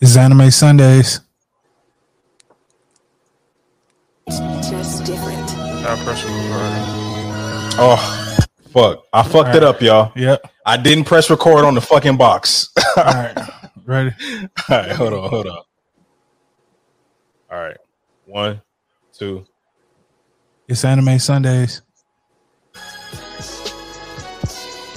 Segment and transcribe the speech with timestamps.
[0.00, 1.20] It's Anime Sundays.
[4.28, 5.50] Just different.
[5.86, 6.94] I press record.
[7.76, 8.36] Oh,
[8.70, 9.04] fuck.
[9.12, 10.12] I fucked it up, y'all.
[10.16, 10.50] Yep.
[10.66, 12.70] I didn't press record on the fucking box.
[12.96, 13.36] All right.
[13.84, 14.12] Ready?
[14.68, 15.62] All right, hold on, hold on.
[17.52, 17.76] All right.
[18.26, 18.62] One,
[19.12, 19.44] two.
[20.66, 21.82] It's Anime Sundays.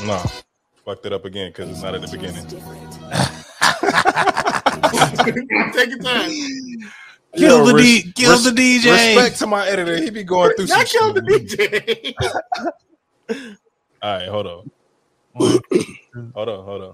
[0.05, 0.23] No.
[0.85, 2.45] Fucked it up again because it's not at the beginning.
[4.91, 5.49] Just different.
[5.73, 6.31] Take your time.
[7.35, 8.91] Kill the res- D- kill res- the DJ.
[8.91, 9.97] Respect to my editor.
[9.97, 11.21] He be going through Not kill the.
[11.21, 12.13] DJ.
[14.01, 14.63] All right, hold on.
[16.33, 16.93] hold on, hold on.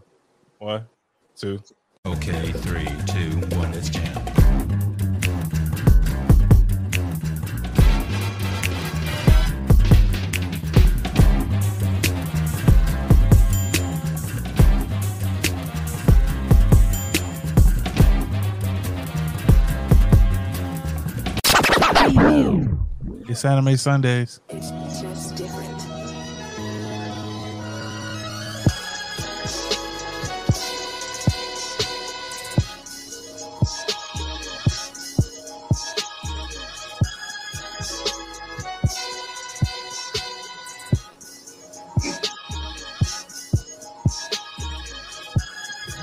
[0.60, 0.86] One,
[1.38, 1.60] two.
[2.06, 4.23] Okay, three, two, one, let's jam.
[23.30, 24.42] It's Anime Sundays.
[24.50, 25.82] It's just different.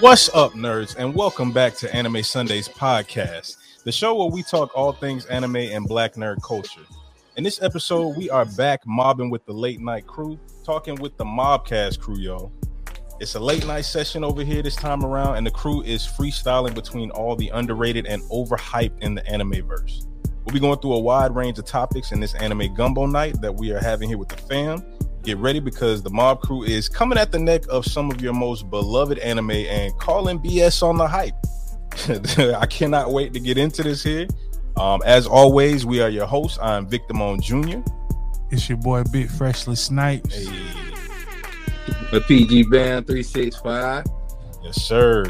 [0.00, 4.70] What's up, nerds, and welcome back to Anime Sundays podcast, the show where we talk
[4.74, 6.80] all things anime and black nerd culture.
[7.40, 11.24] In this episode, we are back mobbing with the late night crew, talking with the
[11.24, 12.52] Mobcast crew, y'all.
[13.18, 16.74] It's a late night session over here this time around, and the crew is freestyling
[16.74, 20.06] between all the underrated and overhyped in the anime verse.
[20.44, 23.54] We'll be going through a wide range of topics in this anime gumbo night that
[23.54, 24.84] we are having here with the fam.
[25.22, 28.34] Get ready because the mob crew is coming at the neck of some of your
[28.34, 31.36] most beloved anime and calling BS on the hype.
[32.60, 34.26] I cannot wait to get into this here.
[34.80, 36.58] Um, as always, we are your hosts.
[36.62, 37.80] I'm Victor Moan Jr.
[38.50, 40.46] It's your boy Big Freshly Snipes.
[40.46, 40.62] Hey,
[42.10, 44.06] The PG Band 365.
[44.62, 45.24] yes, sir.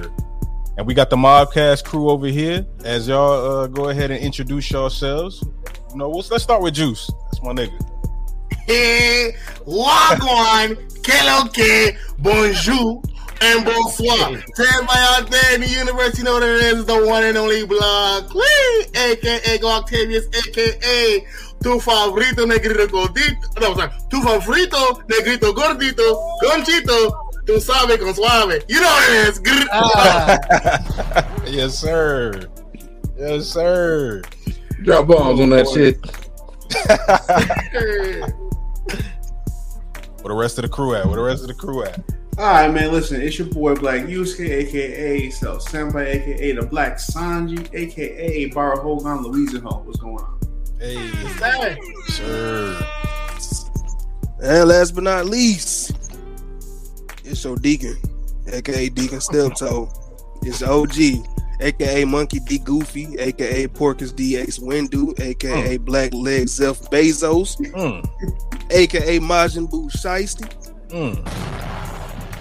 [0.78, 2.64] And we got the Mobcast crew over here.
[2.84, 5.42] As y'all uh, go ahead and introduce yourselves.
[5.90, 7.10] You know, let's, let's start with Juice.
[7.24, 7.76] That's my nigga.
[8.68, 9.34] Hey,
[9.66, 13.02] Wagwan, Keloke, Bonjour,
[13.40, 14.36] and Bonsoir.
[14.36, 17.36] To everybody out there in the universe, you know what it is, the one and
[17.36, 21.26] only Block Lee, aka Go Octavius, aka
[21.62, 23.60] Tu Favorito Negrito Gordito.
[23.60, 23.90] No, sorry.
[24.10, 27.12] Tu Favorito Negrito Gordito, Conchito,
[27.46, 28.62] Tu Sabe Con Suave.
[28.68, 29.40] You know what it is.
[29.40, 29.66] Grr.
[29.72, 31.42] Ah.
[31.46, 32.48] yes, sir.
[33.18, 34.22] Yes, sir.
[34.82, 36.00] Drop bombs on that shit.
[40.22, 41.06] Where the rest of the crew at?
[41.06, 42.00] Where the rest of the crew at?
[42.40, 42.90] All right, man.
[42.90, 48.80] Listen, it's your boy Black Yusuke, aka So Senpai, aka the Black Sanji, aka Bar
[48.80, 49.82] Hogan, Louisa Ho.
[49.84, 50.38] What's going on?
[50.80, 51.76] Hey, Hey.
[52.06, 52.86] sir.
[54.42, 55.92] And last but not least,
[57.26, 57.98] it's your Deacon,
[58.50, 59.90] aka Deacon Steptoe.
[60.42, 61.22] It's OG,
[61.60, 68.02] aka Monkey D Goofy, aka Porcus DX Windu, aka Black Leg Zelf Bezos, Mm,
[68.70, 70.48] aka Majin Buu Shiesty,
[70.88, 71.59] mm.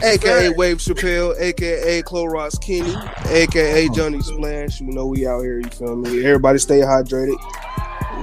[0.03, 2.93] Aka Wave Chappelle, aka Clorox Kenny,
[3.29, 4.79] aka Johnny Splash.
[4.81, 6.25] You know we out here, you feel me?
[6.25, 7.37] Everybody stay hydrated.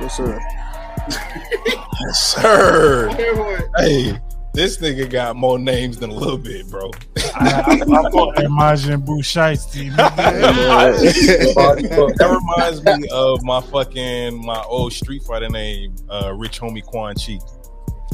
[0.00, 0.40] Yes, sir.
[1.98, 3.08] Yes, sir.
[3.78, 4.20] Hey,
[4.52, 6.90] this nigga got more names than a little bit, bro.
[7.34, 9.90] I, I, I thought that Majin Buu Shiesty.
[9.90, 10.16] nigga.
[12.16, 17.14] that reminds me of my fucking my old Street Fighter name, uh, Rich Homie Quan
[17.14, 17.38] Chi.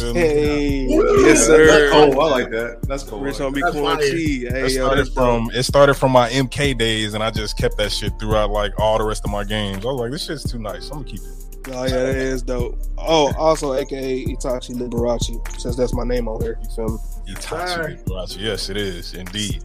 [0.02, 0.20] Feel me?
[0.20, 1.90] Hey, yes, sir.
[1.92, 2.82] Oh, I like that.
[2.88, 3.20] That's cool.
[3.20, 4.10] Rich on That's Quan fire.
[4.10, 4.16] Chi.
[4.16, 7.92] Hey, It started from it started from my MK days, and I just kept that
[7.92, 9.84] shit throughout like all the rest of my games.
[9.84, 10.91] I was like, this shit's too nice.
[10.91, 11.68] I'm gonna keep it.
[11.68, 12.80] Oh yeah, that is dope.
[12.98, 16.58] Oh, also AKA Itachi Liberace, since that's my name on here.
[16.60, 17.34] You feel me?
[17.34, 18.36] Itachi Liberace.
[18.41, 19.62] Yes, it is indeed.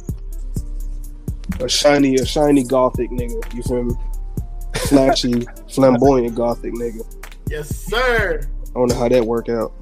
[1.60, 3.56] A shiny, a shiny gothic nigga.
[3.56, 3.96] You feel me?
[4.76, 7.02] Flashy, flamboyant gothic nigga.
[7.50, 8.42] Yes, sir.
[8.44, 9.74] I don't know how that work out.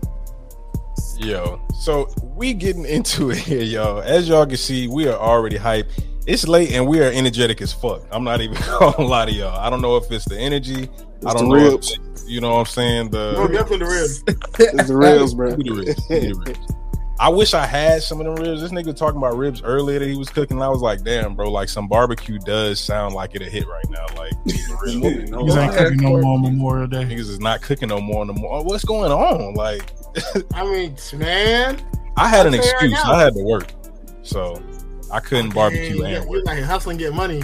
[1.17, 4.01] Yo, so we getting into it here, y'all.
[4.01, 6.03] As y'all can see, we are already hyped.
[6.27, 8.01] It's late and we are energetic as fuck.
[8.11, 9.57] I'm not even gonna lie to y'all.
[9.59, 10.89] I don't know if it's the energy.
[11.25, 11.55] I don't know.
[11.55, 11.91] ribs.
[11.93, 13.09] If, you know what I'm saying?
[13.11, 14.03] No, The definitely the real.
[14.79, 15.51] It's the reals, bro.
[15.55, 16.07] The ribs.
[16.07, 16.74] Give the ribs.
[17.17, 18.61] I wish I had some of them ribs.
[18.61, 20.61] This nigga talking about ribs earlier that he was cooking.
[20.61, 24.05] I was like, damn, bro, like some barbecue does sound like it'll hit right now.
[24.17, 25.01] Like for real.
[25.01, 27.05] Niggas ain't cooking no more Memorial Day.
[27.05, 28.63] niggas is not cooking no more no more.
[28.63, 29.53] What's going on?
[29.53, 29.93] Like
[30.53, 31.81] I mean, man.
[32.17, 32.99] I had an I'll tell you right excuse.
[33.05, 33.71] I had to work.
[34.21, 34.61] So
[35.11, 36.45] I couldn't barbecue Man, and you work.
[36.45, 37.43] like hustling, get money.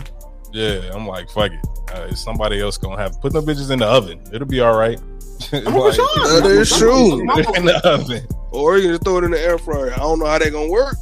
[0.51, 1.59] Yeah, I'm like, fuck it.
[1.93, 4.21] Uh, somebody else gonna have put them bitches in the oven.
[4.33, 4.99] It'll be all right.
[5.53, 6.41] I'm sure.
[6.41, 7.21] That is true.
[7.21, 8.25] in the oven.
[8.51, 9.93] Or you can just throw it in the air fryer.
[9.93, 10.95] I don't know how they're gonna work,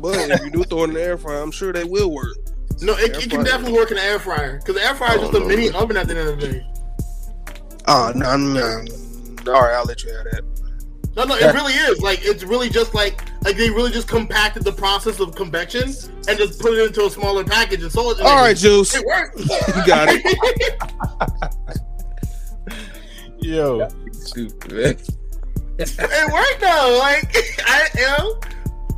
[0.00, 2.36] but if you do throw it in the air fryer, I'm sure they will work.
[2.80, 5.20] No, it, it can definitely work in the air fryer because the air fryer is
[5.22, 5.80] just a Oh, mini no.
[5.80, 6.66] oven at the end of the day.
[7.86, 8.84] Oh no, no.
[9.52, 10.42] All right, I'll let you have that.
[11.16, 12.00] No, no, it really is.
[12.02, 15.84] Like it's really just like like they really just compacted the process of convection
[16.28, 18.26] and just put it into a smaller package and sold it.
[18.26, 19.38] All right, Juice, it worked.
[19.40, 21.76] you got it.
[23.46, 24.96] Yo, Stupid, man.
[25.78, 26.98] it worked though.
[27.00, 28.40] Like I, you know,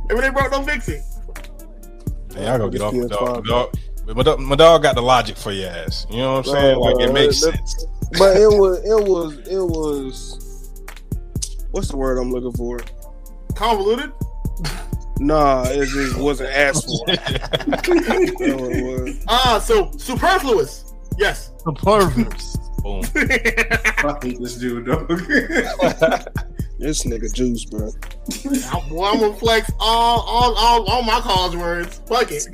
[0.09, 1.03] and when they broke, no fixing.
[2.33, 3.45] man, I go get off my dog.
[3.45, 3.75] My dog,
[4.15, 4.39] my dog.
[4.39, 6.07] My dog got the logic for your ass.
[6.09, 6.73] You know what I'm saying?
[6.73, 7.85] No, Like it makes that- sense.
[8.17, 10.71] But it was, it was, it was.
[11.69, 12.79] What's the word I'm looking for?
[13.53, 14.11] Convoluted.
[15.19, 17.05] Nah, it just wasn't asked for.
[17.15, 19.23] That's what it was.
[19.27, 20.91] Ah, so superfluous.
[21.19, 21.51] Yes.
[21.67, 22.57] Superfluous.
[22.81, 23.03] Boom.
[24.21, 25.09] I hate this dude, dog.
[26.79, 27.89] This nigga Juice, bro.
[28.71, 31.99] I'm, well, I'm gonna flex all, all, all, all my college words.
[32.07, 32.47] Fuck it.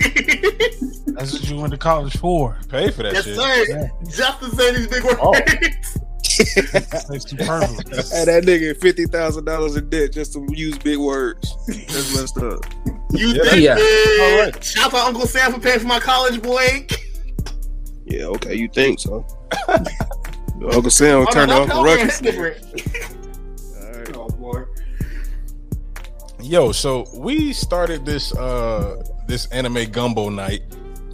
[1.16, 2.58] That's what you went to college for.
[2.68, 3.36] Pay for that yes, shit.
[3.36, 3.92] sir.
[4.10, 5.20] Just to say these big words.
[5.22, 5.34] Oh.
[6.24, 8.12] Say superfluous.
[8.12, 11.56] Hey, that nigga fifty thousand dollars in debt just to use big words.
[11.68, 12.66] That's messed up.
[13.12, 13.44] You Yeah.
[13.44, 13.76] think Yeah.
[13.78, 14.40] it.
[14.40, 14.64] All right.
[14.64, 16.88] Shout out Uncle Sam for paying for my college, boy.
[18.06, 19.24] Yeah, okay, you think so?
[20.64, 22.20] Uncle Sam turned no, off the no, ruckus.
[22.20, 24.64] that's oh boy.
[26.42, 30.62] Yo, so we started this uh this anime gumbo night,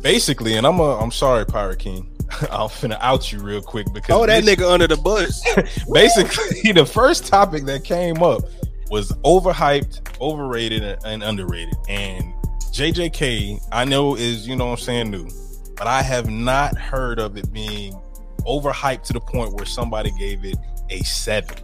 [0.02, 2.08] basically, and I'm a I'm sorry, Pirate King.
[2.52, 5.42] I'm finna out you real quick because Oh, that this- nigga under the bus.
[5.94, 8.44] basically the first topic that came up
[8.90, 11.76] was overhyped, overrated, and- and underrated.
[11.90, 12.34] And
[12.74, 15.30] JJK, I know is you know what I'm saying new,
[15.78, 18.00] but I have not heard of it being
[18.46, 20.58] overhyped to the point where somebody gave it
[20.90, 21.58] a seven.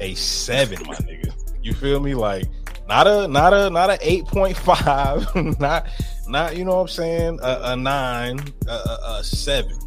[0.00, 1.32] A seven, my nigga.
[1.62, 2.14] You feel me?
[2.14, 2.46] Like
[2.88, 5.26] not a not a not a eight point five,
[5.60, 5.88] not
[6.26, 9.78] not you know what I'm saying a, a nine, a, a, a seven.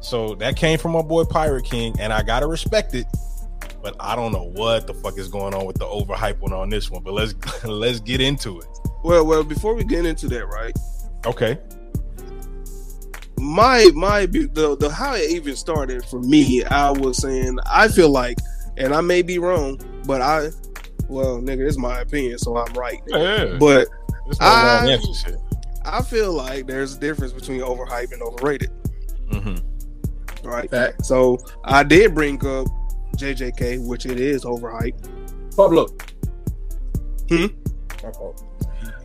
[0.00, 3.06] So that came from my boy Pirate King, and I gotta respect it.
[3.82, 6.68] But I don't know what the fuck is going on with the overhype one on
[6.68, 7.02] this one.
[7.02, 7.34] But let's
[7.64, 8.66] let's get into it.
[9.04, 10.76] Well, well, before we get into that, right?
[11.26, 11.58] Okay.
[13.40, 18.10] My my the the how it even started for me, I was saying I feel
[18.10, 18.38] like,
[18.76, 20.50] and I may be wrong, but I,
[21.08, 23.00] well, nigga, it's my opinion, so I'm right.
[23.08, 23.56] Yeah.
[23.58, 23.88] But
[24.28, 24.98] It's no wrong I-
[25.84, 28.70] I feel like there's a difference between overhyped and overrated,
[29.30, 30.46] Mm-hmm.
[30.46, 30.70] right?
[30.70, 31.04] Fact.
[31.06, 32.66] So I did bring up
[33.16, 35.08] JJK, which it is overhyped.
[35.56, 35.86] Pablo.
[37.30, 37.46] Hmm?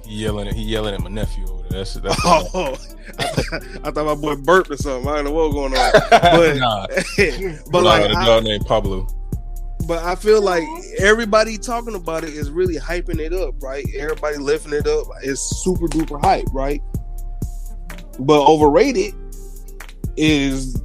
[0.06, 1.65] He yelling at he yelling at my nephew over there.
[1.76, 2.76] That's that's Oh,
[3.20, 5.08] I, thought, I thought my boy burped or something.
[5.10, 5.92] I don't know what was going on.
[6.12, 6.88] But, nah.
[7.72, 9.08] but Nah, like, I, dog named Pablo.
[9.88, 10.64] but I feel like
[10.98, 13.86] everybody talking about it is really hyping it up, right?
[13.98, 15.06] Everybody lifting it up.
[15.22, 16.82] It's super duper hype, right?
[18.20, 19.14] But overrated
[20.18, 20.82] is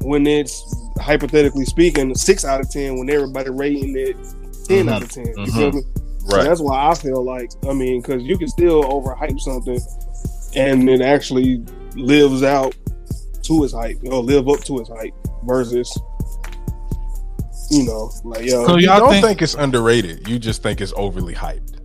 [0.00, 0.62] when it's
[1.00, 4.16] hypothetically speaking six out of ten when everybody rating it
[4.68, 4.92] 10 Mhm.
[4.92, 5.52] out of 10 You Mhm.
[5.52, 5.82] feel me?
[6.26, 6.44] So Right.
[6.44, 9.78] that's why I feel like I mean, because you can still overhype something,
[10.56, 11.62] and it actually
[11.96, 12.74] lives out
[13.42, 15.12] to its hype, or live up to its hype,
[15.44, 15.90] versus
[17.70, 20.28] you know, like yo, So You y'all don't think, think, it's underrated.
[20.28, 21.78] You just think it's overly hyped.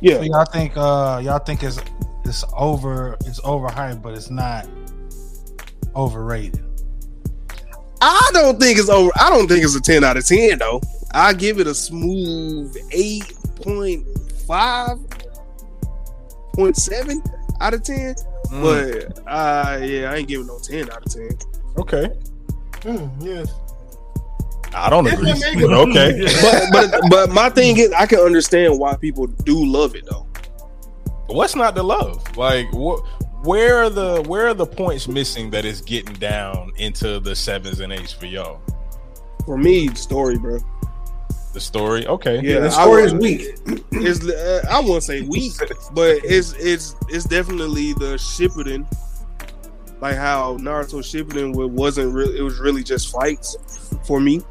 [0.00, 1.78] yeah, so y'all think uh y'all think it's
[2.24, 4.66] it's over it's overhyped, but it's not
[5.94, 6.62] overrated.
[8.02, 9.10] I don't think it's over.
[9.16, 10.80] I don't think it's a ten out of ten though.
[11.14, 13.32] I give it a smooth eight
[13.66, 14.06] point
[14.46, 14.98] five
[16.54, 17.22] point seven
[17.60, 18.14] out of ten.
[18.50, 21.30] Mm, But uh, yeah, I ain't giving no ten out of ten.
[21.78, 22.08] okay.
[22.82, 23.52] Mm, yes.
[24.74, 25.32] I don't agree.
[25.32, 26.26] But okay.
[26.42, 30.26] But but but my thing is, I can understand why people do love it though.
[31.28, 32.36] What's not to love?
[32.36, 33.00] Like what
[33.44, 37.80] where are the where are the points missing that is getting down into the sevens
[37.80, 38.60] and eights for y'all?
[39.44, 40.58] For me, story, bro.
[41.56, 42.38] The story, okay.
[42.42, 43.56] Yeah, the story is weak.
[43.92, 45.54] It's uh, I won't say weak,
[45.94, 48.84] but it's it's it's definitely the Shippuden.
[50.02, 53.56] Like how Naruto Shippuden wasn't really it was really just fights
[54.06, 54.42] for me.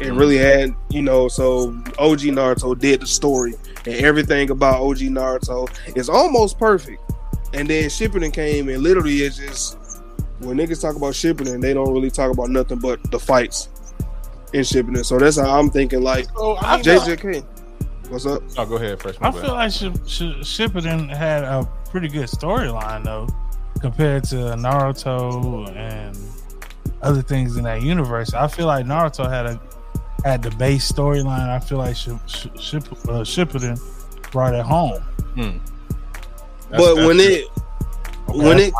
[0.00, 3.52] It really had you know so OG Naruto did the story
[3.84, 7.02] and everything about OG Naruto is almost perfect.
[7.52, 9.76] And then Shippuden came and literally it's just
[10.38, 13.68] when niggas talk about Shippuden they don't really talk about nothing but the fights
[14.52, 15.04] in Shippuden.
[15.04, 17.44] So that's how I'm thinking like oh, I mean, JJK.
[18.08, 18.42] What's up?
[18.58, 19.24] oh, go ahead, freshman.
[19.28, 20.22] I feel like Sh- Sh-
[20.60, 23.28] Shippuden had a pretty good storyline though.
[23.80, 26.18] compared to Naruto and
[27.02, 28.34] other things in that universe.
[28.34, 29.60] I feel like Naruto had a
[30.24, 31.48] had the base storyline.
[31.48, 33.80] I feel like Ship, Ship, Ship, uh, Shippuden
[34.32, 35.00] brought it home.
[35.36, 35.60] That's-
[36.70, 37.48] but when that's- it
[38.28, 38.72] Okay, when it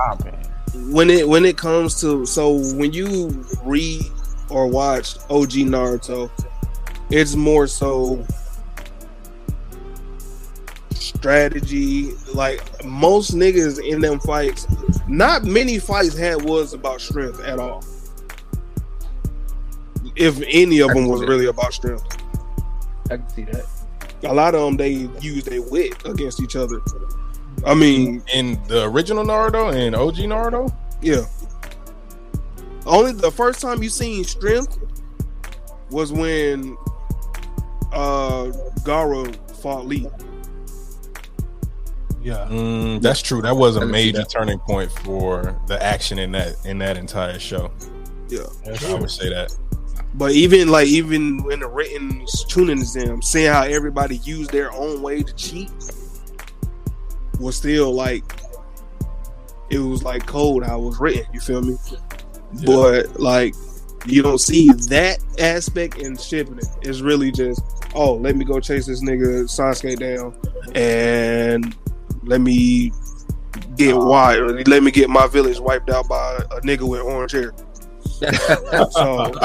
[0.92, 4.02] when it when it comes to so when you read
[4.50, 6.30] or watch OG Naruto,
[7.10, 8.24] it's more so
[10.94, 12.12] strategy.
[12.34, 14.66] Like most niggas in them fights,
[15.08, 17.84] not many fights had was about strength at all.
[20.16, 22.04] If any of them was really about strength,
[23.10, 23.64] I can see that.
[24.24, 26.80] a lot of them they used their wit against each other.
[27.66, 31.24] I mean, in the original Naruto and OG Naruto, Yeah.
[32.90, 34.76] Only the first time you seen strength
[35.90, 36.76] was when
[37.92, 38.50] uh
[38.82, 40.08] Gaara fought Lee.
[42.20, 43.40] Yeah, mm, that's true.
[43.42, 47.70] That was a major turning point for the action in that in that entire show.
[48.28, 48.46] Yeah.
[48.66, 49.56] I would say that.
[50.14, 55.00] But even like even in the written Chunin exam, seeing how everybody used their own
[55.00, 55.70] way to cheat
[57.38, 58.24] was still like
[59.70, 61.76] it was like code how it was written, you feel me?
[62.64, 63.54] But like
[64.06, 66.64] you don't see that aspect in Shippuden.
[66.82, 67.62] It's really just,
[67.94, 70.34] oh, let me go chase this nigga Sasuke down
[70.74, 71.76] and
[72.22, 72.92] let me
[73.76, 77.52] get wide let me get my village wiped out by a nigga with orange hair.
[78.20, 79.32] So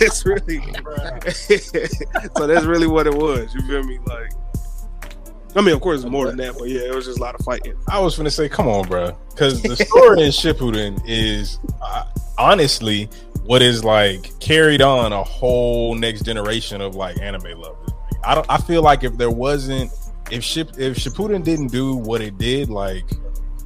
[0.00, 0.58] it's really
[2.36, 3.54] so that's really what it was.
[3.54, 3.98] You feel me?
[4.06, 4.32] Like
[5.54, 7.34] I mean, of course, it's more than that, but yeah, it was just a lot
[7.34, 7.74] of fighting.
[7.88, 12.04] I was gonna say, come on, bro, because the story in Shippuden is uh,
[12.38, 13.08] honestly
[13.44, 17.90] what is like carried on a whole next generation of like anime lovers.
[18.24, 18.46] I don't.
[18.48, 19.92] I feel like if there wasn't,
[20.32, 23.04] if Ship, if Shippuden didn't do what it did, like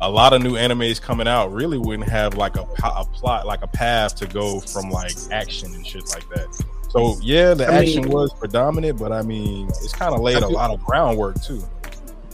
[0.03, 3.63] a lot of new animes coming out really wouldn't have like a, a plot, like
[3.63, 6.65] a path to go from like action and shit like that.
[6.91, 10.37] So yeah, the I action mean- was predominant, but I mean, it's kind of laid
[10.37, 11.63] I a feel- lot of groundwork too.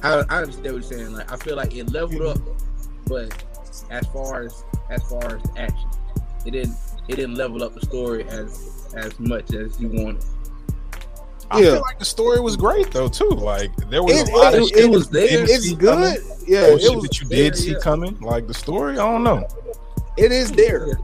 [0.03, 1.13] I, I understand what you're saying.
[1.13, 2.39] Like I feel like it leveled up,
[3.07, 3.45] but
[3.91, 5.89] as far as as far as action,
[6.47, 6.77] it didn't
[7.09, 10.25] it didn't level up the story as as much as you wanted.
[11.51, 11.65] I Yeah.
[11.75, 13.29] feel like the story was great though too.
[13.31, 15.29] Like there was It- a lot it- of it shit was there.
[15.29, 15.89] didn't It's good.
[15.89, 17.03] coming, Yeah, or it shit was.
[17.05, 17.79] that you there, did see yeah.
[17.81, 18.19] coming.
[18.21, 19.47] Like the story, I don't know.
[20.17, 20.99] It is there,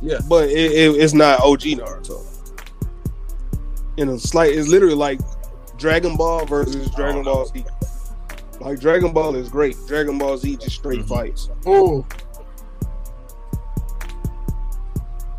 [0.00, 2.24] Yeah, but it, it, it's not OG Naruto.
[3.98, 5.20] In a slight, it's literally like
[5.76, 7.64] Dragon Ball versus Dragon Ball Z.
[8.60, 9.76] Like Dragon Ball is great.
[9.86, 11.08] Dragon Ball Z just straight Mhm.
[11.08, 11.48] fights.
[11.66, 12.04] Ooh.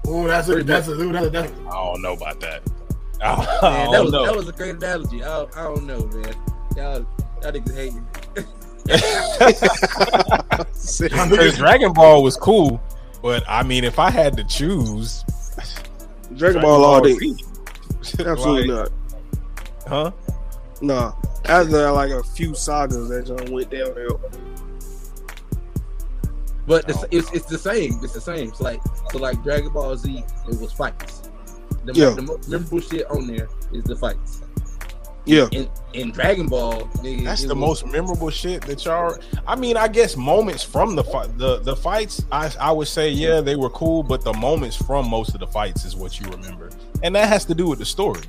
[0.10, 2.64] Ooh, that's a that's a ooh, that's a, that's I don't know about that.
[3.22, 4.26] I man, that was know.
[4.26, 5.24] that was a great analogy.
[5.24, 6.36] I, I don't know, man.
[6.76, 7.06] Y'all
[7.42, 8.08] y'all niggas hating.
[11.00, 12.82] Because Dragon Ball was cool,
[13.22, 15.24] but I mean, if I had to choose,
[16.36, 17.14] Dragon Ball all day.
[17.14, 17.36] Z.
[18.26, 18.92] Absolutely Like, not.
[19.88, 20.12] Huh?
[20.82, 21.14] Nah.
[21.46, 24.20] After like a few sagas that just went downhill.
[26.70, 28.00] But it's, oh, it's it's the same.
[28.04, 28.50] It's the same.
[28.50, 28.80] It's like
[29.12, 30.24] so like Dragon Ball Z.
[30.50, 31.30] It was fights.
[31.86, 32.12] The, Yeah.
[32.12, 34.42] the most memorable shit on there is the fights.
[35.26, 35.48] Yeah.
[35.52, 39.18] In in Dragon Ball, nigga, That's the was- most memorable shit that y'all.
[39.48, 42.24] I mean, I guess moments from the fight, the the fights.
[42.32, 45.48] I I would say yeah, they were cool, but the moments from most of the
[45.48, 46.70] fights is what you remember,
[47.04, 48.22] and that has to do with the story.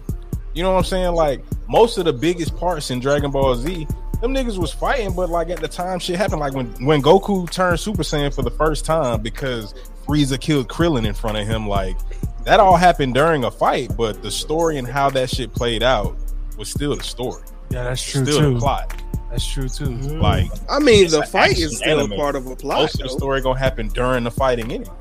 [0.54, 1.14] You know what I'm saying?
[1.14, 3.86] Like most of the biggest parts in Dragon Ball Z,
[4.20, 6.40] them niggas was fighting, but like at the time, shit happened.
[6.40, 9.74] Like when when Goku turned Super Saiyan for the first time because
[10.06, 11.66] Frieza killed Krillin in front of him.
[11.68, 11.96] Like
[12.44, 16.16] that all happened during a fight, but the story and how that shit played out
[16.58, 18.54] was still the story, yeah, that's true still too.
[18.54, 19.02] the plot.
[19.30, 19.84] That's true too.
[19.86, 20.20] Mm-hmm.
[20.20, 22.12] Like I mean, the fight is still anime.
[22.12, 22.78] a part of a plot.
[22.82, 24.94] most of the story gonna happen during the fighting anyway.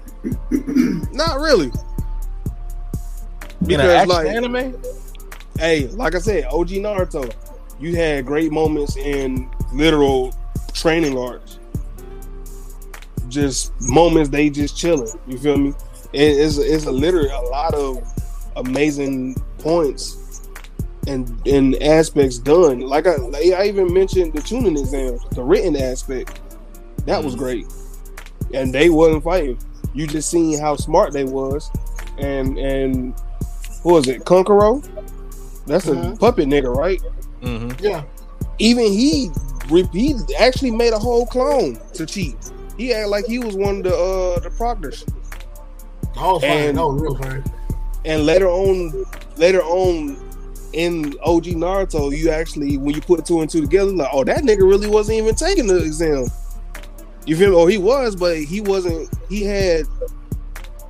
[1.12, 1.72] Not really.
[3.62, 4.82] In an Because, action like- anime,
[5.58, 7.30] Hey, like I said, OG Naruto,
[7.80, 10.34] you had great moments in literal
[10.74, 11.60] training arcs.
[13.28, 15.10] Just moments they just chilling.
[15.28, 15.70] You feel me?
[16.14, 18.02] It- it's it's a literally a lot of
[18.56, 20.48] amazing points
[21.08, 22.80] and and aspects done.
[22.82, 26.40] Like I like I even mentioned the Chunin exams, the written aspect.
[27.06, 27.66] That was great.
[28.54, 29.60] And they wasn't fighting.
[29.94, 31.70] You just seen how smart they was.
[32.18, 33.14] And and
[33.84, 34.84] what was it, Kankuro?
[35.68, 36.20] That's a Mhm.
[36.20, 37.00] puppet nigga, right?
[37.42, 37.84] Mm-hmm.
[37.84, 38.04] yeah.
[38.60, 39.30] Even he
[39.70, 42.36] re- he actually made a whole clone to cheat.
[42.78, 45.04] He acted like he was one of the uh the proctors.
[46.16, 46.68] That was funny.
[46.68, 47.44] And- That was real funny.
[48.06, 49.06] And later on,
[49.36, 50.16] later on
[50.72, 54.40] in OG Naruto, you actually when you put two and two together, like, oh, that
[54.44, 56.28] nigga really wasn't even taking the exam.
[57.26, 57.56] You feel me?
[57.58, 59.10] Oh, he was, but he wasn't.
[59.28, 59.84] He had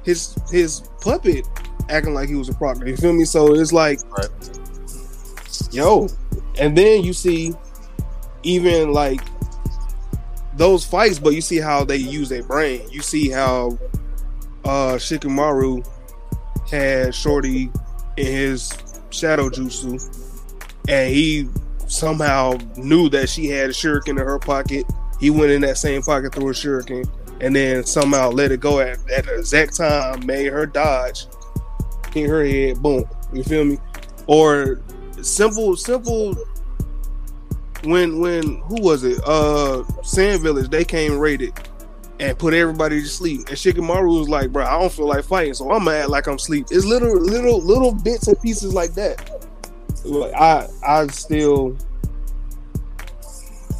[0.03, 1.48] his his puppet
[1.89, 2.88] acting like he was a proctor.
[2.88, 3.25] You feel me?
[3.25, 4.58] So it's like, Right.
[5.71, 6.07] Yo,
[6.59, 7.53] and then you see
[8.43, 9.21] even like
[10.55, 12.88] those fights, but you see how they use their brain.
[12.89, 13.77] You see how
[14.65, 15.88] uh Shikamaru
[16.69, 17.71] had Shorty
[18.17, 18.77] in his
[19.09, 19.99] shadow jutsu,
[20.88, 21.47] and he
[21.88, 24.85] somehow knew that she had a shuriken in her pocket.
[25.19, 27.09] He went in that same pocket threw a shuriken,
[27.41, 31.25] and then somehow let it go at, at the exact time, made her dodge,
[32.13, 33.05] hit her head, boom.
[33.33, 33.77] You feel me?
[34.27, 34.81] Or
[35.23, 36.35] simple, simple.
[37.83, 39.21] When when who was it?
[39.23, 40.69] Uh, Sand Village.
[40.69, 41.53] They came raided
[42.19, 43.47] and put everybody to sleep.
[43.47, 46.35] And Shikamaru was like, "Bro, I don't feel like fighting, so I'm mad like I'm
[46.35, 49.47] asleep." It's little, little, little bits and pieces like that.
[50.35, 51.77] I, I still,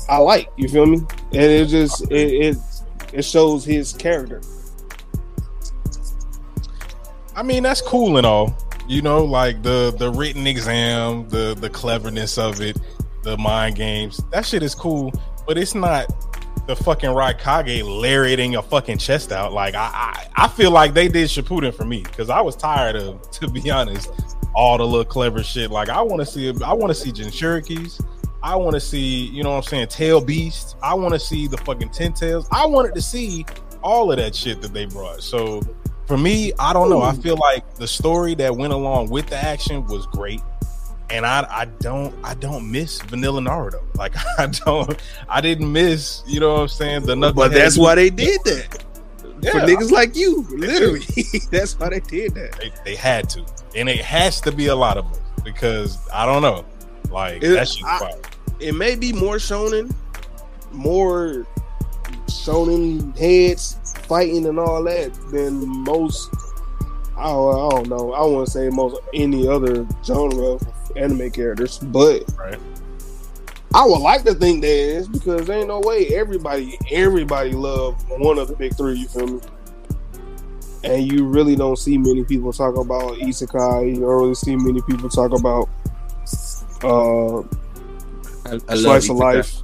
[0.08, 0.50] I like.
[0.58, 0.98] You feel me?
[1.31, 2.58] And it just, it, it,
[3.13, 4.41] it shows his character.
[7.36, 8.58] I mean, that's cool and all.
[8.89, 12.75] You know, like the the written exam, the the cleverness of it,
[13.22, 14.19] the mind games.
[14.31, 15.13] That shit is cool,
[15.46, 16.08] but it's not
[16.65, 19.53] the fucking Raikage lariating your fucking chest out.
[19.53, 22.96] Like I I, I feel like they did Shippuden for me because I was tired
[22.96, 24.10] of, to be honest,
[24.55, 25.69] all the little clever shit.
[25.69, 28.03] Like I want to see I want to see Jinchurikis.
[28.41, 30.77] I want to see, you know what I'm saying, Tail Beast.
[30.81, 32.48] I want to see the fucking Ten Tails.
[32.51, 33.46] I wanted to see
[33.84, 35.22] all of that shit that they brought.
[35.22, 35.62] So
[36.10, 37.04] for me, I don't know.
[37.04, 40.42] I feel like the story that went along with the action was great.
[41.12, 43.82] And I, I don't I don't miss Vanilla Naruto.
[43.96, 45.00] Like I don't
[45.30, 47.01] I didn't miss, you know what I'm saying?
[47.04, 48.84] The But that's why they did that
[49.42, 50.48] Yeah, for niggas like you.
[50.50, 51.01] Literally,
[51.51, 52.54] that's why they did that.
[52.60, 53.46] they, they had to.
[53.75, 56.66] And it has to be a lot of them because I don't know.
[57.12, 58.13] Like It- that I-
[58.60, 59.94] It may be more shonen,
[60.72, 61.46] more
[62.28, 63.78] shonen heads
[64.10, 66.34] fighting and all that than most.
[67.16, 68.13] I don't, I don't know.
[68.13, 72.60] I want to say most any other genre of anime characters, but Right.
[73.75, 78.03] I would like to think there is because there ain't no way everybody everybody love
[78.10, 78.98] one of the big three.
[78.98, 79.42] You feel me?
[80.83, 83.94] And you really don't see many people talk about isekai.
[83.96, 85.70] You don't really see many people talk about
[86.83, 87.40] uh
[88.48, 89.62] I, I love slice of life.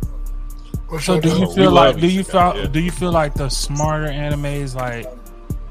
[1.00, 2.68] So do you feel like do you feel yeah.
[2.68, 5.08] do you feel like the smarter animes like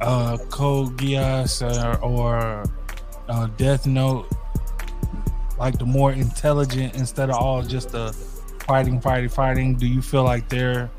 [0.01, 2.65] uh Code Geass or, or
[3.29, 4.27] uh, Death Note
[5.59, 8.13] like the more intelligent instead of all just the
[8.67, 10.91] fighting fighting fighting do you feel like they're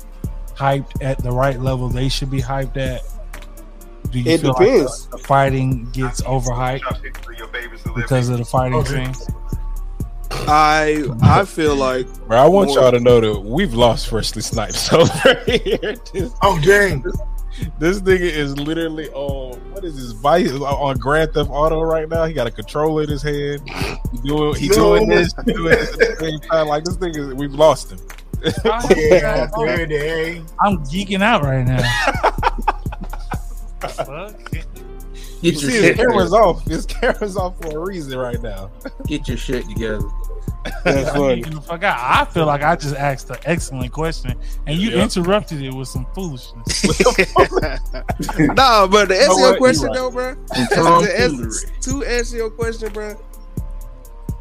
[0.56, 3.02] hyped at the right level they should be hyped at
[4.10, 5.02] do you It feel depends.
[5.02, 6.82] like the, the fighting gets overhyped
[7.94, 9.12] because of the fighting Okay.
[9.12, 9.26] scene
[10.48, 14.42] I I feel like Bro, I want More- y'all to know that we've lost Freshly
[14.42, 15.96] Snipes over here.
[16.12, 17.02] This, Oh dang!
[17.78, 22.24] this nigga is literally on what is his vice on Grand Theft Auto right now.
[22.26, 23.62] He got a controller in his hand.
[24.12, 24.74] He doing he No.
[24.74, 26.68] doing this, he doing this at the same time.
[26.68, 27.98] Like this nigga, we've lost him.
[28.96, 29.86] Yeah, there eh?
[29.86, 30.42] day.
[30.60, 31.82] I'm geeking out right now
[33.80, 34.50] Fuck.
[34.50, 34.64] Get
[35.42, 36.64] You your see, his camera's off.
[36.66, 38.70] His camera's off for a reason right now.
[39.06, 40.06] Get your shit together.
[40.84, 41.42] That's I'm funny.
[41.42, 41.82] geeking the fuck.
[41.84, 44.34] I feel like I just asked an excellent question
[44.66, 45.02] and you Yeah.
[45.04, 46.84] interrupted it with some foolishness.
[48.38, 50.36] no, but to answer know your question You though, bro.
[50.54, 53.14] And Tom to, answer, to answer your question, bro,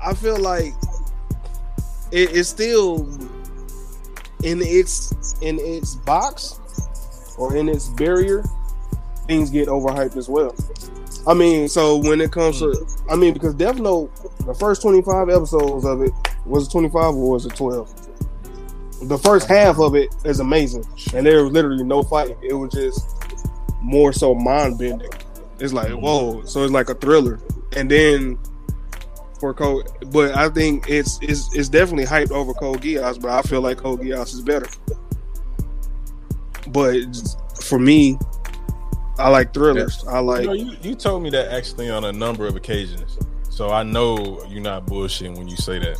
[0.03, 0.73] I feel like
[2.11, 3.07] it, it's still
[4.43, 6.59] in its in its box
[7.38, 8.43] or in its barrier.
[9.27, 10.53] Things get overhyped as well.
[11.27, 14.11] I mean, so when it comes to, I mean, because Death Note,
[14.45, 16.11] the first twenty five episodes of it
[16.45, 17.93] was it twenty five or was it twelve?
[19.01, 22.38] The first half of it is amazing, and there was literally no fighting.
[22.41, 23.07] It was just
[23.81, 25.09] more so mind bending.
[25.59, 26.01] It's like mm-hmm.
[26.01, 27.39] whoa, so it's like a thriller,
[27.75, 28.38] and then
[29.39, 33.41] for Code, but I think it's it's it's definitely hyped over Code Geass, but I
[33.41, 34.67] feel like Code Geass is better.
[36.67, 37.05] But
[37.61, 38.17] for me,
[39.17, 40.04] I like thrillers.
[40.08, 43.17] I like You, know, you, you told me that actually on a number of occasions,
[43.49, 45.97] so I know you're not bullshitting when you say that.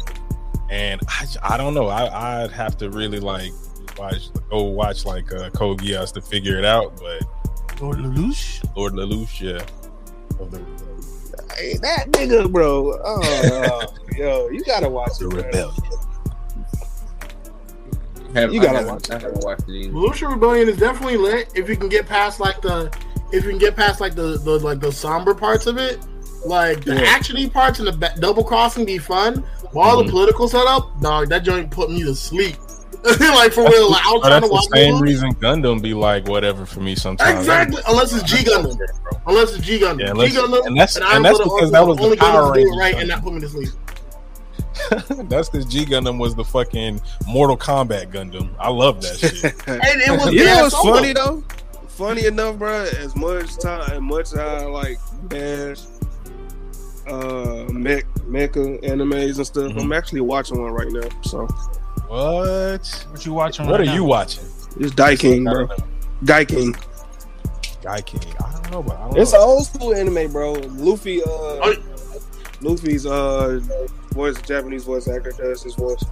[0.70, 1.00] And
[1.44, 1.88] I don't know.
[1.88, 3.52] I, I'd have to really like
[3.98, 7.00] watch, go watch like uh, Code Geass to figure it out.
[7.00, 8.66] But Lord Lelouch?
[8.76, 9.66] Lord Lelouch, yeah,
[10.40, 10.60] of the,
[11.58, 13.00] Hey, that nigga, bro.
[13.04, 15.52] Oh, yo, you gotta watch the it.
[15.52, 15.72] bro.
[18.36, 18.44] Rebellion.
[18.50, 19.12] Have, You gotta haven't- watch it.
[19.12, 19.94] I haven't watched it either.
[19.94, 22.92] Volusia Rebellion is definitely lit if you can get past like the
[23.32, 26.00] if you can get past like the, the like the somber parts of it.
[26.46, 27.18] Like the Yeah.
[27.18, 29.44] actiony parts and the ba- double crossing be fun.
[29.74, 30.06] But all Mhm.
[30.06, 32.56] the political setup, dog, that joint put me to sleep.
[33.20, 33.92] like for real.
[33.92, 36.66] Like I was Oh, trying that's to the watch same reason Gundam be like whatever
[36.66, 37.40] for me sometimes.
[37.40, 38.78] Exactly, unless it's G Gundam.
[39.28, 40.00] Unless it's G Gundam.
[40.00, 42.42] Yeah, unless- G Gundam, and that's- I and that's because that was the only Power
[42.52, 43.70] Gundams do it Rangers right and not put me to sleep.
[45.30, 48.54] That's because G Gundam was the fucking Mortal Kombat Gundam.
[48.60, 49.44] I love that shit.
[49.68, 51.44] And it was You know gas what's funny though?
[51.90, 52.84] Funny enough, bro.
[52.84, 55.80] As much time, as much as I like bash,
[57.08, 59.72] uh, mech, mecha animes and stuff.
[59.72, 59.82] Mhm.
[59.82, 61.08] I'm actually watching one right now.
[61.22, 61.46] So
[62.08, 63.06] what?
[63.12, 63.66] What you watching?
[63.68, 64.44] What right are you watching?
[64.78, 65.68] it's Daiking, bro.
[66.24, 66.76] Daiking.
[67.82, 68.22] Guy King.
[68.44, 70.54] I don't know, but I don't It's an old school anime, bro.
[70.54, 71.76] Luffy, uh, Oh,
[72.62, 73.62] Luffy's uh
[74.16, 76.04] voice, Japanese voice actor does his voice.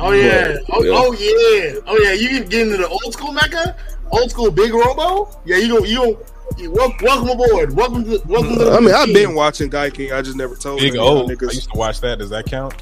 [0.00, 0.56] Oh yeah.
[0.72, 0.92] Oh, Yeah.
[0.94, 1.80] oh yeah.
[1.86, 2.12] Oh yeah.
[2.12, 3.76] You can get into the old school mecha,
[4.10, 5.28] old school big robo.
[5.44, 5.84] Yeah, you go.
[5.84, 6.26] You go.
[6.56, 7.74] You, wel- welcome aboard.
[7.74, 8.22] Welcome to.
[8.26, 8.64] Welcome to.
[8.64, 10.12] The I mean, I've been watching Gaiking.
[10.14, 11.24] I just never told Big any O.
[11.24, 12.18] of I used to watch that.
[12.18, 12.74] Does that count?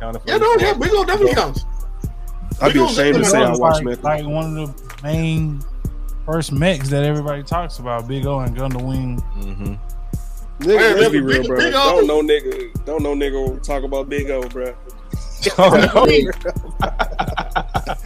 [0.00, 0.74] Count Yeah, no, yeah.
[0.74, 1.64] Big O definitely counts.
[2.62, 4.02] I'd be Big ashamed to say I watched watch like, mecha.
[4.04, 5.60] like one of the main
[6.24, 9.20] first mechs that everybody talks about, Big O and Gundam Wing.
[9.38, 9.74] Mm-hmm.
[10.60, 11.58] Nigga, let's be Big- real, bro.
[11.58, 12.84] Big Don't know nigga.
[12.84, 14.74] Don't know nigga talk about Big O, bro.
[15.58, 15.74] Oh,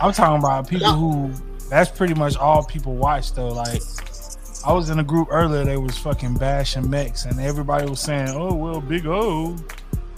[0.00, 1.30] I'm talking about people who
[1.68, 3.48] that's pretty much all people watch though.
[3.48, 3.80] Like
[4.66, 8.30] I was in a group earlier, they was fucking bashing mechs and everybody was saying,
[8.30, 9.56] Oh well Big O.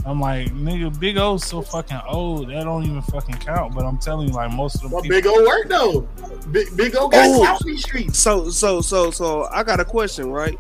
[0.07, 3.75] I'm like, nigga, Big O's so fucking old, that don't even fucking count.
[3.75, 6.09] But I'm telling you, like most of them Well, people Big O work though.
[6.51, 7.45] Big Big O got Oh.
[7.45, 8.19] South Street Streets.
[8.19, 10.59] So, so, so, so, I got a question, right?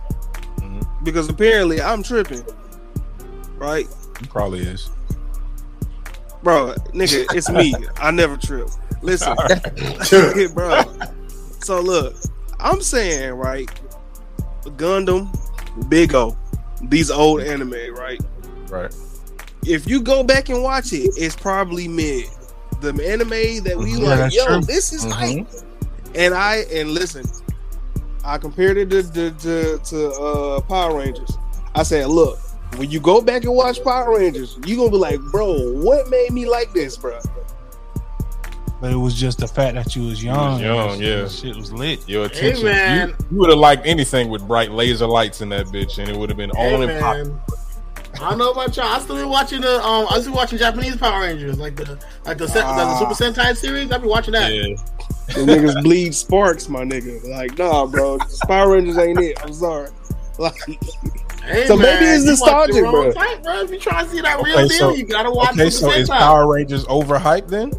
[1.02, 2.44] Because apparently I'm tripping,
[3.56, 3.86] right,
[4.20, 4.90] He probably is.
[6.42, 6.74] bro?
[6.92, 7.74] Nigga, it's me.
[7.96, 8.68] I never trip.
[9.02, 9.36] Listen,
[10.12, 10.84] Okay, bro.
[11.60, 12.14] So look,
[12.58, 13.70] I'm saying right,
[14.64, 15.30] Gundam,
[15.88, 16.36] Big O,
[16.82, 18.20] these old anime, right?
[18.68, 18.94] Right.
[19.66, 22.24] If you go back and watch it, it's probably mid.
[22.80, 24.60] The anime that we Yeah, like, yo, true.
[24.62, 25.12] this is Mhm.
[25.12, 25.46] hype.
[26.14, 27.24] And I and listen,
[28.24, 31.37] I compared it to to, to, to uh, Power Rangers.
[31.74, 32.38] I said, look,
[32.76, 36.30] when you go back and watch Power Rangers, you gonna be like, bro, what made
[36.33, 37.18] me like this, bro?
[38.80, 40.61] but it was just the fact that you was young.
[40.61, 41.28] You was young, and yeah.
[41.28, 42.09] Shit was lit.
[42.09, 42.64] Your attention.
[42.64, 43.09] man.
[43.11, 46.16] You, you would have liked anything with bright laser lights in that bitch, and it
[46.16, 47.59] would have been Hey, on and pop.
[48.20, 48.26] Man.
[48.26, 48.87] I don't know about y'all.
[48.87, 50.06] I still be watching the um.
[50.11, 52.98] I still watching Japanese Power Rangers, like the like the, se- Ah.
[52.98, 53.90] the Super Sentai series.
[53.90, 54.52] I be watching that.
[54.52, 54.76] Yeah.
[55.28, 57.24] The niggas bleed sparks, my nigga.
[57.28, 58.18] Like, nah, bro.
[58.48, 59.38] Power Rangers ain't it.
[59.42, 59.90] I'm sorry.
[60.38, 60.56] Like,
[61.44, 63.12] Hey, So maybe it's you watch the nostalgic, bro.
[63.12, 63.61] Type, bro.
[63.61, 66.09] If you trying to see that real Okay, deal, you gotta watch Okay, so is
[66.09, 66.18] Sentai.
[66.18, 67.70] Power Rangers overhyped then?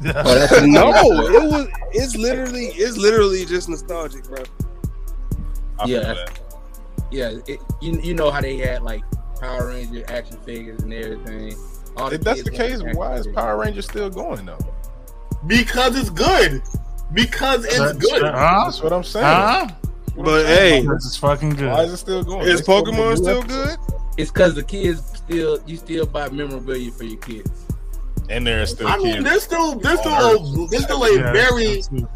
[0.00, 1.68] no, it was.
[1.92, 4.42] It's literally, it's literally just nostalgic, bro.
[5.78, 6.24] I Yeah.
[7.10, 9.02] Yeah, it, you you know how they had like
[9.44, 11.54] Power Ranger action figures and everything.
[11.96, 13.26] All If that's the case, action why is.
[13.28, 14.58] Power Rangers still going though?
[15.46, 16.62] because it's good.
[17.12, 18.22] Because it's That's- good.
[18.22, 18.62] Huh?
[18.64, 19.24] That's what I'm saying.
[19.26, 19.68] Huh?
[20.16, 21.70] But hey, This is fucking good.
[21.70, 22.46] Why is it still going?
[22.48, 23.76] is They Pokemon still good?
[24.16, 27.50] It's because the kids still you still buy memorabilia for your kids.
[28.30, 31.32] And there are still I mean, there's still there's still a, there's still a Yeah,
[31.32, 32.08] very that's true.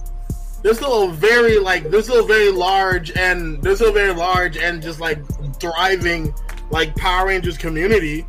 [0.62, 4.14] there's still a very like there's still a very large and there's still a very
[4.14, 5.18] large and just like
[5.60, 6.32] thriving
[6.70, 8.26] like Power Rangers community,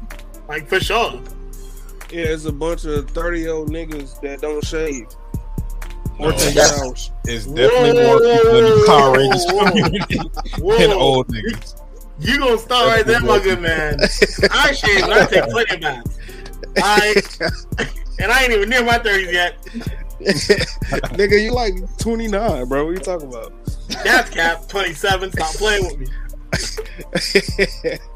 [0.47, 1.21] like for sure.
[2.11, 5.07] Yeah, it's a bunch of thirty year old niggas that don't shave.
[6.19, 6.65] No, Work their.
[7.25, 9.69] It's definitely more people in the Power Rangers Whoa, whoa, whoa.
[9.71, 10.17] community
[10.59, 11.81] Whoa, than old niggas.
[12.19, 13.99] you gonna start right there, my good man.
[14.51, 16.19] I shave, and I take plenty of baths.
[16.77, 17.13] I
[18.19, 19.61] and I ain't even near my thirties yet.
[20.19, 22.85] Nigga, you like twenty nine, bro.
[22.85, 23.53] What you talking about?
[24.03, 25.31] That's cap twenty seven.
[25.31, 26.07] Stop playing with me.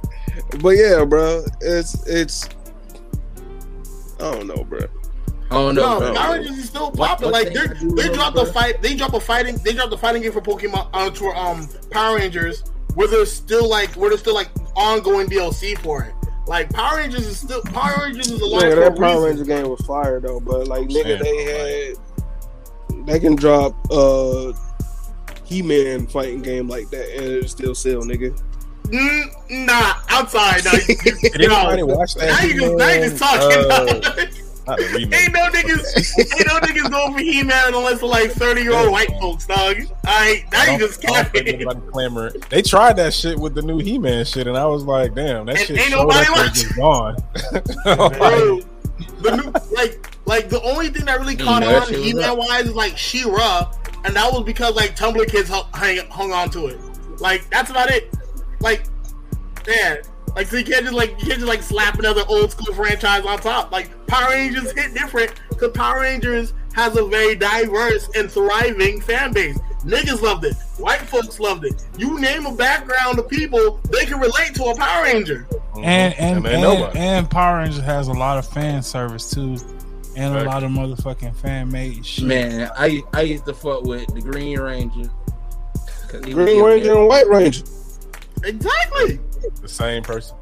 [0.61, 2.47] but yeah, bro, it's it's.
[4.19, 4.79] I don't know, bro.
[5.51, 5.81] I don't know.
[5.81, 6.13] No, bro.
[6.15, 7.31] Power Rangers is still What- popular.
[7.31, 8.81] what Like they they gotta do they with dropped them, the fight.
[8.81, 9.57] They dropped a fighting.
[9.57, 12.63] They dropped the fighting game for Pokemon uh, for um Power Rangers.
[12.95, 16.13] Where there's still like where there's still like ongoing DLC for it.
[16.47, 19.39] Like Power Rangers is still Power Rangers is alive Yeah, for that Power reason.
[19.39, 21.43] Ranger game was fire though, but like Saying, nigga, they
[22.97, 24.53] had they can drop uh
[25.43, 28.39] He Man fighting game like that and it still sell, nigga.
[28.83, 30.63] Mm, nah, outside.
[30.65, 30.95] Now, you,
[31.31, 31.85] Did anybody no.
[31.87, 32.27] watch that?
[32.27, 33.71] now you just now you just talking.
[33.71, 34.25] Uh,
[34.65, 35.21] not the remake.
[35.21, 38.73] ain't no niggas, ain't no niggas going for He Man unless they're like thirty year
[38.73, 39.75] old white folks, dog.
[40.05, 41.55] I now I you just I don't think capping.
[41.55, 42.33] anybody clamoring.
[42.49, 45.57] They tried that shit with the new He-Man shit, and I was like, "Damn, that
[45.57, 46.53] And shit ain't showed nobody up watching.
[46.53, 47.15] just gone."
[47.83, 48.61] Bro,
[49.21, 52.65] the new like like the only thing that really caught that on He Man wise
[52.65, 53.69] is like She-Ra,
[54.05, 56.79] and that was because like Tumblr kids hung, hung, hung on to it.
[57.19, 58.13] Like that's about it.
[58.63, 58.85] Like,
[59.67, 59.97] man,
[60.35, 63.25] Like so you can't just like you can't just like slap another old school franchise
[63.25, 63.71] on top.
[63.71, 69.31] Like Power Rangers hit different because Power Rangers has a very diverse and thriving fan
[69.33, 69.59] base.
[69.83, 70.55] Niggas loved it.
[70.77, 71.85] White folks loved it.
[71.97, 75.45] You name a background of people, they can relate to a Power Ranger.
[75.49, 75.83] Mm-hmm.
[75.83, 76.99] and and they and, know about it.
[76.99, 79.57] and Power Rangers has a lot of fan service too,
[80.15, 82.23] and a lot of motherfucking fan made shit.
[82.25, 85.11] Man, I I used to fuck with the Green Ranger.
[86.07, 87.63] 'Cause he was Green Ranger that- and White Ranger.
[88.43, 89.19] Exactly.
[89.61, 90.35] the same person.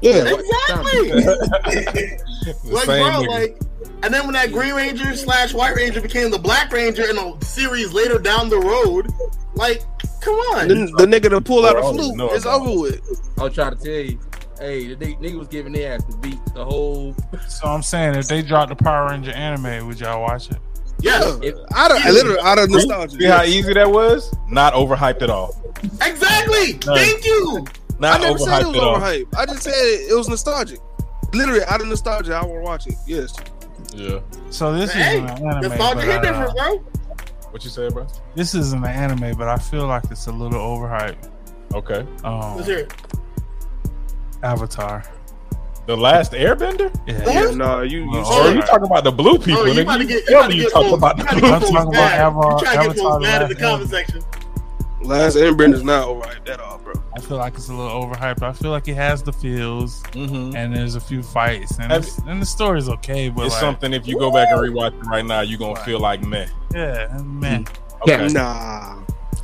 [0.00, 0.24] Yeah.
[0.26, 2.18] Exactly.
[2.64, 3.28] Like, bro, nigga.
[3.28, 3.60] like,
[4.02, 7.44] and then when that Green Ranger slash White Ranger became the Black Ranger in a
[7.44, 9.12] series later down the road,
[9.54, 9.82] like,
[10.20, 10.68] come on.
[10.68, 12.80] The, the nigga to pull out a oh, don't even know flute, it's about over
[12.80, 13.32] with.
[13.38, 14.18] I'll try to tell you.
[14.58, 17.14] Hey, the nigga, nigga was giving their ass the beat the whole.
[17.48, 20.58] So I'm saying, if they dropped the Power Ranger anime, would y'all watch it?
[21.00, 23.16] Yes, If, Out of, literally out of nostalgia.
[23.18, 24.34] See how easy that was?
[24.48, 25.54] Not overhyped at all.
[26.02, 26.78] exactly.
[26.86, 26.94] No.
[26.94, 27.64] Thank you.
[27.98, 28.96] Not I never said it overhyped was at all.
[28.96, 29.36] overhyped.
[29.36, 30.80] I just said it was nostalgic.
[31.34, 32.94] Literally out of nostalgia, I will watch it.
[33.06, 33.34] Yes.
[33.94, 34.20] Yeah.
[34.50, 35.60] So this Hey, isn't an anime.
[35.70, 36.76] Nostalgia hit different, bro.
[37.50, 38.06] What you say, bro?
[38.34, 41.30] this isn't an anime, but I feel like it's a little overhyped.
[41.74, 42.06] Okay.
[42.24, 42.94] Um, Let's hear it.
[44.42, 45.02] Avatar.
[45.88, 46.94] The last Airbender?
[47.06, 47.44] Yeah.
[47.46, 49.62] Yeah, no, you you Oh, Or are you talking about the blue people?
[49.62, 49.82] Oh, you nigga?
[49.84, 51.44] about to You get, you tell about me to you talking about the blue get
[51.54, 52.12] I'm folks talking about.
[52.12, 53.88] Avatar- You trying to get folks mad in the Last comment Airbender.
[53.90, 54.24] section.
[55.00, 56.92] Last Airbender's not overhyped at all, bro.
[57.16, 58.42] I feel like it's a little overhyped.
[58.42, 60.54] I feel like it has the feels, Mhm.
[60.54, 63.30] and there's a few fights, and, Have- it's, and the story's okay.
[63.30, 65.80] But It's like, something if you go back and rewatch it right now, you're gonna
[65.86, 66.48] feel like meh.
[66.74, 67.66] yeah, man.
[68.02, 68.28] Okay.
[68.28, 68.96] Nah.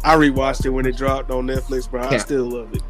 [0.05, 2.03] I rewatched it when it dropped on Netflix, bro.
[2.07, 2.83] I still love it.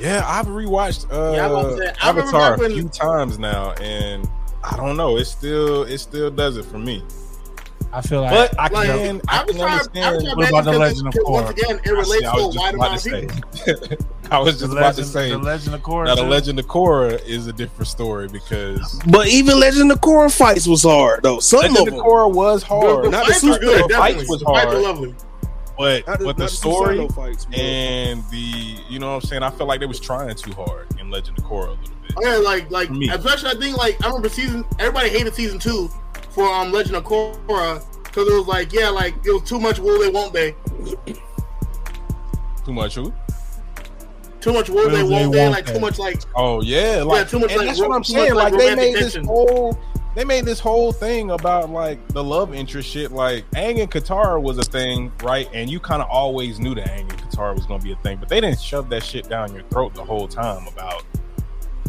[0.00, 2.70] Yeah, I've rewatched uh, Yeah, I was about to say, I remember Avatar back a
[2.74, 4.28] few times now, and
[4.62, 5.16] I don't know.
[5.16, 7.02] It still it still does it for me.
[7.92, 10.20] I feel like But I Like, can I I'm can trying, understand.
[10.24, 12.54] trying What about the Legend of because Once again, it relates I to a was
[12.54, 13.30] just wide about amount to of
[13.62, 13.74] say.
[13.86, 14.06] people.
[14.30, 16.06] I was the just about to legend, say the Legend of Korra.
[16.06, 16.22] now the.
[16.24, 20.82] Legend of Korra is a different story because But even Legend of Korra fights was
[20.82, 21.38] hard though.
[21.38, 22.00] Some Legend of of.
[22.00, 24.66] Korra was hard, the Not the fights are super- good, the fights was the fights
[24.66, 24.82] are hard.
[24.82, 25.14] lovely.
[25.76, 29.42] But Not but the not story Susanoo fights, and the you know what I'm saying.
[29.42, 32.12] I felt like they was trying too hard in Legend of Korra a little bit.
[32.16, 33.08] Oh, yeah, like like Me.
[33.10, 35.88] especially I think like I remember season everybody hated season two
[36.30, 39.78] for um Legend of Korra because it was like yeah like it was too much
[39.78, 40.54] will they won't they
[42.64, 43.12] Too much who?
[44.40, 45.72] too much will they Will they, won't they won't like they.
[45.74, 48.34] too much like Oh yeah, like too much, and like, that's what I'm saying.
[48.34, 49.78] like, Like, they romantic made this whole
[50.16, 53.12] they made this whole thing about like the love interest shit.
[53.12, 55.48] Like Aang and Katara was a thing, right?
[55.52, 58.16] And you kind of always knew that Aang and Katara was gonna be a thing,
[58.18, 61.02] but they didn't shove that shit down your throat the whole time about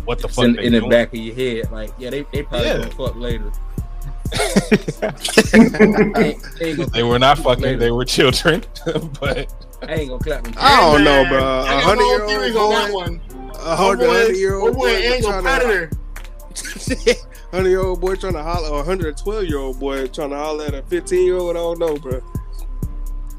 [0.06, 0.92] what the It's fuck in, they in the doing.
[0.92, 2.78] back of your head, like yeah, they they probably Yeah.
[2.78, 3.52] gonna fuck later.
[4.34, 7.78] I ain't, I ain't gonna, they were not fucking; Later.
[7.78, 8.63] they were children.
[9.20, 9.54] but
[9.88, 10.54] I ain't gonna clap them.
[10.58, 11.40] I don't know, bro.
[11.44, 13.22] I A got hundred no year old on that boy, one.
[13.56, 15.88] a hundred My boy- year my old boy boy ain't no trying predator.
[15.88, 15.98] to
[17.52, 20.36] hundred year old boy trying to holler, or hundred twelve year old boy trying to
[20.38, 21.56] holler at a fifteen year old.
[21.56, 22.22] I don't know, bro.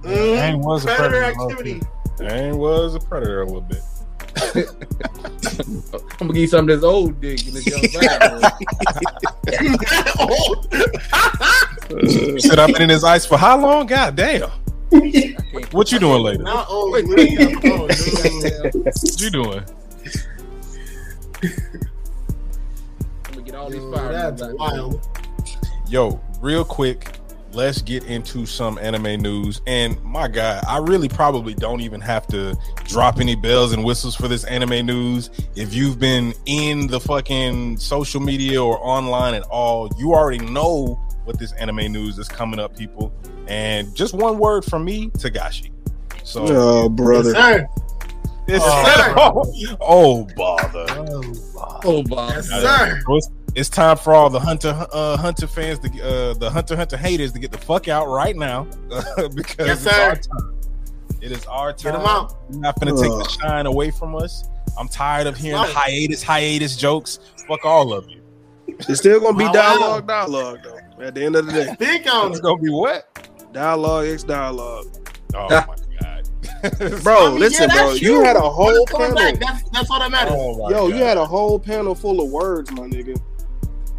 [0.02, 0.37] Mhm.
[0.38, 1.81] Aang was a predator predator, activity.
[2.18, 3.83] Aang was a predator a little bit.
[4.54, 8.40] I'm gonna give you some of this old dick in this young vibe.
[11.88, 12.00] bro.
[12.07, 13.87] He said, "I've been in his ice for how long?
[13.87, 14.50] God damn!
[15.72, 16.42] What you doing later?
[16.42, 16.92] Not old.
[16.92, 17.37] Wait, really.
[17.37, 17.61] wait.
[17.61, 18.74] Dude.
[18.85, 19.64] What you doing?"
[23.59, 24.31] I'm gonna get all these fire.
[24.33, 25.09] That's wild.
[25.88, 27.18] Yo, real quick,
[27.53, 29.61] let's get into some anime news.
[29.66, 34.14] And my God, I really probably don't even have to drop any bells and whistles
[34.14, 35.31] for this anime news.
[35.57, 40.94] If you've been in the fucking social media or online at all, you already know
[41.25, 43.12] what this anime news is coming up, people.
[43.47, 45.71] And just one word from me, Togashi.
[46.23, 47.33] So, Oh, brother.
[47.35, 47.66] Sir,
[48.47, 49.42] it's, Oh.
[49.47, 50.87] oh, oh, bother.
[51.85, 52.33] Oh, Bob.
[52.35, 53.01] yes, sir.
[53.07, 56.76] So it's, it's time for all the Hunter uh, Hunter fans, to, uh, the Hunter
[56.76, 58.64] Hunter haters, to get the fuck out right now
[59.34, 60.54] because Yes, it's our time.
[61.20, 62.37] It is our Get them out.
[62.50, 64.44] You're not gonna take the shine away from us.
[64.78, 65.74] I'm tired of hearing Right.
[65.74, 67.18] hiatus, hiatus jokes.
[67.48, 68.22] Fuck all of you.
[68.68, 71.04] It's still gonna be Wow, dialogue, dialogue though.
[71.04, 73.08] At the end of the day, Think on It's gonna be what?
[73.52, 74.87] dialogue X dialogue.
[75.34, 77.88] Oh my god, Bro, I mean, listen, yeah, bro.
[77.88, 79.14] that's You had a whole panel.
[79.16, 80.34] That's, that's all that matters.
[80.37, 83.20] Oh my Yo, you had a whole panel full of words, my nigga.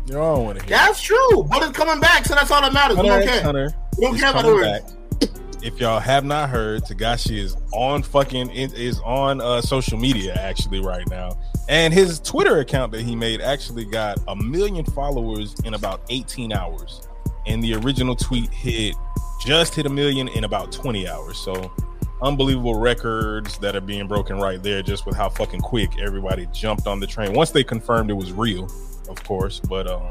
[0.10, 0.76] You don't want to hear.
[0.76, 1.44] That's true.
[1.44, 2.98] But it's coming back, so that's all that matters.
[2.98, 3.44] We don't care.
[3.44, 4.82] Hunter We don't care about the words.
[4.82, 5.30] back.
[5.62, 10.80] If y'all have not heard, Togashi is on fucking is on uh, social media actually
[10.80, 15.76] right now, and his Twitter account that he made actually got a million followers in
[15.76, 17.08] about 18 hours,
[17.46, 18.96] and the original tweet hit
[19.46, 21.38] just hit a million in about 20 hours.
[21.38, 21.72] So
[22.22, 26.88] unbelievable records that are being broken right there, just with how fucking quick everybody jumped
[26.88, 28.66] on the train once they confirmed it was real,
[29.10, 29.60] of course.
[29.60, 30.10] But um,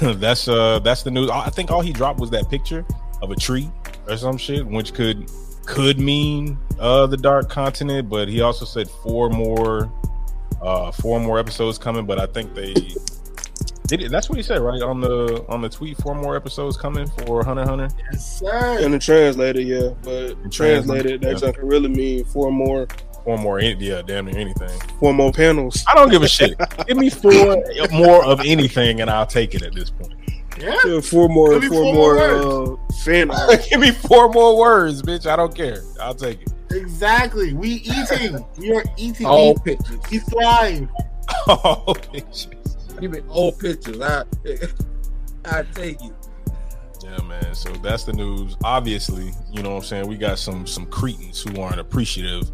[0.20, 1.30] that's uh that's the news.
[1.30, 2.84] I think all he dropped was that picture
[3.22, 3.70] of a tree
[4.08, 5.30] or some shit, which could
[5.64, 9.90] could mean uh the dark continent, but he also said four more
[10.60, 12.74] uh four more episodes coming, but I think they
[13.92, 14.10] it.
[14.10, 14.80] That's what he said, right?
[14.82, 17.88] On the on the tweet, four more episodes coming for Hunter x Hunter.
[18.12, 18.78] Yes, sir.
[18.80, 22.86] In the translator, yeah, but In translated, translated, that can really mean four more,
[23.24, 24.70] Four more, in- yeah, damn near anything.
[25.00, 25.84] four more panels.
[25.88, 26.56] I don't give a shit.
[26.86, 30.12] Give me four more of anything, and I'll take it at this point.
[30.58, 30.74] Yeah.
[30.86, 33.30] Yeah, four more, four, four more, more uh, fan.
[33.70, 35.26] Give me four more words, bitch.
[35.26, 35.82] I don't care.
[36.00, 36.52] I'll take it.
[36.70, 37.52] Exactly.
[37.52, 38.44] We eating.
[38.56, 39.26] We are eating.
[39.26, 39.98] All pictures.
[40.10, 40.88] we thrive.
[41.48, 42.55] Oh, bitch.
[43.00, 44.00] Give me all pictures.
[44.00, 44.24] I
[45.44, 46.14] I take you.
[47.04, 47.54] Yeah, man.
[47.54, 48.56] So that's the news.
[48.64, 50.06] Obviously, you know what I'm saying.
[50.08, 52.50] We got some some cretins who aren't appreciative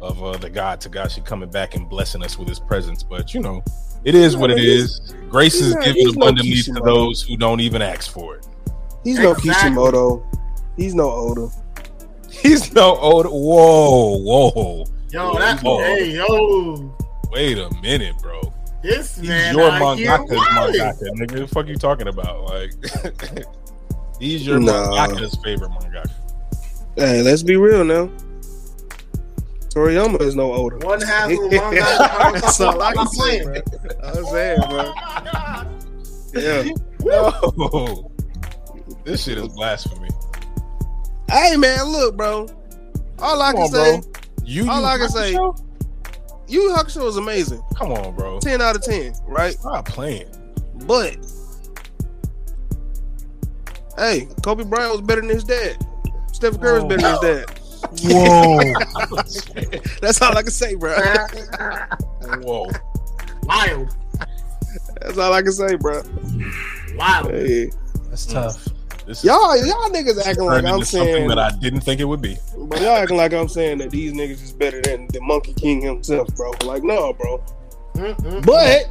[0.00, 3.02] of uh, the God Togashi coming back and blessing us with his presence.
[3.02, 3.62] But you know,
[4.04, 5.14] it is what it is.
[5.30, 8.46] Grace is not- given he's no abundantly to those who don't even ask for it.
[9.04, 10.24] He's no Kishimoto.
[10.76, 11.48] He's no Oda.
[12.30, 13.26] He's no old.
[13.26, 14.84] Whoa, whoa.
[15.10, 15.78] Yo, that's Oh.
[15.78, 16.96] Hey, yo.
[17.30, 18.40] Wait a minute, bro.
[18.82, 19.54] This He's man.
[19.56, 21.38] your out here mangaka's mangaka, nigga.
[21.40, 22.42] The fuck you talking about?
[22.44, 22.72] Like,
[24.20, 24.88] he's your Nah.
[24.90, 26.10] mangaka's favorite mangaka.
[26.96, 28.10] Hey, let's be real now.
[29.74, 30.76] Toriyama is no older.
[30.78, 31.80] One half of the manga.
[32.40, 33.44] That's I can I'm say, playing.
[33.44, 33.62] bro.
[34.02, 34.92] I'm saying, bro.
[36.34, 36.68] Yeah.
[37.04, 38.10] No,
[39.04, 40.08] this shit is blasphemy.
[41.30, 42.46] Hey, man, look, bro.
[43.18, 44.20] All I Come can on, say, bro.
[44.44, 45.58] You, all I can say- Hakusho?
[46.52, 47.62] Yu Yu Hakusho is amazing.
[47.74, 48.38] Come on, bro.
[48.38, 49.54] 10 out of 10, right?
[49.54, 50.28] Stop playing.
[50.86, 51.16] But,
[53.96, 55.78] hey, Kobe Bryant was better than his dad.
[56.30, 57.58] Steph Curry was better than his dad.
[58.12, 59.80] Whoa.
[60.02, 60.94] That's all I can say, bro.
[62.42, 62.66] Whoa.
[63.44, 63.96] Wild.
[65.00, 66.02] That's all I can say, bro.
[66.96, 67.30] Wild.
[67.30, 67.70] Hey.
[68.10, 68.68] That's tough.
[69.12, 72.38] This Y'all, y'all niggas acting like I'm saying, that I didn't think it would be.
[72.56, 75.82] but y'all acting like I'm saying that these niggas is better than the Monkey King
[75.82, 76.50] himself, bro.
[76.64, 77.44] Like, no, bro.
[77.92, 78.46] Mm-mm.
[78.46, 78.90] But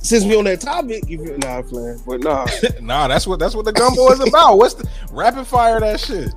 [0.00, 2.46] since we on that topic, you feel nah, I'm playing, but nah,
[2.80, 4.58] nah, that's what that's what the gumbo is about.
[4.58, 6.32] What's the rapid fire that shit?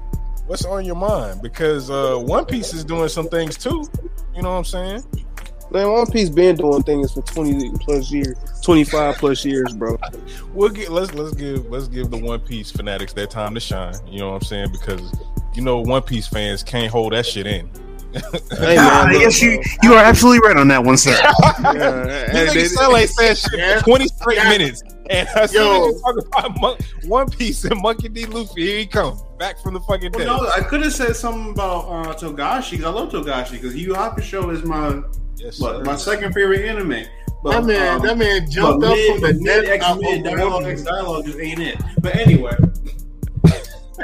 [0.48, 1.44] What's on your mind?
[1.44, 3.86] Because uh One Piece is doing some things too.
[4.36, 5.04] You know what I'm saying?
[5.74, 9.98] Man, One Piece been doing things for twenty plus years, twenty five plus years, bro.
[10.54, 13.96] We'll get let's let's give let's give the One Piece fanatics their time to shine.
[14.08, 14.72] You know what I'm saying?
[14.72, 15.02] Because
[15.56, 17.70] you know One Piece fans can't hold that shit in.
[18.52, 21.12] Hey man, look, yes, you you are absolutely right on that one, sir.
[21.12, 21.34] Yeah,
[22.32, 23.80] hey, Nigga they- sound like that shit Yeah.
[23.82, 24.50] 20 straight Yeah.
[24.50, 24.84] minutes.
[25.10, 25.92] And as Yo.
[25.92, 28.26] soon talk about Mon- One Piece and Monkey D.
[28.28, 30.28] Luffy, here he comes back from the fucking dead.
[30.28, 32.78] Well, no, I could have said something about uh, Togashi.
[32.78, 35.02] 'cause I love Togashi because Yu Yu Hakusho is my
[35.38, 35.84] Yes, what, sir.
[35.84, 37.06] my second favorite anime.
[37.44, 39.66] But, That man, um, that man jumped up mid, from the mid dead.
[39.66, 41.82] X out mid dialogue, X dialogue just ain't it.
[42.02, 42.56] But anyway,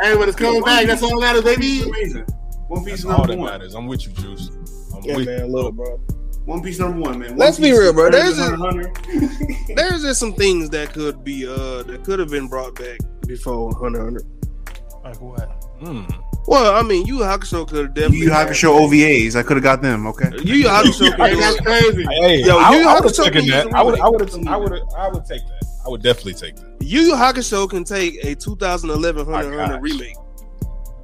[0.02, 0.86] Hey, but it's coming back.
[0.88, 1.90] That's all that matters, it's baby.
[1.90, 2.26] amazing.
[2.68, 3.52] One Piece That's is all number that one.
[3.52, 3.74] matters.
[3.76, 4.50] I'm with you, Juice.
[4.96, 5.98] I'm yeah, with man, look, bro.
[6.46, 7.30] One Piece number one, man.
[7.30, 8.10] One Let's be real, bro.
[8.12, 9.56] There's than a- Hunter x Hunter.
[9.76, 13.74] There's just some things that could be uh that could have been brought back before
[13.80, 15.02] Hunter x Hunter.
[15.04, 15.62] Like what?
[15.82, 16.24] Mm.
[16.48, 18.18] Well, I mean, Yu Yu Hakusho could have definitely.
[18.20, 19.36] Yu Yu Hakusho OVAs.
[19.36, 20.08] I could have got them.
[20.08, 20.30] Okay.
[20.44, 22.04] Yu Yu Hakusho Hey, that's crazy.
[22.10, 23.74] Hey, Yo, I, you I have would have taken that.
[23.74, 25.66] I would, I would, I would, I would take that.
[25.86, 26.78] I would definitely take that.
[26.82, 30.16] Yu Yu Hakusho can take a 2011 My Hunter Hunter remake.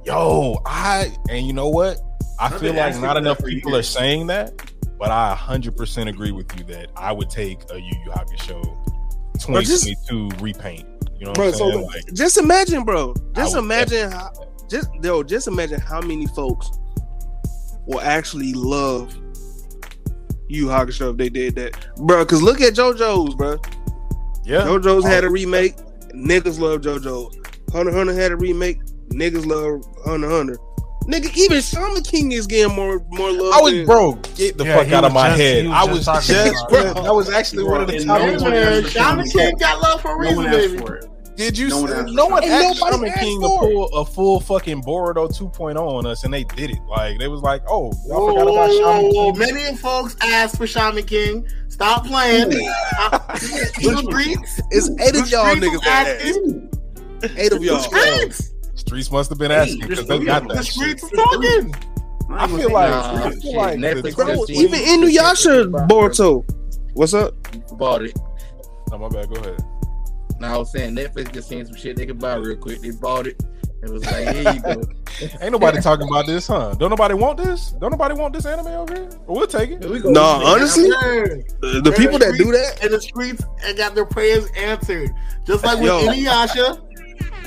[0.04, 1.98] Yo, I and you know what?
[2.38, 3.88] I I've feel like not enough people years.
[3.88, 4.52] are saying that,
[4.98, 8.62] but I 100% agree with you that I would take a Yu Yu Hakusho
[9.46, 10.86] Bro, just- 2022 repaint.
[11.18, 11.86] You know what Bro, I'm so saying?
[11.86, 13.14] Like, just imagine, bro.
[13.34, 14.30] Just imagine how.
[14.68, 16.70] Just yo, just imagine how many folks
[17.86, 19.14] will actually love
[20.48, 22.24] you Yu Hakusho if they did that, bro.
[22.24, 23.58] Because look at JoJo's, bro.
[24.44, 25.30] yeah, JoJo's had a oh.
[25.30, 25.76] remake.
[26.14, 27.32] Niggas love JoJo.
[27.72, 28.78] Hunter Hunter had a remake.
[29.08, 30.56] Niggas love Hunter Hunter.
[31.04, 33.54] Nigga, even Shaman King is getting more more love.
[33.54, 34.12] I was than- bro.
[34.34, 35.66] Get the Yeah, fuck out of my just- head.
[35.66, 37.02] was I was talking just, about bro.
[37.04, 38.06] That was actually one of the top.
[38.06, 38.42] no Hey, one ones.
[38.42, 41.15] man, Shaman Shaman King got love for a No reason, one asked baby.
[41.36, 41.46] For it.
[41.46, 41.68] Did you?
[41.68, 42.44] No see- one No, asked one for it.
[42.44, 46.32] And asked Shaman asked King to pull a full fucking Boruto 2.0 on us, and
[46.34, 46.78] they did it.
[46.88, 48.70] Like they was like, "Oh, y'all Whoa, forgot about
[49.00, 49.32] Shaman whoa.
[49.32, 51.46] King." Many folks asked for Shaman King.
[51.68, 52.48] Stop playing.
[52.50, 54.60] The streets.
[54.70, 56.70] It's eight The of y'all niggas that asking.
[57.36, 57.80] Eight of y'all.
[57.80, 58.52] streets.
[58.74, 61.00] Streets must have been asking because they got of The that shit.
[61.00, 61.74] streets talking.
[62.28, 66.44] I feel like Nah, I feel shit, like Netflix Bro, just even Inuyasha Boruto.
[66.94, 67.34] What's up?
[67.78, 68.18] bought it.
[68.92, 69.28] Oh, my bad.
[69.28, 69.62] Go ahead.
[70.40, 72.80] Now I was saying Netflix just seen some shit they could buy real quick.
[72.82, 73.42] They bought it,
[73.82, 74.82] It was like, here you go.
[75.40, 76.74] Ain't nobody talking about this, huh?
[76.78, 77.70] Don't nobody want this?
[77.80, 79.08] Don't nobody want this anime over here?
[79.26, 79.82] Well, we'll take it.
[79.82, 80.10] Here we go.
[80.10, 81.42] Nah, honestly, Sir.
[81.62, 85.10] the the people that do that, in the streets and got their prayers answered.
[85.46, 86.00] Just like with Yo.
[86.06, 86.82] Inuyasha.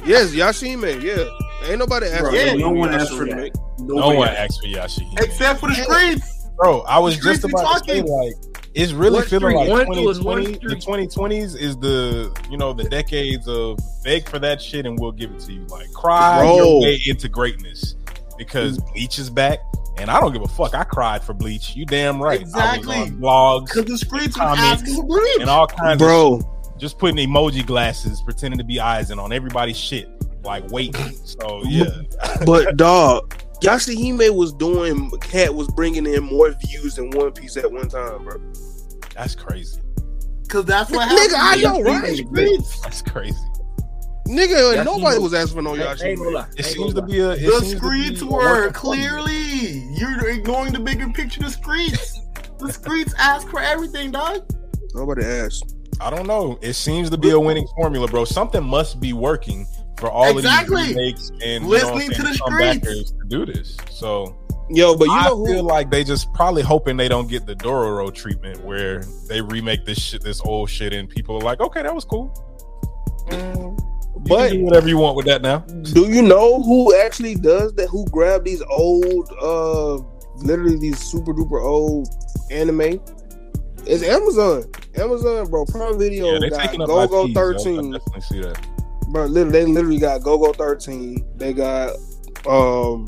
[0.06, 1.70] yes, Yashime, yeah.
[1.70, 2.22] Ain't nobody asking.
[2.24, 2.54] Bro, Yeah.
[2.54, 3.54] no one asked for remake.
[3.54, 3.80] that.
[3.82, 5.20] No one asked for Yashahime.
[5.22, 6.48] Except for the streets.
[6.58, 8.34] Bro, I was just about to say, like,
[8.74, 9.70] it's really What feeling street?
[9.70, 10.68] like One, two, and one 2020.
[10.68, 15.12] The 2020s is the you know the decades of beg for that shit and we'll
[15.12, 15.66] give it to you.
[15.68, 16.56] Like, cry Bro.
[16.58, 17.96] your way into greatness
[18.38, 18.94] because mm.
[18.94, 19.60] Bleach is back,
[19.98, 20.74] and I don't give a fuck.
[20.74, 21.76] I cried for Bleach.
[21.76, 22.42] You damn right.
[22.42, 22.96] Exactly.
[22.96, 25.42] I was on blogs Because the streets were Comics asking for bleach.
[25.42, 29.34] and all kinds of Bro, just putting emoji glasses, pretending to be eyes and on
[29.34, 30.10] everybody's shit,
[30.44, 31.14] like waiting.
[31.26, 31.90] So yeah,
[32.46, 35.10] but dog, Yashahime was doing.
[35.22, 38.38] Cat was bringing in more views than One Piece at one time, bro.
[39.16, 39.82] that's crazy.
[40.44, 41.30] Because that's what happened.
[41.30, 41.84] Nigga, I happened.
[41.86, 42.02] know, right?
[42.10, 42.80] the streets.
[42.82, 43.38] That's crazy.
[44.28, 46.34] Nigga, Yashahime- nobody was asking for no Ain't- ain't gonna Yashahime.
[46.34, 46.48] lie.
[46.56, 47.36] It Ain't seems gonna be a.
[47.36, 48.74] The seems streets were work of art.
[48.76, 49.84] clearly.
[49.96, 51.42] You're ignoring the bigger picture.
[51.42, 52.20] The streets.
[52.60, 54.44] The streets ask for everything, dog.
[54.94, 55.76] Nobody asked.
[56.02, 56.58] I don't know.
[56.62, 58.24] It seems to be a winning formula, bro.
[58.26, 59.66] Something must be working
[60.00, 60.82] for all Exactly.
[60.82, 63.78] of these remakes and you Listening know to the comebackers to do this.
[63.92, 64.36] So
[64.72, 65.68] Yo, but you I know feel who?
[65.68, 70.00] like they just probably hoping they don't get the Dororo treatment where they remake this
[70.00, 72.32] shit, this old shit, and people are like, okay, that was cool.
[73.30, 75.60] Mm, you But- can do whatever you want with that now.
[75.94, 77.88] Do you know who actually does that?
[77.90, 79.96] Who grabbed these old, uh,
[80.44, 82.08] literally these super duper old
[82.52, 83.00] anime?
[83.88, 84.66] It's Amazon.
[84.96, 85.66] Amazon, bro.
[85.66, 87.42] Prime Video Yeah, they got taking up Go Go IPs, yo.
[87.42, 87.92] I 13.
[87.92, 88.68] definitely see that.
[89.12, 91.26] Bro, literally, they literally got Golgo 13.
[91.38, 91.92] They got,
[92.48, 93.08] um,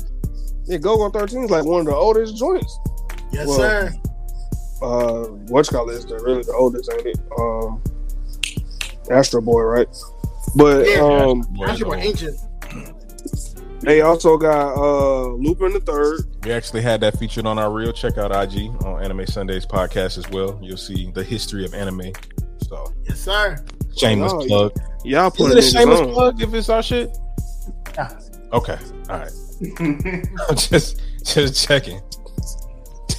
[0.64, 2.78] yeah, Golgo 13 is like one of the oldest joints.
[3.32, 3.92] Yes, Well, sir.
[4.82, 7.18] Uh, what's called is the really the oldest, ain't it?
[7.38, 7.80] Um,
[9.10, 9.88] Astro Boy, right?
[10.56, 11.00] But Yeah.
[11.02, 12.02] um, Boy, Actually, we're no.
[12.02, 12.40] ancient.
[13.80, 16.20] they also got uh Lupin the Third.
[16.44, 17.92] We actually had that featured on our reel.
[17.92, 20.58] Check out IG on Anime Sundays podcast as well.
[20.62, 22.12] You'll see the history of anime.
[22.68, 23.56] So Yes, sir.
[23.96, 24.72] shameless Oh, plug.
[25.04, 26.12] Y'all Is putting it a niggas shameless on.
[26.12, 27.16] plug if it's our shit?
[27.94, 28.18] Yeah.
[28.52, 28.78] Okay.
[29.08, 29.30] All right.
[30.48, 32.00] I'm just just checking.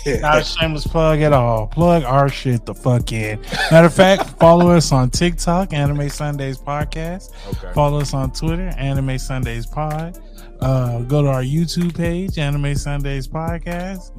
[0.05, 1.67] Not a shameless plug at all.
[1.67, 3.39] Plug our shit the fuck in.
[3.71, 7.31] Matter of fact, follow us on TikTok, Anime Sundays Podcast.
[7.47, 7.73] Okay.
[7.73, 10.19] Follow us on Twitter, Anime Sundays Pod.
[10.59, 14.11] Uh, go to our YouTube page, Anime Sundays Podcast.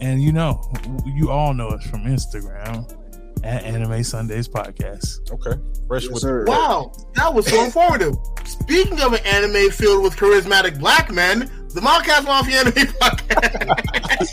[0.00, 0.60] And you know,
[1.06, 2.86] you all know us from Instagram
[3.46, 5.30] at Anime Sundays Podcast.
[5.30, 5.60] Okay.
[5.86, 6.44] Fresh Yes, with sir.
[6.46, 8.14] Wow, that was so informative.
[8.44, 14.28] Speaking of an anime filled with charismatic black men, the Mobcast Mafia Anime Podcast.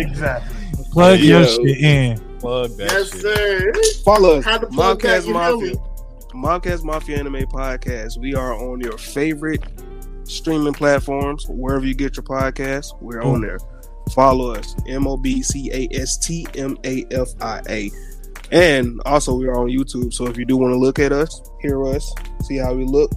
[0.00, 0.56] Exactly.
[0.92, 1.46] Plug your Yo.
[1.46, 2.38] shit in.
[2.38, 3.20] plug that yes, shit.
[3.22, 3.72] sir.
[4.04, 5.72] Follow us, Had to plug Mobcast Mafia.
[5.72, 5.78] me?
[6.34, 8.18] Mobcast Mafia Anime Podcast.
[8.18, 9.62] We are on your favorite
[10.24, 13.00] streaming platforms, wherever you get your podcast.
[13.00, 13.46] We're on mm.
[13.46, 13.58] there.
[14.14, 17.90] Follow us, M O B C A S T M A F I A.
[18.50, 20.12] And also, we are on YouTube.
[20.12, 23.10] So if you do want to look at us, hear us, see how we look,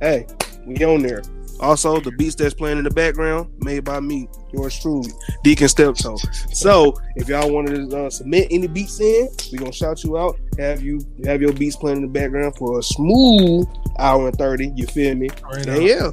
[0.00, 0.26] hey,
[0.64, 1.22] we on there.
[1.58, 5.10] Also, the beats that's playing in the background made by me, yours truly,
[5.42, 6.18] Deacon Steptoe.
[6.52, 10.38] So if y'all wanted to uh, submit any beats in, we gonna shout you out.
[10.58, 13.66] Have you have your beats playing in the background for a smooth
[13.98, 14.70] hour and thirty.
[14.76, 15.30] You feel me?
[15.42, 16.10] Right And yeah,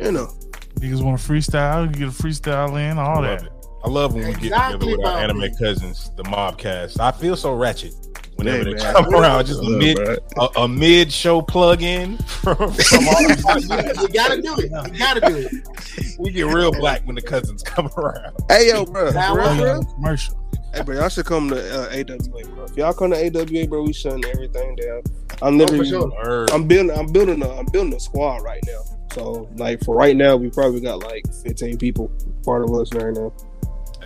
[0.00, 0.34] you know.
[0.80, 3.46] Niggas want to freestyle, you get a freestyle in, all I love that.
[3.46, 3.52] it.
[3.84, 5.42] I love when we get together with our Bobby.
[5.42, 7.00] anime cousins, the Mobcast.
[7.00, 7.94] I feel so ratchet
[8.36, 8.94] whenever Yeah, they man.
[8.94, 9.46] come around.
[9.46, 10.20] Just a mid a,
[10.60, 14.70] a mid show plug in from, from all the You gotta do it.
[14.92, 16.18] You gotta do it.
[16.18, 18.34] We get real black when the cousins come around.
[18.50, 19.10] Hey yo, bro.
[19.12, 19.84] That For real, was- for real?
[19.94, 20.36] Commercial.
[20.74, 22.64] Hey, bro, y'all should come to uh, AWA, bro.
[22.64, 25.02] If y'all come to AWA, bro, we shutting everything down.
[25.42, 26.46] I'm literally, oh, sure.
[26.52, 28.80] I'm building, I'm building, a, I'm building a squad right now.
[29.12, 32.10] So, like, for right now, we probably got like 15 people
[32.44, 33.32] part of us right now.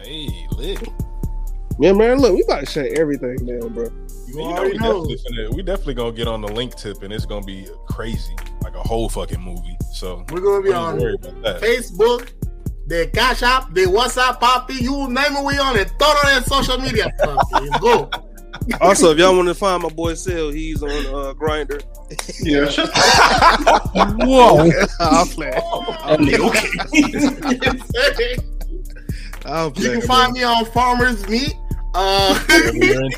[0.03, 0.87] Hey, lit.
[1.79, 3.89] Yeah, man, look, we about to shut everything down, bro.
[4.29, 5.07] You know, we, know.
[5.07, 8.35] definitely finna, we definitely gonna get on the link tip and it's gonna be crazy,
[8.63, 9.77] like a whole fucking movie.
[9.93, 11.61] So We're gonna be on worry about that.
[11.61, 12.33] Facebook,
[12.87, 14.75] the Cash App, the WhatsApp, Poppy.
[14.75, 15.89] You name it, we on it.
[15.99, 17.13] Throw it on that social media.
[17.23, 17.69] Poppy.
[17.81, 18.11] Go.
[18.81, 21.83] Also, if y'all want to find my boy Sel, he's on uh, Grindr.
[22.41, 22.91] yeah, shut
[24.27, 24.71] Whoa.
[25.01, 25.51] I'll play.
[25.53, 26.11] up.
[28.11, 28.37] okay.
[29.47, 31.55] I'll You can find me on Farmers Meat.
[31.97, 33.03] Uh, Whatever you're.
[33.05, 33.09] Yeah.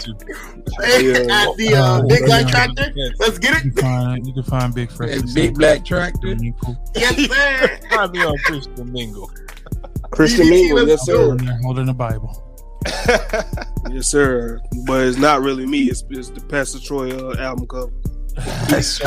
[1.45, 2.51] at the uh, Oh, Big Black yeah.
[2.51, 2.93] Tractor.
[3.19, 3.75] Let's get You it.
[3.75, 5.21] can find, you can find Big Fresh.
[5.21, 6.35] That big black tractor.
[6.95, 7.79] Yes, sir.
[7.91, 9.31] Find me on Christian Mingle.
[10.11, 12.43] Christian Mingle, yes sir, holding the Bible.
[13.91, 14.61] yes sir.
[14.87, 15.83] But it's not really me.
[15.85, 17.93] It's, it's the Pastor Troy uh, album cover.
[18.69, 19.05] That's the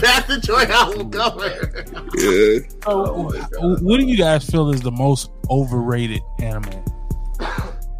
[0.00, 1.84] path to joy album cover.
[2.16, 2.58] Yeah.
[2.84, 6.84] So, what do you guys feel is the most overrated anime?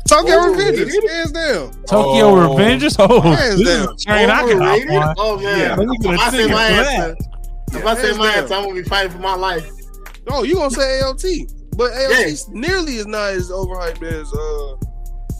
[0.08, 0.86] Tokyo Overrated?
[0.88, 1.72] Revengers, hands down.
[1.88, 2.54] Tokyo Oh.
[2.56, 2.94] Revengers?
[3.00, 3.96] Oh, Hands this is down.
[3.98, 4.96] train I can hop Overrated?
[4.96, 5.14] on.
[5.18, 5.74] Oh man, Yeah.
[5.74, 7.16] Let me get a if I say ticket my for answer,
[7.72, 8.38] if I say hands my down.
[8.44, 9.68] answer, I'm gonna be fighting for my life.
[10.30, 14.76] No, you gonna say AOT, but AOT nearly is not as overhyped as uh,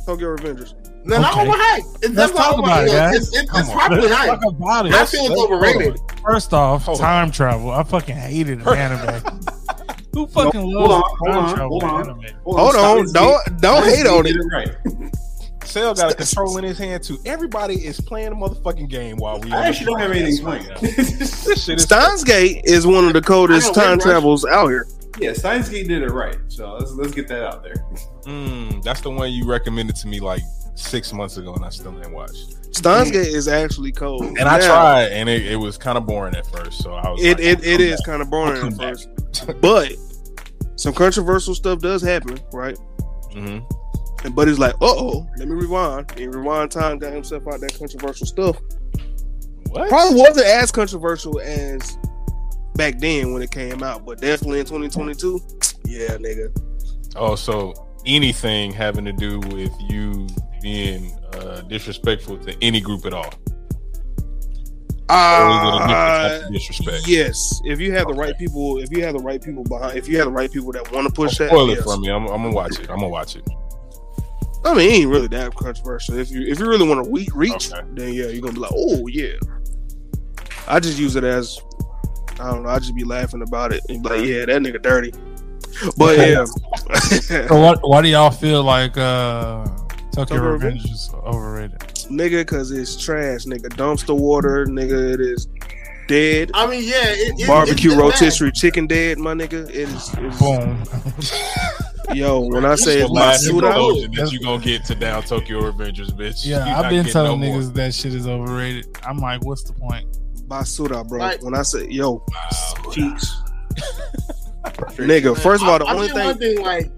[0.07, 0.75] Tokyo Revengers.
[1.05, 1.47] No, not Okay.
[1.51, 1.97] overhyped.
[2.05, 2.93] It's Let's talk about it, overhyped.
[2.93, 3.17] guys.
[3.17, 3.77] It's, it's, Come it's on.
[3.77, 4.27] properly hyped.
[4.27, 4.93] talk about it.
[4.95, 6.01] I feel it's overrated.
[6.25, 7.05] First off, Hold on.
[7.07, 7.71] time travel.
[7.71, 9.41] I fucking hated anime.
[10.15, 12.01] Who fucking hold loves on, time hold on, travel hold on.
[12.05, 12.41] anime?
[12.45, 14.33] Hold on, don't don't hate on it.
[14.33, 15.15] Get it right.
[15.65, 17.19] Cell got a control in his hand too.
[17.27, 19.53] Everybody is playing the motherfucking game while we.
[19.53, 20.67] I actually don't have anything playing.
[20.81, 24.87] This is Steins Gate is one of the coldest time travels out here.
[25.19, 26.37] Yeah, Steins Gate did it right.
[26.49, 27.75] So let's let's get that out there.
[28.25, 30.43] Mm, that's the one you recommended to me like
[30.75, 32.75] six months ago, and I still ain't watched.
[32.75, 34.23] Steins Gate is actually cold.
[34.23, 36.83] And I tried, and it, it was kind of boring at first.
[36.83, 37.23] So I was.
[37.23, 38.07] It like, it, I'll it come is back.
[38.07, 38.97] kind of boring at back.
[39.47, 39.93] first, but
[40.77, 42.77] some controversial stuff does happen, right?
[43.35, 43.65] Mhm.
[44.25, 47.79] And Buddy's like, "Uh oh, let me rewind." And rewind time got himself out that
[47.79, 48.57] controversial stuff.
[49.69, 49.89] What?
[49.89, 51.97] Probably wasn't as controversial as
[52.77, 55.41] back then when it came out, but definitely in 2022,
[55.87, 56.51] yeah, nigga.
[57.17, 57.75] Oh, so
[58.05, 60.27] anything having to do with you
[60.63, 63.33] being uh, disrespectful to any group at all?
[65.09, 67.09] Or is it a different type Uh, disrespect?
[67.09, 70.09] yes, if you have the right people, if you have the right people behind, if
[70.09, 71.85] you have the right people that want to push that, Spoil it yes.
[71.85, 72.11] for me.
[72.11, 72.91] I'm, I'm gonna watch it.
[72.91, 73.47] I'm gonna watch it.
[74.65, 76.19] I mean, it ain't really that controversial.
[76.19, 77.87] If you if you really want to reach, Okay.
[77.93, 79.35] then yeah, you're gonna be like, oh yeah.
[80.67, 81.61] I just use it as
[82.41, 82.69] I don't know.
[82.69, 85.13] I just be laughing about it and be like, yeah, that nigga dirty.
[85.97, 86.45] But yeah,
[87.49, 87.87] So what?
[87.87, 89.65] Why do y'all feel like uh,
[90.13, 91.81] Tokyo Tokyo Revengers is overrated?
[92.11, 93.69] nigga, because it's trash, nigga.
[93.71, 95.15] Dumpster water, nigga.
[95.15, 95.49] It is
[96.09, 96.51] dead.
[96.55, 98.05] I mean, yeah, it, it, Barbecue it's bad.
[98.05, 99.69] rotisserie chicken dead, my nigga.
[99.69, 100.11] It is.
[100.17, 100.83] It's, Boom.
[102.17, 105.23] yo, when I say the it's last Matsuda, conclusion that you gonna get to down
[105.23, 106.47] Tokyo Avengers, bitch.
[106.47, 107.61] Yeah, I've been telling no more.
[107.61, 108.97] niggas that shit is overrated.
[109.05, 110.07] I'm like, what's the point?
[110.47, 111.19] Basura, bro.
[111.19, 111.43] Right.
[111.43, 112.25] When I say yo,
[112.93, 113.35] cheeks.
[114.97, 116.91] nigga, first of all, the I, only I think one thing, thing, like,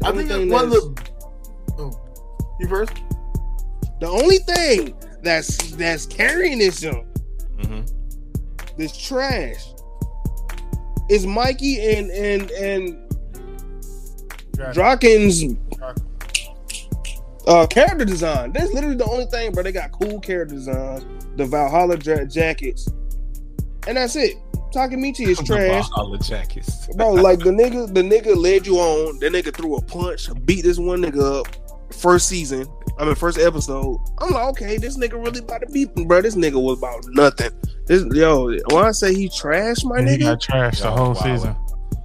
[0.00, 1.10] the I only think thing that one of that's-
[1.68, 1.72] the.
[1.78, 2.92] Oh, you first?
[4.00, 7.06] the only thing that's that's carrying this junk,
[7.58, 7.90] Mhm.
[8.76, 9.64] this trash,
[11.10, 12.98] is Mikey and and and
[14.72, 15.42] Draken's
[17.46, 18.52] uh character design.
[18.52, 19.62] That's literally the only thing, bro.
[19.62, 21.04] They got cool character designs,
[21.36, 22.88] the Valhalla dra- jackets,
[23.86, 24.34] and that's it.
[24.74, 25.88] Takemichi is trash.
[25.88, 26.86] Valhalla jackets.
[26.96, 29.18] Bro, like the nigga, the nigga led you on.
[29.20, 31.46] The nigga threw a punch, beat this one nigga up.
[31.92, 32.66] First season,
[32.98, 33.98] I mean first episode.
[34.18, 36.20] I'm like, okay, this nigga really about to beat me, bro.
[36.20, 37.50] This nigga was about nothing.
[37.86, 41.14] This yo, when I say he trash, my And he nigga, got trashed the whole
[41.14, 41.22] wow.
[41.22, 41.56] season.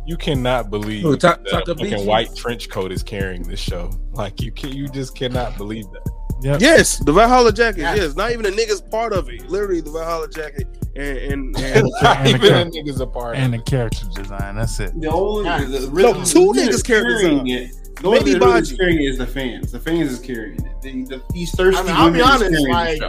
[0.05, 1.89] You cannot believe Who, Ta- that a Takabichi?
[1.91, 3.89] fucking white trench coat is carrying this show.
[4.13, 6.09] Like you can, you just cannot believe that.
[6.43, 6.59] Yep.
[6.59, 7.81] yes, the Valhalla jacket.
[7.81, 7.93] Yeah.
[7.95, 9.47] Yes, not even the nigga's part of it.
[9.47, 13.35] Literally, the Valhalla jacket and and, and And the Even char- the niggas apart.
[13.37, 14.55] and the character design.
[14.55, 14.99] That's it.
[14.99, 15.63] The only Yeah.
[15.65, 17.69] the, the, No, two the- niggas carrying carrying it.
[17.71, 17.95] it.
[18.01, 18.77] The only Maybe thing that really is Baji.
[18.77, 19.71] carrying it is the fans.
[19.71, 20.81] The fans is carrying it.
[20.81, 23.01] The, the, these thirsty I mean, I'll be honest, like-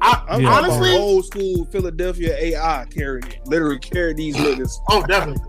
[0.00, 0.50] I, I'm Yeah.
[0.50, 3.40] talking honestly, old school Philadelphia AI carrying it.
[3.46, 4.70] Literally carry these niggas.
[4.90, 5.42] oh, definitely.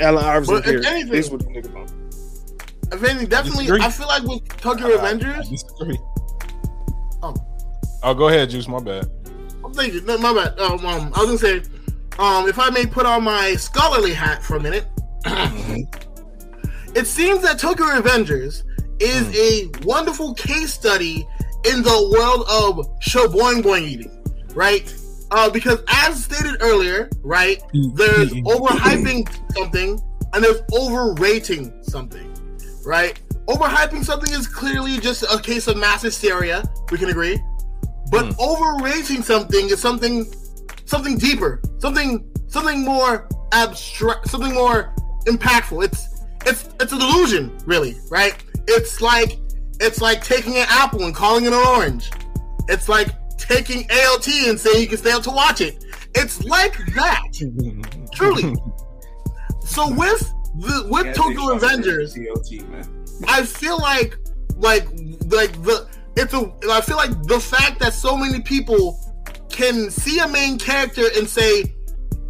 [0.00, 1.90] Allen Iverson But if anything- This what the nigga about.
[2.92, 3.70] If anything, definitely.
[3.70, 5.98] I feel like with Tokyo I Revengers, disagree.
[7.22, 7.34] Oh.
[8.02, 8.66] Oh, go ahead, Juice.
[8.66, 9.06] My bad.
[9.64, 10.58] I'm thinking, no, my bad.
[10.58, 11.70] Um, um, I was gonna say,
[12.18, 14.86] um, if I may put on my scholarly hat for a minute,
[16.94, 18.64] it seems that Tokyo Revengers
[19.00, 21.26] is a wonderful case study
[21.64, 24.22] in the world of show boing boing eating,
[24.54, 24.94] right?
[25.30, 27.62] Uh, because as stated earlier, right,
[27.94, 30.00] there's overhyping something
[30.32, 32.29] and there's overrating something,
[32.84, 33.20] right?
[33.46, 36.62] Overhyping something is clearly just a case of mass hysteria.
[36.90, 37.38] We can agree.
[38.10, 38.40] But Hmm.
[38.40, 40.26] overrating something is something
[40.84, 44.92] something deeper, something something more abstract, something more
[45.26, 45.84] impactful.
[45.84, 46.06] It's
[46.46, 48.34] it's it's a delusion, really, right?
[48.66, 49.38] It's like
[49.80, 52.10] it's like taking an apple and calling it an orange.
[52.68, 53.08] It's like
[53.38, 55.84] taking AOT and saying you can stay up to watch it.
[56.14, 57.22] It's like that,
[58.14, 58.54] truly.
[59.64, 63.06] So with the with Yeah, Tokyo Avengers, TLT, man.
[63.28, 64.16] I feel like
[64.56, 64.84] like
[65.28, 68.98] like the it's a I feel like the fact that so many people
[69.48, 71.74] can see a main character and say,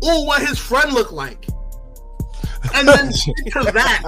[0.02, 1.46] "Oh, what his friend looked like,"
[2.74, 4.02] and then stick to that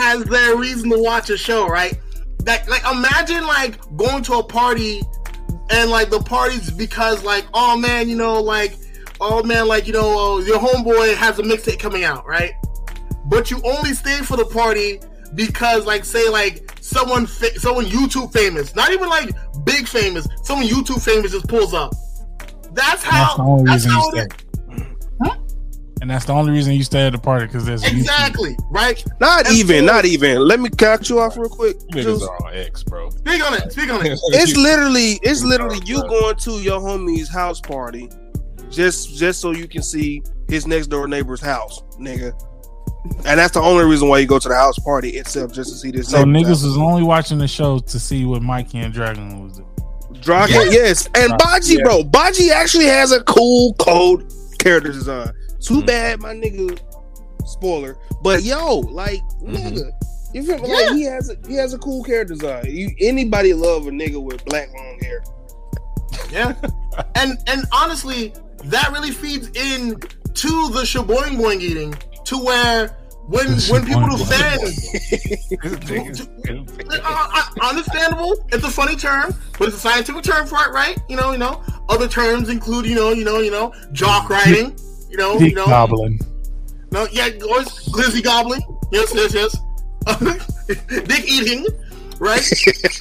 [0.00, 1.98] as their reason to watch a show, right?
[2.44, 5.02] That like imagine like going to a party
[5.70, 8.76] and like the parties because like oh man, you know like
[9.20, 12.52] oh man, like you know uh, your homeboy has a mixtape coming out, right?
[13.28, 15.00] But you only stay for the party
[15.34, 19.30] because like say like someone fa- someone YouTube famous, not even like
[19.64, 21.92] big famous, someone YouTube famous just pulls up.
[22.72, 23.10] That's how.
[23.12, 23.36] That's how.
[23.36, 24.10] the only That's reason you how.
[24.10, 24.86] stay.
[25.24, 25.36] Huh?
[26.02, 27.98] And that's the only reason you stay at the party because there's a YouTube.
[28.00, 29.02] Exactly right.
[29.18, 30.38] Not And even, so- not even.
[30.46, 31.78] Let me cut you off real quick.
[31.90, 33.08] Niggas are all X, bro.
[33.10, 33.72] Speak on it.
[33.72, 34.12] Speak on it.
[34.28, 38.10] It's literally, it's literally you going to your homie's house party,
[38.70, 42.32] just just so you can see his next door neighbor's house, nigga.
[43.24, 45.76] And that's the only reason why you go to the house party itself, just to
[45.76, 46.08] see this.
[46.08, 46.64] So neighbor's niggas house.
[46.64, 49.68] was only watching the show to see what Mikey and Draken was doing.
[50.20, 51.84] Draken, yes, and Baji, Yeah.
[51.84, 52.02] bro.
[52.04, 55.30] Baji actually has a cool code character design.
[55.60, 55.86] Too Mhm.
[55.86, 56.78] bad, my nigga.
[57.44, 59.54] Spoiler, but yo, like, Mhm.
[59.56, 59.90] nigga,
[60.32, 60.72] you feel me?
[60.72, 62.64] Like he has a he has a cool character design.
[62.66, 65.22] You anybody love a nigga with black long hair?
[66.32, 66.54] Yeah.
[67.14, 68.32] and and honestly,
[68.64, 69.96] that really feeds in
[70.34, 71.94] to the shaboing boing eating
[72.26, 72.96] to where
[73.28, 74.62] when The when people defend
[77.04, 80.96] uh, uh, understandable, it's a funny term, but it's a scientific term for it, right?
[81.08, 81.60] You know, you know.
[81.88, 84.78] Other terms include, you know, you know, you know, jock riding,
[85.10, 86.20] you know, you know, goblin.
[86.92, 88.62] no, yeah, or glizzy gobbling.
[88.92, 89.56] Yes, yes, yes.
[90.88, 91.66] Dick eating,
[92.20, 92.48] right?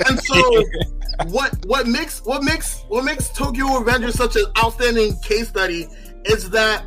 [0.08, 0.64] and so,
[1.28, 5.88] what what makes what makes what makes Tokyo Revengers such an outstanding case study
[6.26, 6.84] is that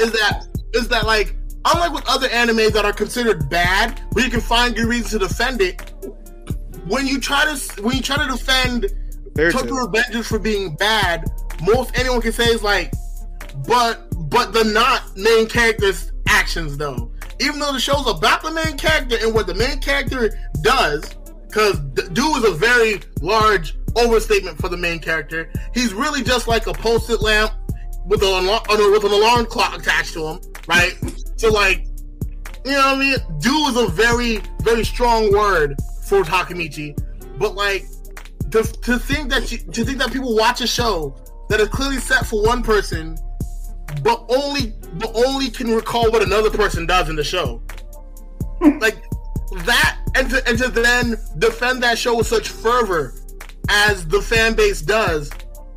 [0.00, 4.30] is that is that like unlike with other anime that are considered bad, where you
[4.30, 5.92] can find good reasons to defend it.
[6.86, 8.86] When you try to when you try to defend
[9.34, 9.86] Tokyo.
[9.86, 11.24] Revengers for being bad,
[11.62, 12.92] most anyone can say is like,
[13.66, 17.10] but but the not main character's actions though.
[17.40, 20.30] Even though the show's about the main character and what the main character
[20.62, 21.02] does,
[21.48, 21.78] because
[22.12, 25.50] Do is a very large overstatement for the main character.
[25.72, 27.52] He's really just like a post-it lamp
[28.06, 30.94] with a alar- with an alarm clock attached to him, right?
[31.44, 31.84] So like,
[32.64, 33.18] you know what I mean?
[33.38, 35.76] Do is a very very strong word
[36.06, 36.98] for Takemichi,
[37.38, 37.84] but like
[38.50, 41.14] to, to think that you, to think that people watch a show
[41.50, 43.18] that is clearly set for one person,
[44.02, 47.60] but only but only can recall what another person does in the show,
[48.80, 48.96] like
[49.66, 53.12] that, and to, and to then defend that show with such fervor
[53.68, 55.30] as the fan base does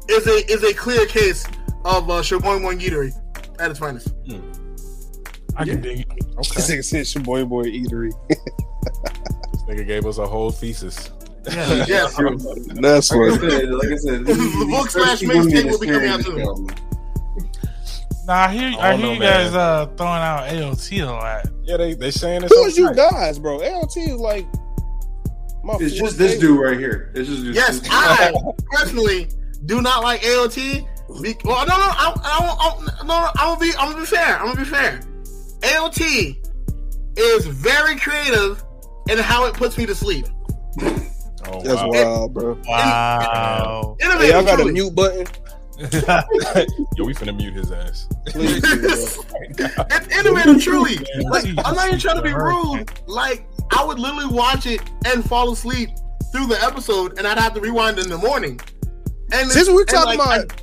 [0.07, 1.45] is a is a clear case
[1.83, 3.11] of uh, Shogun One Gitari
[3.59, 4.13] at its finest.
[5.57, 6.07] I can dig it.
[6.37, 6.77] This Okay.
[6.77, 8.11] nigga said your boy boy eatery.
[8.29, 11.09] This nigga gave us a whole thesis.
[11.51, 15.71] Yeah, Yes, That's Like I said, like I said, The these- book slash people mixtape
[15.71, 16.35] will be coming out soon.
[16.67, 16.75] this.
[18.27, 21.45] Nah, I hear, I I hear know, you guys uh, throwing out AOT a lot.
[21.63, 23.55] Yeah, they they saying it's Who is you guys, bro?
[23.57, 24.45] LT is like
[25.63, 27.11] my It's just this dude right here.
[27.15, 27.89] It's just this Yes, dude.
[27.93, 28.33] I
[28.71, 29.29] personally
[29.65, 30.85] do not like AOT.
[31.21, 34.05] Be- well, no, no, I, I, I, no, no, I'm gonna be, I'm gonna be
[34.05, 34.37] fair.
[34.39, 34.99] I'm gonna be fair.
[35.61, 36.37] AOT
[37.17, 38.63] is very creative
[39.09, 40.27] in how it puts me to sleep.
[41.49, 41.89] Oh, That's wow.
[41.89, 42.59] wild, bro.
[42.67, 43.95] Wow.
[43.99, 45.25] Hey, Innovative, y'all got a mute button?
[45.79, 48.07] Yo, we finna mute his ass.
[48.27, 48.89] Please, do, bro.
[49.91, 50.97] it's innovative, truly.
[51.29, 52.91] Like, I'm not even trying to be rude.
[53.07, 55.89] Like, I would literally watch it and fall asleep
[56.31, 58.59] through the episode, and I'd have to rewind in the morning.
[59.31, 60.61] And Since it's- we're talking like, about,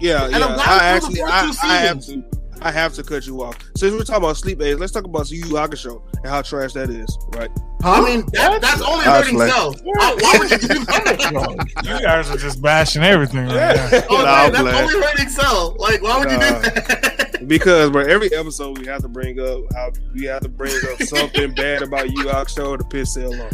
[0.00, 2.22] yeah, And yeah, I'm glad I actually, I, I have to,
[2.62, 3.56] I have to cut you off.
[3.76, 6.72] Since we're talking about sleep aids, let's talk about Yu Yu Hakusho and how trash
[6.72, 7.50] that is, right?
[7.84, 9.80] I mean, that, that's only I was hurting like- self.
[9.84, 11.66] Why, why would you do that?
[11.84, 13.88] You guys are just bashing everything right now.
[14.10, 14.82] Oh, Nah, man, I'm that's glad.
[14.84, 15.78] only hurting self.
[15.78, 17.44] Like, why would you do that?
[17.46, 21.00] Because, bro, every episode we have to bring up how we have to bring up
[21.02, 23.52] something bad about Yu Yu Hakusho to piss Sale off.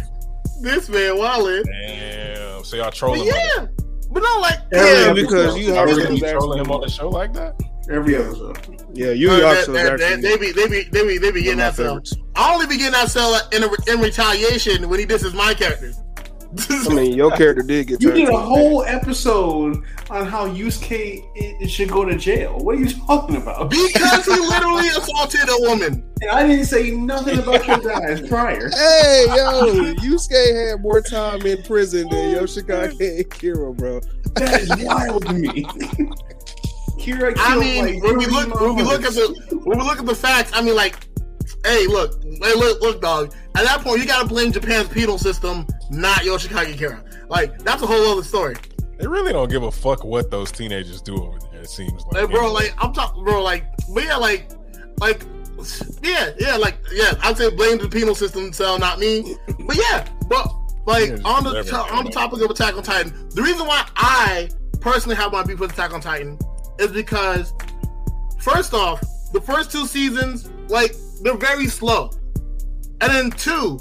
[0.62, 1.66] this man, Wallet.
[1.66, 2.64] Damn.
[2.64, 3.34] So y'all But trolling him.
[3.34, 3.66] yeah,
[4.10, 6.80] but no, like, Every Yeah, because Yu Yu Y'all Hakusho really be trolling him on
[6.80, 7.54] the show like that?
[7.90, 8.58] Every episode.
[8.94, 11.42] yeah, you Yu uh, Hakusho that- that- they be, they be, they be, they be
[11.42, 12.22] getting of that cell.
[12.36, 13.62] I only be getting that cell in,
[13.92, 15.92] in retaliation when he disses my character.
[16.70, 19.76] I mean, your character did get You did a to whole episode
[20.08, 22.56] on how Yusuke i- i- should go to jail.
[22.58, 23.70] What are you talking about?
[23.70, 26.08] because he literally assaulted a woman.
[26.22, 28.70] And I didn't say nothing about your guys prior.
[28.74, 34.00] Hey, yo, Yusuke had more time in prison than Yoshikage and Kira, bro.
[34.36, 35.66] That is wild to me.
[37.04, 39.78] Kira killed I mean, like when we three look, when we look at the, when
[39.78, 41.06] we look at the facts, I mean, like,
[41.64, 43.34] hey, look, hey, look, look, dog.
[43.56, 47.28] At that point, you gotta blame Japan's penal system, not Yoshikage Kira.
[47.28, 48.56] Like, that's a whole other story.
[48.98, 51.62] They really don't give a fuck what those teenagers do over there.
[51.62, 54.50] It seems like, Like, bro, like, I'm talking, bro, like, but yeah, like,
[54.98, 55.22] like,
[56.02, 59.36] yeah, yeah, like, yeah, I'd say blame the penal system, so not me.
[59.66, 60.48] But yeah, but
[60.86, 61.68] like Yeah, on the whatever.
[61.70, 64.50] to- on the topic of Attack on Titan, the reason why I
[64.80, 66.38] personally have my beef with Attack on Titan
[66.78, 67.52] is because
[68.40, 69.00] first off,
[69.32, 72.10] the first two seasons, like they're very slow,
[73.00, 73.78] and then two,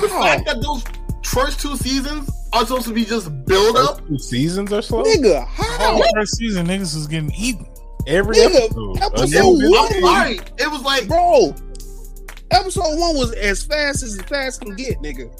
[0.00, 0.82] the fact that those
[1.24, 4.06] first two seasons are supposed to be just build up.
[4.08, 5.02] Two seasons or so.
[5.02, 5.64] Nigga, how?
[5.94, 7.66] whole first season, niggas was getting eaten.
[8.06, 9.02] Every Nigga, episode.
[9.02, 11.54] episode one- I'm sorry, it was like Bro,
[12.50, 15.30] episode one was as fast as the fast can get, nigga.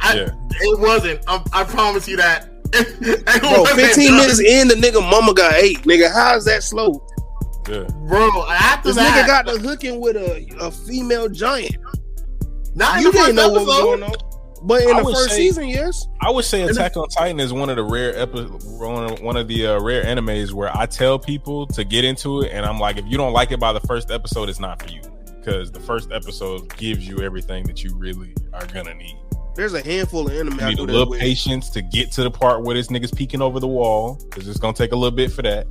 [0.00, 0.30] I, Yeah.
[0.50, 1.22] it wasn't.
[1.28, 2.48] I, I promise you that.
[2.74, 4.16] It Bro, 15 dog.
[4.20, 5.78] minutes in, the nigga mama got eight.
[5.82, 7.06] Nigga, how is that slow?
[7.68, 7.84] Yeah.
[8.08, 8.44] bro.
[8.48, 11.76] After This that, nigga got the hooking with a, a female giant.
[12.74, 14.12] not You didn't first know what was going on.
[14.64, 16.06] But in I the first say- season, yes.
[16.20, 19.36] I would say Attack on Titan is one of the rare epi- one of, one
[19.36, 22.78] of the uh, rare animes where I tell people to get into it, and I'm
[22.78, 25.00] like, if you don't like it by the first episode, it's not for you
[25.40, 29.18] because the first episode gives you everything that you really are gonna need.
[29.54, 32.62] There's a handful of anime You need a little patience to get to the part
[32.62, 35.42] where this nigga's peeking over the wall because it's gonna take a little bit for
[35.42, 35.66] that.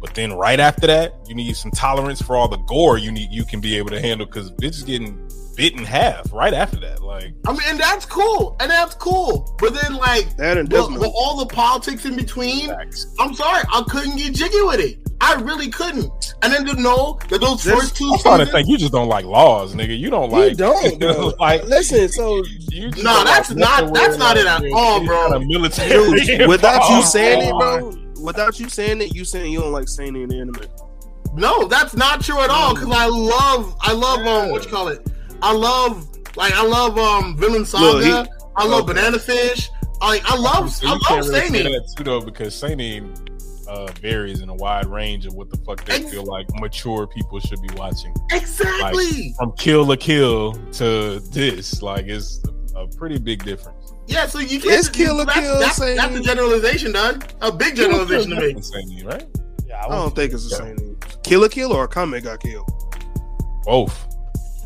[0.00, 3.30] But then right after that, you need some tolerance for all the gore you need
[3.32, 5.26] you can be able to handle because bitch is getting
[5.56, 7.02] bit in half right after that.
[7.02, 9.56] Like I mean, and that's cool, and that's cool.
[9.58, 13.06] But then, like, That and with, Death all the politics in between, facts.
[13.18, 14.98] I'm sorry, I couldn't get jiggy with it.
[15.18, 16.34] I really couldn't.
[16.42, 18.76] And then to know that those This- first two I'm starting to seasons, think you
[18.76, 19.98] just don't like laws, nigga.
[19.98, 23.94] You don't like you don't, like Listen, so you just No, don't that's like not-
[23.94, 25.38] that's not it at all, bro.
[25.40, 29.88] military without you saying it, bro, without you saying it, you saying you don't like
[29.88, 30.56] saying it in the anime.
[31.34, 32.74] no, that's not true at all.
[32.74, 35.06] Because I love, I love um, what you call it?
[35.42, 37.84] I love, like, I love um, Vinland Saga.
[37.84, 38.94] Look, he- I love okay.
[38.94, 39.68] Banana Fish.
[40.00, 41.72] Like, I love, So I love really say Seinen.
[41.72, 43.12] that too though because seinen
[43.68, 47.06] uh, varies in a wide range of what the fuck they Ex- feel like mature
[47.06, 48.14] people should be watching.
[48.32, 49.34] Exactly.
[49.38, 52.42] From Kill la Kill to this, like it's
[52.74, 53.92] a pretty big difference.
[54.06, 54.72] Yeah, so you can't.
[54.78, 55.96] It's Kill la that's, Kill, That's, Seinen.
[55.96, 57.22] that's a generalization, done.
[57.40, 58.62] A big generalization to me.
[58.62, 59.26] Seinen, right?
[59.66, 60.96] Yeah, I don't think it's the same.
[61.24, 62.70] Kill la Kill or a comment got killed.
[63.64, 64.06] Both.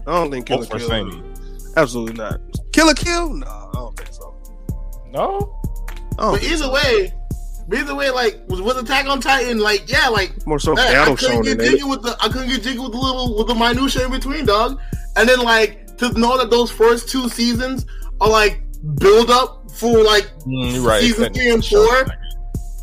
[0.06, 0.88] I don't think Kill a Both are kill.
[0.88, 1.34] seinen.
[1.76, 2.40] Absolutely not.
[2.72, 3.32] Kill la Kill?
[3.34, 4.34] No, I don't think so.
[5.10, 5.56] No.
[6.18, 6.72] I don't But either so.
[6.72, 7.14] way,
[7.72, 11.04] either way, like was with Attack on Titan, like yeah, like more so man, I
[11.04, 13.46] couldn't shown get than jiggy with the I couldn't get jiggy with the little with
[13.46, 14.78] the minutia in between, dog.
[15.16, 17.86] And then like to know that those first two seasons
[18.20, 18.60] are like
[18.96, 21.00] build up for like Mm, right.
[21.02, 22.06] season It's three and four,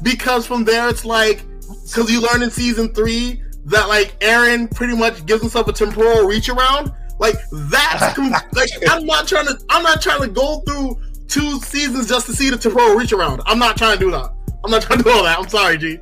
[0.03, 1.43] because from there it's like
[1.83, 6.25] because you learn in season three that like Eren pretty much gives himself a temporal
[6.27, 6.91] reach around.
[7.19, 11.59] Like that's com- like I'm not trying to I'm not trying to go through two
[11.61, 13.41] seasons just to see the temporal reach around.
[13.45, 14.31] I'm not trying to do that.
[14.63, 15.37] I'm not trying to do all that.
[15.39, 15.99] I'm sorry, G.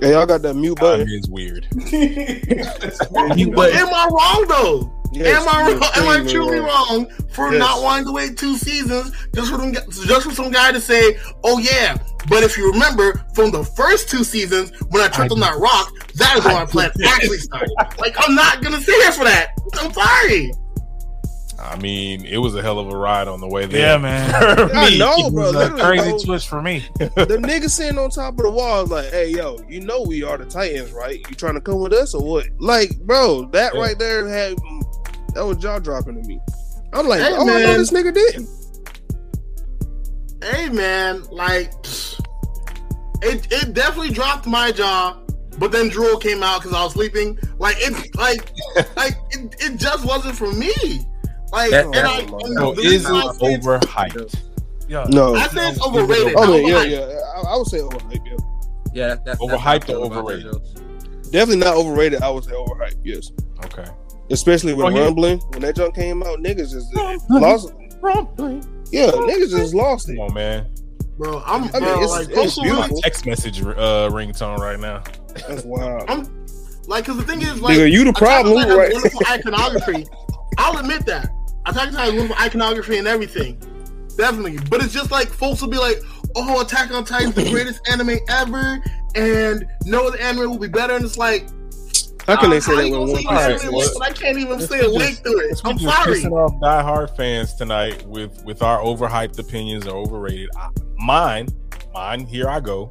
[0.00, 1.08] Hey, y'all got that mute Time button?
[1.10, 1.66] is weird.
[1.74, 3.76] Mute But button.
[3.76, 4.92] am I wrong though?
[5.12, 5.82] Yes, am I wrong?
[5.96, 7.58] Am I truly wrong for Yes.
[7.58, 11.18] not wanting to wait two seasons just for them, just for some guy to say,
[11.44, 11.96] "Oh yeah"?
[12.28, 15.58] But if you remember from the first two seasons when I tripped I on that
[15.58, 17.70] rock, that is when my plan actually started.
[17.98, 19.48] Like I'm not gonna sit here for that.
[19.80, 20.52] I'm sorry.
[21.62, 23.80] I mean, it was a hell of a ride on the way there.
[23.80, 24.30] Yeah, man.
[24.70, 24.98] For I me.
[24.98, 25.52] know, It bro.
[25.52, 26.86] was a crazy twist for me.
[26.98, 30.22] the nigga sitting on top of the wall is like, hey, yo, you know we
[30.22, 31.18] are the Titans, right?
[31.18, 32.46] You trying to come with us or what?
[32.60, 33.80] Like, bro, that Yeah.
[33.80, 34.54] right there had
[35.34, 36.40] that was jaw dropping to me.
[36.92, 38.48] I'm like, Hey, oh, I know this nigga didn't.
[40.42, 41.72] Hey man, like
[43.22, 45.16] it, it definitely dropped my jaw.
[45.58, 47.38] But then drool came out because I was sleeping.
[47.58, 48.50] Like it, like,
[48.96, 50.72] like it, it just wasn't for me.
[51.52, 52.42] Like, That- and that's I, a lot.
[52.44, 54.40] and So the is it overhyped?
[54.88, 55.04] Yeah.
[55.10, 55.34] No.
[55.34, 56.34] I say it's overrated.
[56.36, 56.90] Oh, not man, yeah, overhyped.
[56.90, 57.20] yeah.
[57.36, 58.36] I, I would say overhyped, yeah.
[58.92, 60.52] Yeah, that, that's Overhyped that's or overrated?
[61.30, 62.22] Definitely not overrated.
[62.22, 63.30] I would say overhyped, yes.
[63.66, 63.84] Okay.
[64.30, 65.04] Especially with Oh, yeah.
[65.04, 65.38] rumbling.
[65.50, 66.94] When that junk came out, niggas just
[67.30, 70.16] lost Rumbling, Yeah, niggas just lost it.
[70.16, 70.66] Come on, man.
[71.18, 71.42] bro.
[71.44, 75.02] I'm, I mean, bro, it's- like, it's those My text message uh, ringtone right now.
[75.48, 76.08] That's wild.
[76.08, 76.46] I'm
[76.86, 78.92] like, because the thing is, like, Nigga, you the problem, Titan right?
[78.92, 80.06] Wonderful iconography.
[80.58, 81.28] I'll admit that.
[81.66, 83.58] Attack on Titan has wonderful iconography and everything,
[84.16, 84.58] definitely.
[84.70, 85.98] But it's just like folks will be like,
[86.34, 88.82] "Oh, Attack on Titan is the greatest anime ever,"
[89.14, 90.94] and no other anime will be better.
[90.96, 91.46] And it's like,
[92.26, 94.12] How can uh, they say that when one say Alright, anime well, link when I
[94.12, 95.60] can't even let's say a just- link through it?
[95.64, 96.16] I'm keep just sorry.
[96.16, 100.48] pissing off diehard fans tonight with with our overhyped opinions or overrated.
[100.56, 101.48] I, mine,
[101.92, 102.26] mine.
[102.26, 102.88] Here I go.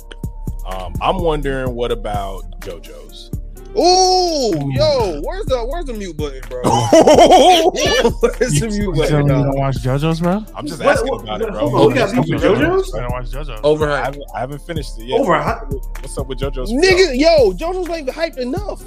[0.66, 3.32] Um, I'm wondering what about JoJo's.
[3.78, 6.62] Ooh, yo, where's the where's the mute button, bro?
[6.64, 9.10] where's the mute button?
[9.10, 10.44] telling you don't watch JoJo's, bro?
[10.56, 11.70] I'm just What- asking what- about it, bro.
[11.70, 12.96] hold on, we got beef with with JoJo's?
[12.96, 13.50] I don't watch JoJo's.
[13.50, 14.04] I Overhyped.
[14.06, 15.22] haven't, I haven't finished it yet.
[15.22, 15.72] Overhyped.
[16.02, 16.72] What's up with JoJo's?
[16.72, 18.82] Nigga, yo, JoJo's not even hyped enough.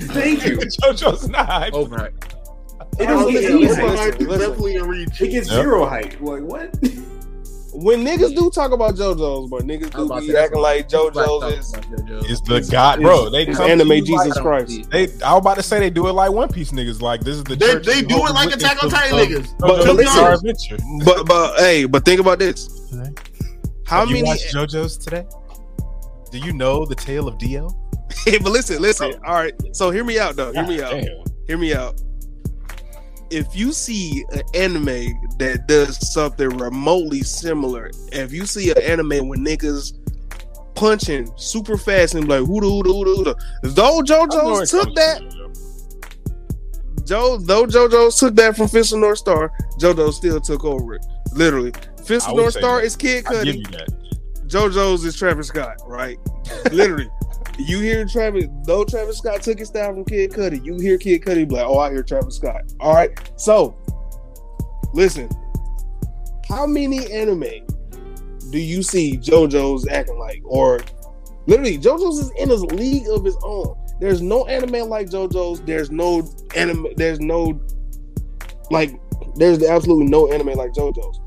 [0.00, 0.56] Thank you.
[0.82, 1.72] JoJo's not.
[1.72, 2.32] Overhyped.
[2.98, 4.30] It Oh, doesn't yeah, get Overhyped easy.
[4.32, 5.20] is definitely a reach.
[5.20, 5.56] It gets Yep.
[5.62, 6.20] zero hype.
[6.20, 6.74] Like what?
[7.76, 11.16] when niggas do talk about JoJo's, but niggas do be acting what- like that's what
[11.18, 12.30] I JoJo's thought is JoJo's.
[12.30, 13.30] It's the It's- God, bro.
[13.30, 14.90] They it's anime Jesus Christ.
[14.90, 17.00] They, I was about to say they do it like One Piece niggas.
[17.02, 19.58] Like this is the They, they do it like Attack on Titan niggas.
[19.58, 22.66] But- but listen- But but hey, but think about this.
[22.90, 23.10] Today.
[23.86, 24.22] How Have many?
[24.22, 25.26] watched JoJo's today?
[26.30, 27.68] Do you know the tale of Dio?
[28.42, 29.14] but listen, listen.
[29.26, 29.54] All right.
[29.72, 30.52] So hear me out, though.
[30.52, 30.90] Hear me out.
[30.90, 31.24] Damn.
[31.46, 32.00] Hear me out.
[33.30, 39.28] If you see an anime that does something remotely similar, if you see an anime
[39.28, 39.94] with niggas
[40.74, 44.94] punching super fast and be like hooda hooda hooda hooda, though I know JoJo's took
[44.94, 45.22] that.
[47.04, 51.04] Joe, though JoJo's took that from Fist of North Star, JoJo still took over it.
[51.32, 51.72] Literally,
[52.04, 52.86] Fist of North Star that.
[52.86, 53.64] is Kid Cudi.
[54.46, 56.18] JoJo's is Travis Scott, right?
[56.72, 57.08] Literally.
[57.58, 61.22] You hear Travis, though Travis Scott took his style from Kid Cudi, you hear Kid
[61.22, 62.62] Cudi be like, oh, I hear Travis Scott.
[62.80, 63.10] All right.
[63.36, 63.76] So,
[64.92, 65.28] listen,
[66.48, 67.64] how many anime
[68.50, 70.42] do you see JoJo's acting like?
[70.44, 70.80] Or
[71.46, 73.76] literally, JoJo's is in a league of his own.
[74.00, 75.60] There's no anime like JoJo's.
[75.62, 77.60] There's no anime, there's no,
[78.70, 79.00] like,
[79.36, 81.20] there's absolutely no anime like JoJo's.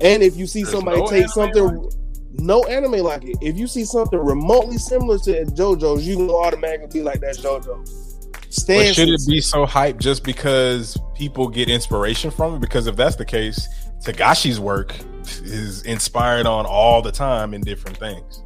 [0.00, 1.90] And if you see There's somebody no take something,
[2.38, 3.36] no anime like it.
[3.40, 8.28] If you see something remotely similar to JoJo's, you will automatically be like, "That's JoJo's."
[8.32, 8.94] But Stances.
[8.94, 12.60] should it be so hyped just because people get inspiration from it?
[12.60, 13.68] Because if that's the case,
[14.04, 14.94] Togashi's work
[15.42, 18.42] is inspired on all the time in different things.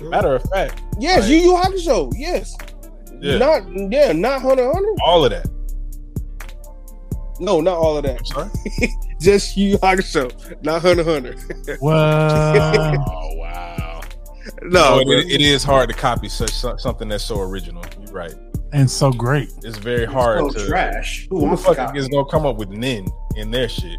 [0.00, 2.12] Matter of fact, Yes, Like- Yu Yu Hakusho.
[2.16, 2.56] Yes,
[3.20, 3.62] yeah, not
[3.92, 4.94] yeah, not Hunter Hunter.
[5.04, 5.46] all of that.
[7.38, 8.20] No, not all of that.
[9.16, 9.32] I'm sorry.
[9.38, 11.78] Just Yu Yu Hakusho, not Hunter x Hunter.
[11.80, 14.00] Well, Oh wow.
[14.62, 15.12] No, No, bro.
[15.18, 17.84] it, it is hard to copy such something that's so original.
[18.00, 18.34] You're right.
[18.72, 19.48] and so great.
[19.62, 20.66] It's very hard Oh, to.
[20.66, 21.26] trash.
[21.30, 21.98] Who Who the fuck copy?
[21.98, 23.06] is gonna come up with Nen
[23.36, 23.98] in their shit?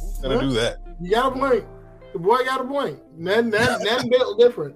[0.00, 0.40] Who's gonna What?
[0.42, 0.78] do that?
[1.00, 1.64] you got a point.
[2.12, 2.98] The boy got a point.
[3.16, 4.74] Nothing, nothing, nothing built different.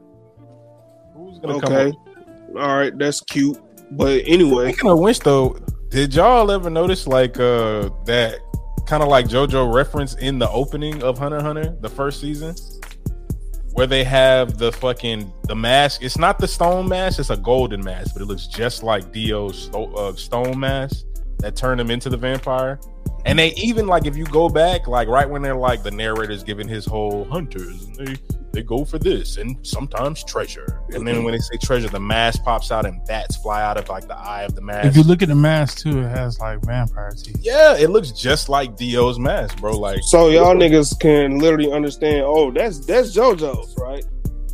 [1.16, 1.88] Who's gonna come okay.
[1.90, 2.56] up?
[2.56, 3.58] All right, that's cute.
[3.92, 5.56] But anyway, Speaking of which, though,
[5.90, 8.38] did y'all ever notice like uh that
[8.86, 12.54] kind of like JoJo reference in the opening of Hunter Hunter, the first season,
[13.72, 16.02] where they have the fucking the mask?
[16.02, 19.64] It's not the stone mask; it's a golden mask, but it looks just like Dio's
[19.64, 21.04] sto- uh, stone mask
[21.38, 22.78] that turned him into the vampire.
[23.26, 26.42] And they even like if you go back, like right when they're like the narrator's
[26.42, 28.16] giving his whole hunters, and they
[28.54, 30.80] they go for this and sometimes treasure.
[30.90, 33.88] And then when they say treasure, the mask pops out and bats fly out of
[33.88, 34.86] like the eye of the mask.
[34.86, 37.38] If you look at the mask too, it has like vampire teeth.
[37.40, 39.76] Yeah, it looks just like Dio's mask, bro.
[39.76, 42.22] Like, so y'all niggas can literally understand.
[42.24, 44.04] Oh, that's that's JoJo's, right?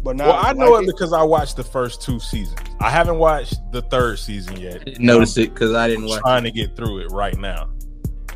[0.02, 2.58] But now, well, I know it because I watched the first two seasons.
[2.80, 4.98] I haven't watched the third season yet.
[4.98, 6.20] Notice it because I didn't I'm watch.
[6.22, 7.68] trying to get through it right now.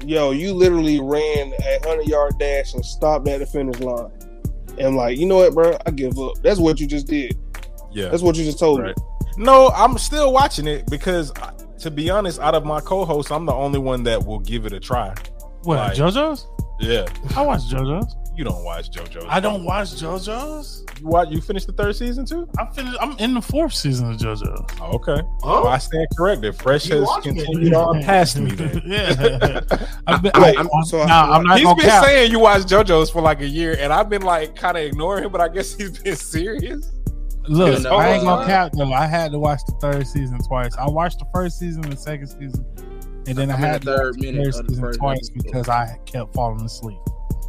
[0.09, 4.11] Yo, you literally ran a hundred yard dash and stopped at the finish line.
[4.79, 5.77] And like, you know what, bro?
[5.87, 6.35] I give up.
[6.43, 7.37] That's what you just did.
[7.93, 8.09] Yeah.
[8.09, 8.97] That's what you just told Right.
[8.97, 9.03] me.
[9.37, 11.33] No, I'm still watching it because,
[11.81, 14.73] to be honest, out of my co-hosts, I'm the only one that will give it
[14.73, 15.15] a try.
[15.63, 16.47] What Like- JoJo's?
[16.81, 17.05] Yeah,
[17.37, 18.15] I watch JoJo's.
[18.37, 19.27] You don't watch JoJo.
[19.29, 20.85] I don't watch JoJo's.
[21.01, 21.29] You watch?
[21.31, 22.49] You finished the third season too?
[22.59, 22.97] I'm finished.
[23.01, 24.77] I'm in the fourth season of JoJo's.
[24.81, 25.23] Oh, okay.
[25.43, 26.57] Oh, Well, I stand corrected.
[26.57, 27.45] Fresh You has watching it.
[27.45, 28.51] continued on past me.
[28.53, 28.83] Then.
[28.87, 29.61] yeah,
[30.07, 30.33] I've been.
[30.35, 32.07] I, I'm- so I- nah, I'm not He's gonna been count.
[32.07, 35.25] saying you watch JoJo's for like a year, and I've been like kind of ignoring
[35.25, 36.91] him, but I guess he's been serious.
[37.47, 38.93] Look, No, I ain't gonna count though.
[38.93, 40.75] I had to watch the third season twice.
[40.79, 42.65] I watched the first season, the second season,
[43.27, 45.43] and then I I'm in had the to third watch the third season twice episode.
[45.45, 46.99] because I kept falling asleep.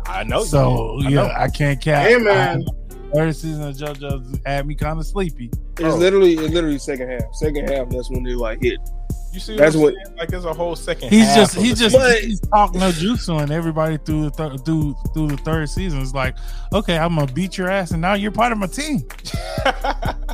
[0.08, 0.40] I know.
[0.42, 1.00] you So.
[1.04, 1.34] I yeah, know.
[1.36, 2.08] I can't count.
[2.08, 2.64] Hey, man.
[2.68, 2.82] I-
[3.14, 5.50] Third season of JoJo's had me kind of sleepy.
[5.80, 5.96] It's Oh.
[5.96, 7.34] literally it's literally second half.
[7.36, 8.78] Second half, that's when they like hit.
[9.32, 10.18] you see, that's what, what- I'm saying?
[10.18, 11.10] like there's a whole second.
[11.12, 14.30] He's half just of he's just But- he's talking no juice on everybody through the
[14.32, 16.02] thir- through through the third season.
[16.02, 16.36] It's like,
[16.74, 19.04] okay, I'm gonna beat your ass, and now you're part of my team.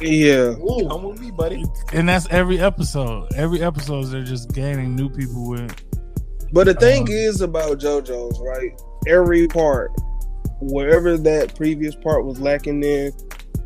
[0.00, 0.56] Yeah.
[0.58, 0.88] ooh.
[0.88, 1.64] Come with me, buddy.
[1.92, 3.32] And that's every episode.
[3.36, 5.72] Every episode, they're just gaining new people with.
[6.52, 8.72] But the thing Um, is about JoJo's, right?
[9.06, 9.90] Every part,
[10.60, 13.12] wherever that previous part was lacking in,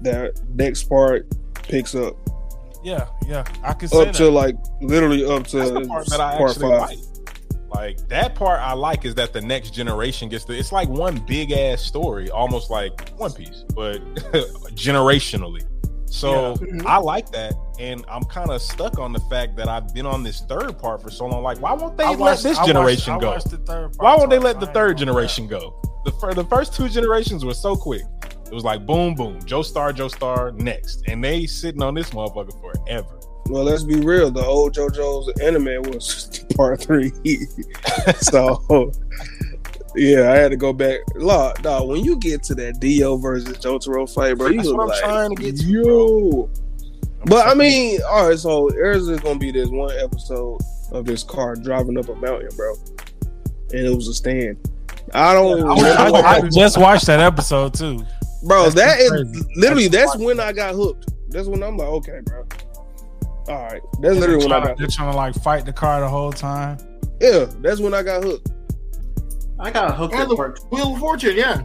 [0.02, 1.26] that next part
[1.62, 2.16] picks up.
[2.84, 4.14] Yeah, yeah, I can say Up that.
[4.16, 6.88] to like literally up to That's the part that I part actually five.
[6.90, 6.98] like.
[7.68, 10.54] Like that part I like is that the next generation gets the.
[10.56, 13.98] It's like one big ass story, almost like One Piece, but
[14.74, 15.62] generationally.
[16.06, 16.30] So
[16.60, 16.66] Yeah.
[16.66, 16.86] Mm-hmm.
[16.86, 20.22] I like that, and I'm kind of stuck on the fact that I've been on
[20.22, 21.42] this third part for so long.
[21.42, 23.34] Like, why won't they I let watched- this I watched- generation I go?
[23.34, 25.74] the third part Why won't they let the third gonna generation go?
[26.04, 28.02] The fir- the first two generations were so quick.
[28.46, 32.58] It was like boom, boom, Joestar, Joe Star, next, and they sitting on this motherfucker
[32.60, 33.18] forever.
[33.48, 34.30] Well, let's be real.
[34.30, 37.12] The old JoJo's anime was part three,
[38.20, 38.92] so
[39.96, 41.00] Yeah, I had to go back.
[41.14, 44.76] Law, dog, when you get to that Dio versus Jotaro fight, bro, you That's look
[44.76, 46.50] what I'm like, trying to get to, yo.
[47.24, 50.60] But I mean, all right, so there's just gonna be this one episode
[50.92, 52.74] of this car driving up a mountain, bro,
[53.70, 54.58] and it was a stand.
[55.14, 58.04] I don't I, I- I just watched that episode too.
[58.44, 58.64] bro.
[58.68, 59.40] that's That is crazy.
[59.56, 61.10] literally That's that's when I got hooked.
[61.30, 62.46] That's when I'm like, okay, bro.
[63.48, 66.08] All right, that's literally when I got They're trying to like fight the car the
[66.08, 66.78] whole time.
[67.20, 67.46] yeah.
[67.60, 68.50] That's when I got hooked.
[69.58, 70.60] I got hooked And at the part.
[70.70, 71.62] Wheel of Fortune, yeah.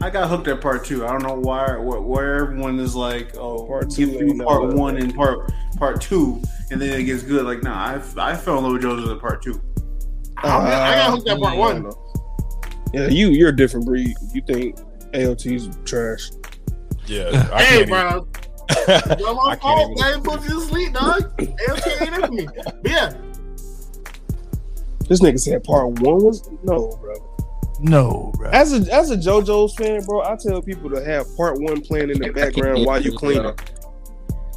[0.00, 1.06] I got hooked at part two.
[1.06, 1.76] I don't know why.
[1.76, 5.14] Where, where everyone is like, oh, Part part two two, ain't part never- one and
[5.14, 7.44] part part two, and then it gets good.
[7.46, 7.72] Like, nah,
[8.16, 9.60] I I fell in love with JoJo's at part two.
[10.38, 11.92] I got- I got hooked at part Uh, one.
[12.92, 14.14] Yeah, you you're a different breed.
[14.34, 14.76] You think
[15.14, 16.30] AOT's trash?
[17.06, 18.08] Yeah, I Hey, can't bro.
[18.08, 20.02] even- Yo, I my can't fault.
[20.02, 21.22] I didn't put you to sleep, dog.
[21.38, 22.48] ALK ain't in for me.
[22.64, 23.12] But yeah,
[25.12, 27.12] This nigga said part one was no, bro.
[27.80, 28.48] No, bro.
[28.48, 32.08] As a as a JoJo's fan, bro, I tell people to have part one playing
[32.08, 33.60] in the background while you clean it.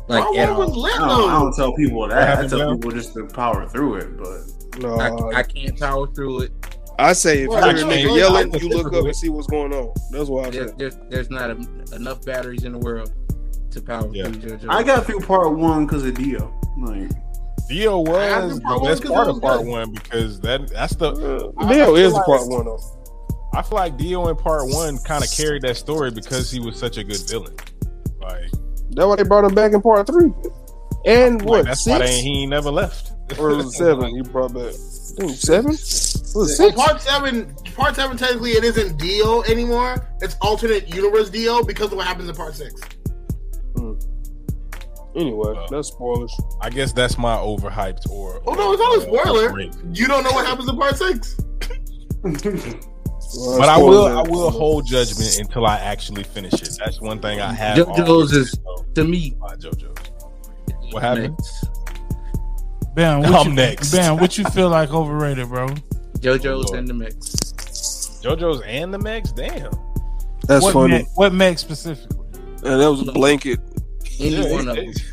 [0.07, 2.37] Like part one was lit I don't, I don't tell people that.
[2.39, 4.17] I tell people just to power through it.
[4.17, 6.51] But No, I, I can't power through it.
[6.97, 9.27] I say if Well, you hear a I nigga yelling, you look up and see
[9.27, 9.93] what's going on.
[10.11, 11.55] That's why I There's, there's, there's not a,
[11.93, 13.11] enough batteries in the world
[13.71, 14.29] to power Yeah.
[14.29, 14.69] through JoJo.
[14.69, 16.57] I got through part one because of Dio.
[16.77, 17.11] Like,
[17.69, 21.95] Dio was the best part of part one because that that's the I- I Dio
[21.95, 22.79] is the like- part one though.
[23.53, 26.77] I feel like Dio in part one kind of carried that story because he was
[26.77, 27.55] such a good villain.
[28.21, 28.51] Like,
[28.91, 30.31] That's why they brought him back in part three.
[31.05, 33.11] And like, what that's why they, he ain't never left.
[33.39, 34.13] or was it seven?
[34.13, 34.73] You brought back
[35.21, 35.71] I seven.
[35.71, 36.75] Was it Well, six?
[36.75, 40.05] part seven, part seven, technically it isn't Dio anymore.
[40.21, 42.73] It's alternate universe Dio because of what happens in part six.
[45.15, 45.67] Anyway, Well.
[45.69, 46.35] that's spoilers.
[46.61, 48.41] I guess that's my overhyped or.
[48.45, 49.45] Oh no, it's not a spoiler.
[49.49, 49.97] overrated.
[49.97, 51.37] You don't know what happens in part six.
[53.37, 54.17] Well, But I will, spoilers.
[54.27, 56.69] I will hold judgment until I actually finish it.
[56.77, 57.77] That's one thing I have.
[57.77, 60.11] JoJo's is- so, to me, by JoJo's.
[60.91, 61.37] What happened?
[62.93, 63.91] Ben, what I'm you, next.
[63.91, 65.67] Ben, what you feel like overrated, bro?
[66.19, 66.79] JoJo's Lord.
[66.79, 67.35] in the mix.
[68.23, 69.31] JoJo's and the mechs.
[69.31, 69.71] Damn.
[70.47, 70.93] That's what funny.
[70.93, 72.17] Meg, what Meg specifically?
[72.63, 73.59] And that was a blanket.
[74.19, 74.93] Any Yeah, one of them.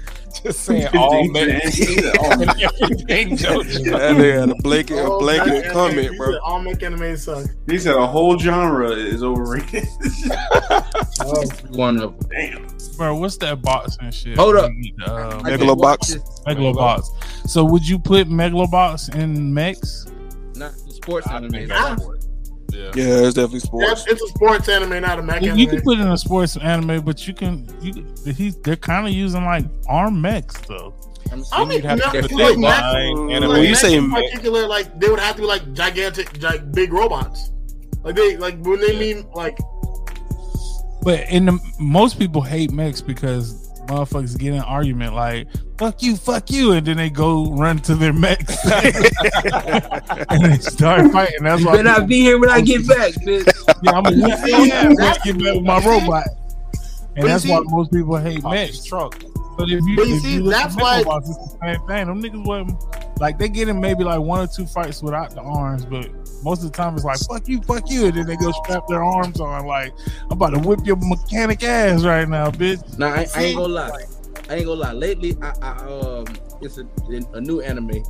[0.43, 1.79] Just saying all mechs.
[2.19, 3.85] all and everything JoJo.
[3.93, 6.27] That nigga had a blanket, a Oh, blanket mech comment, anime- bro.
[6.27, 7.47] he said All mech anime suck.
[7.69, 9.85] He said a whole genre is overrated.
[11.77, 12.29] One of them.
[12.31, 12.67] Damn.
[12.97, 14.37] Bro, what's that box and shit?
[14.39, 14.71] Hold up.
[15.07, 16.45] Uh, I just Megalobox.
[16.47, 17.49] Megalobox.
[17.49, 20.07] So would you put Megalobox in Mex?
[20.57, 21.69] Not the sports I anime.
[22.73, 22.91] Yeah.
[22.95, 23.87] Yeah, it's definitely sports.
[23.89, 25.59] That's, it's a sports anime, not a mech You, anime.
[25.61, 27.93] you can put it in a sports anime, but you can you
[28.33, 30.95] he's they're kind of using like arm mechs though.
[31.31, 33.51] I'm I mean, You'd have to no, put like that mech- line Like, anime.
[33.51, 36.93] when you say in particular, like they would have to be like gigantic, like big
[36.93, 37.51] robots.
[38.03, 39.57] Like they, like when they mean like
[41.03, 46.03] But in the most people hate mechs because motherfuckers get in an argument like "fuck
[46.03, 51.43] you, fuck you," and then they go run to their mechs and they start fighting.
[51.43, 53.47] That's You why better not be here when I get back, bitch.
[53.83, 56.25] Yeah, I'm gonna whoop your ass get back with my robot.
[57.15, 58.77] And But you that's why most people hate Pop mechs.
[58.85, 58.89] his.
[58.91, 62.07] But if you, But you if see, you that's why- Megalobox, it's the same thing.
[62.07, 65.41] Them niggas wasn't like they get in maybe like one or two fights without the
[65.43, 66.09] arms, but
[66.43, 68.87] most of the time it's like fuck you, fuck you, and then they go strap
[68.89, 69.93] their arms on like
[70.25, 72.99] I'm about to whip your mechanic ass right now, bitch.
[72.99, 74.05] Nah, I, I ain't gonna lie.
[74.49, 74.93] I ain't gonna lie.
[74.93, 76.27] Lately, I, I um,
[76.61, 76.87] it's a,
[77.33, 78.03] a new anime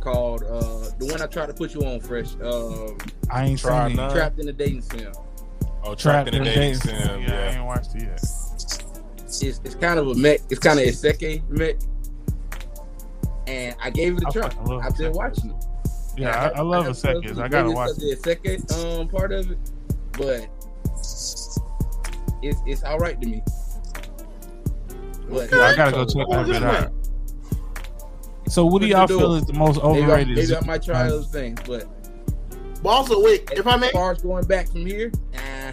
[0.00, 2.34] called uh, the one I tried to put you on, fresh.
[2.42, 2.98] Um,
[3.30, 4.12] I ain't Try seen none.
[4.12, 5.12] trapped in a dating sim.
[5.82, 7.22] Oh, trapped in a dating sim.
[7.22, 8.22] Yeah, I ain't watched it yet.
[9.24, 10.40] It's it's kind of a mech.
[10.50, 11.76] It's kind of a seke mech.
[13.46, 14.50] And I gave it a try.
[14.82, 15.64] I've been watching it.
[16.16, 17.40] Yeah, I, I love a second.
[17.40, 18.22] I gotta watch for it.
[18.22, 19.58] The second um part of it,
[20.12, 20.48] but
[22.42, 23.42] it's it's all right to me.
[25.28, 26.92] But Yeah, I gotta go check What that was bit out.
[28.48, 30.36] So, what do y'all feel is the most maybe, I, overrated?
[30.36, 31.60] maybe I might try those things.
[31.66, 31.88] But
[32.82, 35.72] But also, wait, if I may, as far as going back from here, nah,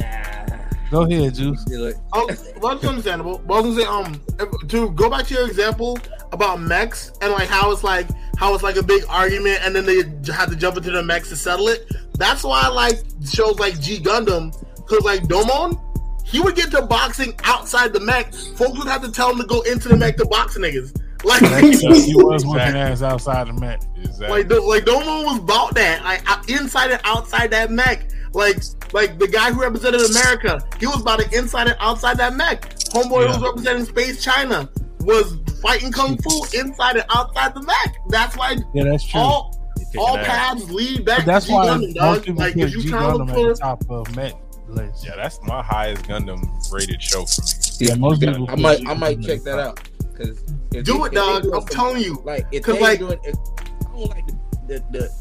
[0.00, 0.58] nah.
[0.90, 1.64] Go ahead, Juice.
[1.64, 1.96] Feel it.
[2.12, 2.28] oh,
[2.60, 3.38] well, it's understandable.
[3.46, 5.98] But I was gonna say, um, if- to go back to your example
[6.32, 8.06] about mechs and like how it's like
[8.40, 11.02] how it's like a big argument, and then they j- have to jump into the
[11.02, 11.86] mechs to settle it.
[12.14, 12.98] That's why I like
[13.30, 15.78] shows like G Gundam, because like Domon,
[16.24, 18.32] he would get to boxing outside the mech.
[18.32, 20.96] Folks would have to tell him to go into the mech to box niggas.
[21.22, 22.80] Like, he was working Exactly.
[22.80, 23.86] ass outside the mat.
[23.94, 24.28] Exactly.
[24.28, 28.08] Like, the, like Domon was about that, like inside and outside that mech.
[28.32, 28.56] Like,
[28.94, 32.70] like the guy who represented America, he was about it inside and outside that mech.
[32.94, 34.66] Homeboy who was representing Space China
[35.00, 37.96] was fighting kung fu inside and outside the mech.
[38.08, 39.20] That's why Yeah, that's true.
[39.20, 39.56] all
[39.98, 40.26] all ass.
[40.26, 42.24] paths lead back but that's to G why Gundam, most dog.
[42.24, 44.34] people Like put if you G trying to Gundam look the for top of Met
[44.68, 45.04] list.
[45.04, 47.88] Yeah, that's my highest Gundam rated show for me.
[47.88, 49.80] Yeah, most people I might G I might check that out
[50.12, 51.46] because do it, dog.
[51.52, 52.22] I'm telling you.
[52.24, 54.36] like if 'Cause, they like- doing if, I don't like the
[54.70, 54.78] the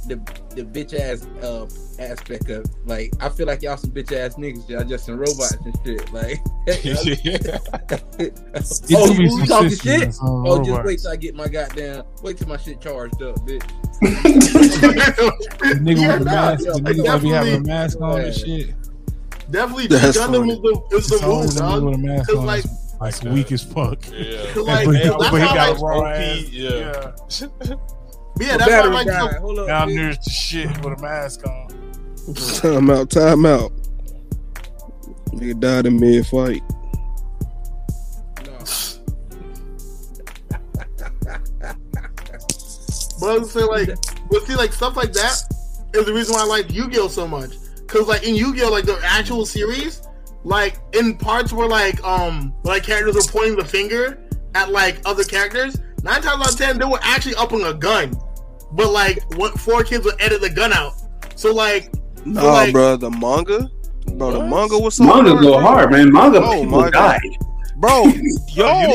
[0.08, 0.16] the, the,
[0.56, 1.66] the bitch ass uh,
[2.02, 5.54] aspect of like I feel like y'all some bitch ass niggas y'all just some robots
[5.66, 6.38] and shit like
[6.68, 8.34] It
[8.96, 11.34] oh do you some talking sisters shit and some oh just wait till I get
[11.36, 13.68] my goddamn wait till my shit charged up bitch
[14.00, 18.02] The nigga Yeah, with the nah, mask, yeah, the nigga that be having a mask
[18.02, 18.26] on Yeah.
[18.28, 18.76] and shit.
[19.52, 21.84] Definitely, G That's Gundam is the is It's the move, dog.
[21.84, 22.46] with a mask 'Cause, on.
[22.46, 22.66] like-
[23.02, 24.04] Like, Like weak as fuck.
[24.12, 24.54] Yeah.
[24.62, 26.50] Like, but he, that's but he got like, raw OP, ass.
[26.52, 26.70] yeah.
[26.70, 27.76] Yeah,
[28.48, 29.32] My that's why battery like died.
[29.34, 29.96] so, hold up Down bitch.
[29.96, 31.68] near the shit with a mask on.
[32.36, 33.72] Time out, time out.
[35.34, 36.62] Nigga died in mid fight.
[38.46, 38.60] No.
[43.20, 43.90] But I was say like,
[44.30, 45.42] but see, like stuff like that
[45.94, 47.52] is the reason why I like Yu-Gi-Oh so much.
[47.88, 50.02] Cause like in Yu-Gi-Oh, like the actual series,
[50.44, 54.20] like in parts where like um like characters were pointing the finger
[54.56, 58.16] at like other characters, nine times out of ten they were actually upping a gun,
[58.74, 60.94] but like what 4Kids would edit the gun out.
[61.36, 61.94] So like,
[62.26, 63.70] Nah, So, like- bro, the manga,
[64.18, 66.12] bro, the manga was so Manga hard, go hard, man.
[66.12, 67.20] Manga Oh, people my God.
[67.22, 67.38] died.
[67.78, 68.04] bro.
[68.54, 68.94] Yo,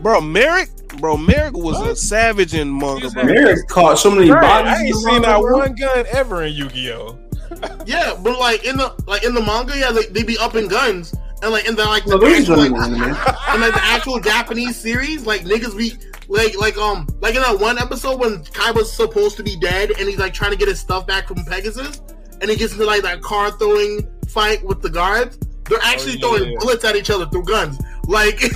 [0.00, 0.68] bro, Marik,
[0.98, 3.22] bro, Marik was a savage in manga, bro.
[3.24, 4.72] Marik caught so many Right, bodies.
[4.72, 7.18] I ain't in seen manga, that one gun ever in Yu-Gi-Oh.
[7.86, 10.66] yeah, but like in the like in the manga, yeah, like, they be up in
[10.66, 13.16] guns, and like in the like the No, there is actual, one like, in man.
[13.48, 15.92] and like the actual Japanese series, like niggas be
[16.28, 19.90] like like um like in that one episode when Kai was supposed to be dead
[19.98, 22.00] and he's like trying to get his stuff back from Pegasus,
[22.40, 25.38] and he gets into like that car throwing fight with the guards.
[25.68, 26.38] They're actually Oh, yeah.
[26.44, 27.78] throwing bullets at each other through guns.
[28.06, 28.40] Like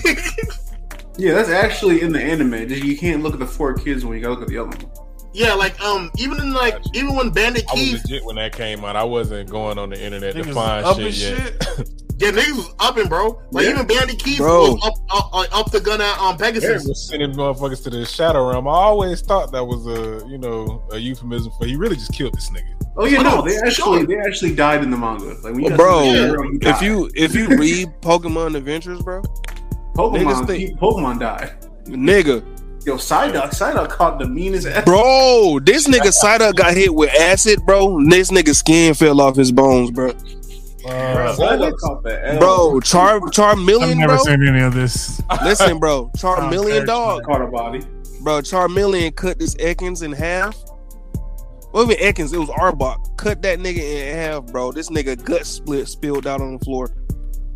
[1.18, 2.68] Yeah, that's actually in the anime.
[2.70, 4.90] You can't look at the 4Kids when you gotta look at the other one.
[5.32, 6.90] yeah, like um even in like Gotcha.
[6.94, 8.94] even when Bandit I was Keith, legit when that came out.
[8.96, 11.64] I wasn't going on the internet to find shit yet.
[11.76, 11.88] shit.
[12.18, 13.40] yeah, niggas was upping, bro.
[13.52, 13.70] Like Yeah.
[13.74, 14.72] even Bandit Keith Bro.
[14.74, 16.84] was up up, like, up the gun at um Eric Pegasus.
[16.88, 18.66] was sending motherfuckers to the shadow realm.
[18.68, 22.34] I always thought that was a you know a euphemism for he really just killed
[22.34, 22.74] this nigga.
[22.96, 25.26] Oh yeah, no, no, they actually they actually died in the manga.
[25.42, 29.00] Like when you Bro, got to the you If you if you read Pokemon Adventures,
[29.02, 29.22] bro,
[29.94, 31.52] Pokemon, niggas think- Pokemon died.
[31.86, 32.44] nigga,
[32.86, 34.84] Yo, Psyduck, Psyduck caught the meanest ass.
[34.84, 38.02] bro, this nigga Psyduck got hit with acid, bro.
[38.08, 40.12] This nigga skin fell off his bones, bro.
[40.88, 42.38] Uh, Psyduck caught that ass.
[42.38, 44.18] Bro, Char I've never bro.
[44.24, 45.20] seen any of this.
[45.42, 47.80] Listen, bro, Sounds Charmeleon very dog, caught a body.
[48.22, 48.40] bro.
[48.40, 50.56] Charmeleon cut this Ekans in half.
[51.72, 53.16] Well, even Ekans, it was Arbok.
[53.18, 54.72] Cut that nigga in half, bro.
[54.72, 56.88] This nigga gut split, spilled out on the floor.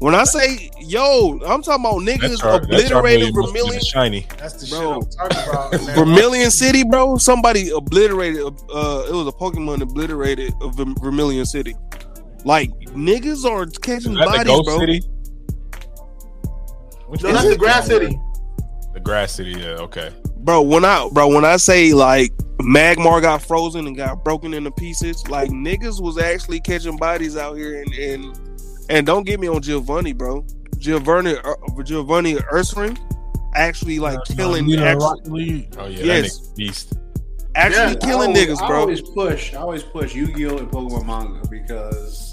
[0.00, 3.84] When I say, yo, I'm talking about niggas our- obliterated Million must be the Vermilion.
[3.84, 4.26] shiny.
[4.36, 5.00] That's the Bro.
[5.02, 5.72] shit I'm talking about.
[5.86, 5.94] man.
[5.96, 7.16] Vermilion City, bro.
[7.18, 8.42] Somebody obliterated.
[8.42, 11.74] Uh, it was a Pokemon obliterated of Verm- Vermilion City.
[12.44, 14.78] Like niggas are catching Is that the bodies, Ghost bro.
[14.80, 15.00] City?
[17.08, 17.56] Which No, that's the?
[17.56, 18.18] Grass City.
[18.94, 19.52] The Grass City.
[19.52, 19.76] Yeah.
[19.80, 20.10] Okay.
[20.38, 24.70] Bro, when I bro when I say like Magmar got frozen and got broken into
[24.72, 28.38] pieces, like niggas was actually catching bodies out here, and and
[28.90, 30.44] and don't get me on Giovanni, bro.
[30.78, 32.98] Giovanni uh, Giovanni Ursaring
[33.54, 35.74] actually like killing You know, actually, Rocket League.
[35.78, 36.04] Oh yeah.
[36.04, 36.38] Yes.
[36.38, 36.94] That nigga beast.
[37.54, 38.80] actually Yeah, killing I always, niggas, I bro.
[38.80, 39.54] always push.
[39.54, 42.31] I always push Yu-Gi-Oh and Pokemon manga because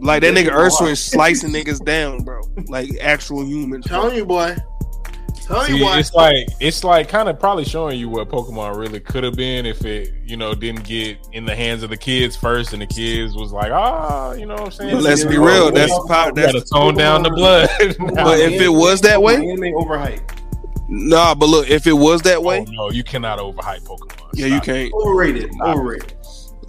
[0.00, 0.68] Like that nigga Wow.
[0.68, 2.40] Ursaring slicing niggas down, bro.
[2.66, 3.86] Like actual humans.
[3.86, 4.00] bro.
[4.00, 4.56] Telling you, boy.
[5.46, 5.96] Telling See, you, boy.
[5.98, 9.64] it's like it's like kind of probably showing you what Pokemon really could have been
[9.64, 12.86] if it, you know, didn't get in the hands of the kids first, and the
[12.86, 14.94] kids was like, ah, you know what I'm saying?
[14.96, 15.70] But let's be real.
[15.70, 15.98] That's Yeah.
[16.08, 16.34] pop.
[16.34, 17.68] gotta That's tone down the blood.
[17.98, 20.38] But if it was that way- anime overhyped,
[20.88, 21.34] nah.
[21.36, 24.30] But look, if it was that way, oh, no, you cannot overhype Pokemon.
[24.34, 24.90] yeah, you Stop it.
[24.90, 24.94] can't.
[24.94, 25.76] overrated, Stop.
[25.76, 26.14] overrated.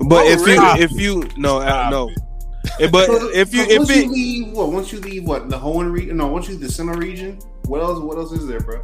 [0.07, 2.19] But if you if you no uh, Stop no, it.
[2.91, 5.49] But So- if you so if once it you leave what once you leave what
[5.49, 8.47] the whole region no once you leave the Sinnoh region what else what else is
[8.47, 8.81] there bro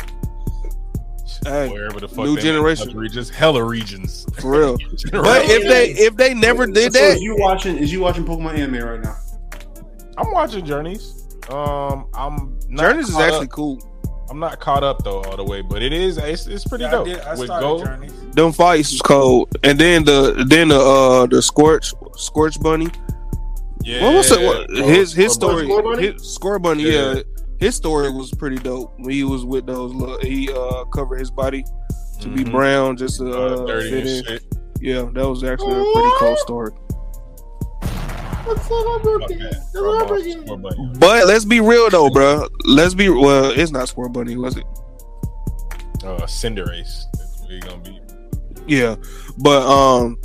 [1.45, 2.87] Hey, Wherever the fuck new generation.
[2.87, 4.25] make regions, hella regions.
[4.39, 4.77] for real.
[5.11, 8.23] But if they if they never did so that, is you watching is you watching
[8.23, 9.15] Pokemon anime right now
[10.17, 11.27] I'm watching Journeys.
[11.49, 13.89] Um, I'm not Journeys is actually up- cool.
[14.29, 16.17] I'm not caught up though all the way, but it is.
[16.17, 17.05] It's, it's pretty Yeah, I, dope.
[17.07, 18.07] did, I With started Gold, Journey.
[18.31, 22.87] Them fights was cold, and then the then the uh the Scorch Scorch Bunny.
[23.83, 24.03] Yeah.
[24.03, 24.41] What was it?
[24.41, 25.51] What, Gold, his his Gold.
[25.51, 26.13] story, Scorbunny?
[26.13, 27.13] his Scorbunny, Yeah.
[27.15, 27.21] yeah.
[27.59, 28.93] His story was pretty dope.
[28.97, 31.63] When he was with those, little, he uh covered his body
[32.21, 32.51] to be Mhm.
[32.51, 34.23] brown just to Uh, uh, dirty fit in.
[34.25, 34.43] shit.
[34.81, 36.71] Yeah, that was actually a pretty cool story.
[38.45, 39.37] What's up, Fuck birthday?
[39.37, 39.51] that.
[39.53, 40.31] It's Throw my my birthday.
[40.45, 40.93] score button.
[40.99, 42.47] But let's be real though, bro.
[42.65, 43.51] Let's be well.
[43.51, 44.65] It's not Scorbunny, was it?
[46.03, 47.03] Uh, Cinderace.
[47.13, 47.99] That's what he's gonna be.
[48.67, 48.95] Yeah,
[49.37, 50.17] but um,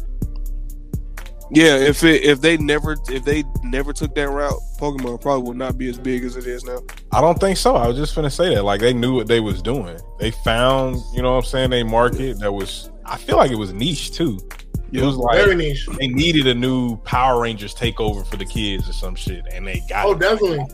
[1.50, 1.76] yeah.
[1.76, 5.76] If it if they never if they never took that route, Pokemon probably would not
[5.78, 6.80] be as big as it is now.
[7.12, 7.76] I don't think so.
[7.76, 8.64] I was just gonna say that.
[8.64, 9.98] Like they knew what they was doing.
[10.18, 13.58] They found, you know what I'm saying, they market that was I feel like it
[13.58, 14.38] was niche too.
[14.90, 15.86] It was like Very niche.
[15.98, 19.82] they needed a new Power Rangers takeover for the kids or some shit, and they
[19.88, 20.18] got Oh, it.
[20.20, 20.66] definitely.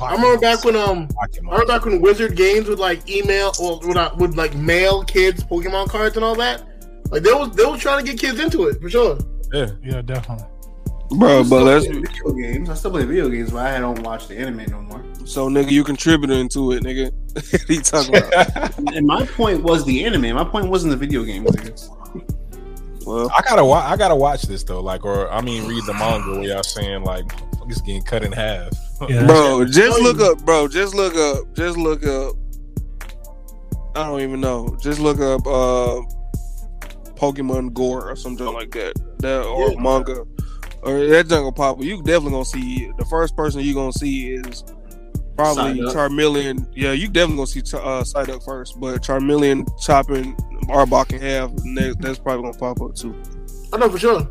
[0.00, 3.80] I remember back when um I remember back when Wizard Games would like email or
[3.80, 6.62] would, not, would like mail kids Pokemon cards and all that.
[7.10, 9.18] Like they was they was trying to get kids into it for sure.
[9.52, 10.46] Yeah, yeah, definitely.
[11.16, 12.68] Bro, but let's video games.
[12.68, 15.02] I still play video games, but I don't watch the anime no more.
[15.24, 17.12] so nigga, you contributing to it, nigga.
[17.34, 18.78] what you talking about?
[18.94, 20.34] And my point was the anime.
[20.34, 21.88] My point wasn't the video games.
[23.06, 24.82] well, I gotta wa- I gotta watch this though.
[24.82, 27.32] Like, or I mean, read the manga where y'all saying like
[27.68, 28.70] it's getting cut in half.
[29.08, 30.68] Yeah, bro, just look up, bro.
[30.68, 31.54] Just look up.
[31.54, 32.34] Just look up.
[33.96, 34.76] I don't even know.
[34.80, 36.02] Just look up uh
[37.14, 38.92] Pokemon Gore or something like that.
[39.20, 39.80] That or Yeah.
[39.80, 40.24] manga.
[40.82, 41.82] Or that jungle pop.
[41.82, 44.62] You definitely gonna see the first person you gonna see is
[45.36, 45.92] probably Psyduck.
[45.94, 46.66] Charmeleon.
[46.74, 50.34] Yeah, you definitely gonna see Ch- uh Psyduck first, but Charmeleon chopping
[50.68, 51.50] Arbok in half.
[51.64, 53.14] Next, that's probably gonna pop up too.
[53.72, 54.28] I know for sure.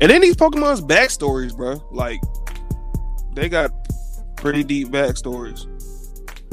[0.00, 1.82] And then these Pokemon's backstories, bro.
[1.90, 2.20] Like
[3.34, 3.70] they got
[4.36, 5.66] pretty deep backstories.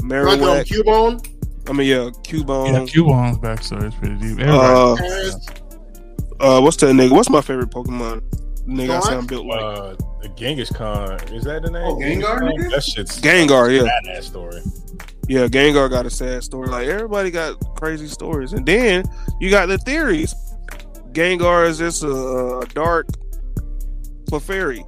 [0.02, 1.68] um, Marowak, Cubone.
[1.68, 2.72] I mean, yeah, Cubone.
[2.72, 4.38] Yeah, Cubone's backstory is pretty deep.
[4.38, 5.46] Everybody, uh, Paris.
[6.40, 7.10] Uh, what's that nigga?
[7.12, 8.22] What's my favorite Pokemon?
[8.66, 9.02] Nigga, I Snorlax?
[9.04, 11.82] sound built like Uh, the Genghis Khan is that the name?
[11.84, 12.70] Oh, Gengar, nigga?
[12.70, 13.70] That shit's Gengar.
[13.74, 14.60] Yeah, badass story.
[15.28, 15.46] yeah.
[15.46, 16.68] Gengar got a sad story.
[16.68, 19.04] Like everybody got crazy stories, and then
[19.40, 20.34] you got the theories.
[21.12, 23.06] Gengar is just a, a dark
[24.30, 24.84] Clefairy.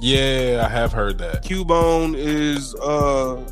[0.00, 1.44] Yeah, I have heard that.
[1.44, 3.44] Cubone is uh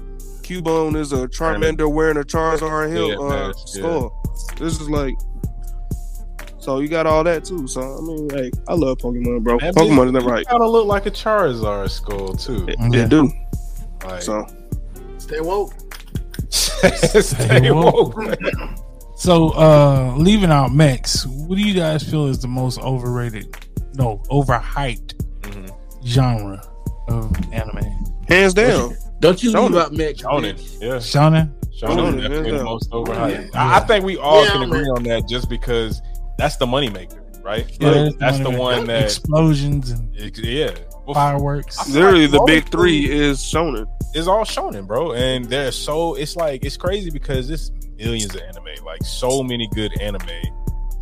[0.42, 3.52] Cubone is a Charmander wearing a Charizard hill Yeah, uh, man, yeah.
[3.66, 4.22] skull.
[4.58, 5.14] This is like
[6.60, 7.66] so you got all that too.
[7.66, 9.58] So I mean, like I love Pokemon, bro.
[9.58, 10.46] That Pokemon is bitch never right.
[10.46, 12.66] Kind of look like a Charizard skull too.
[12.68, 13.04] It, Yeah.
[13.04, 13.32] it do.
[14.04, 14.46] Like, So
[15.18, 15.72] Stay woke.
[16.50, 18.16] stay woke.
[18.16, 18.36] man.
[19.16, 23.54] So, uh, leaving out mechs, what do you guys feel is the most overrated,
[23.94, 25.12] no, overhyped
[25.42, 25.70] Mhm.
[26.06, 26.62] genre
[27.08, 27.80] of anime?
[28.28, 28.96] hands down.
[29.20, 29.70] Don't you Shonen.
[29.72, 30.22] leave out Mitch?
[30.22, 30.94] Shonen, yeah.
[30.94, 31.50] Shonen?
[31.78, 33.50] Shonen Shonen, is definitely the most overhyped.
[33.52, 33.62] Yeah.
[33.62, 34.90] I I think we all Yeah, can agree man.
[34.92, 36.00] on that just because
[36.40, 37.66] that's the moneymaker, right?
[37.80, 40.70] Yeah, Like, it's that's the one one that, explosions and it- yeah.
[41.06, 41.78] Well, fireworks.
[41.78, 43.86] I- Literally, the big three is Shonen.
[44.14, 45.12] it's all shonen, bro.
[45.12, 49.68] And they're so it's like it's crazy because it's millions of anime, like so many
[49.74, 50.28] good anime,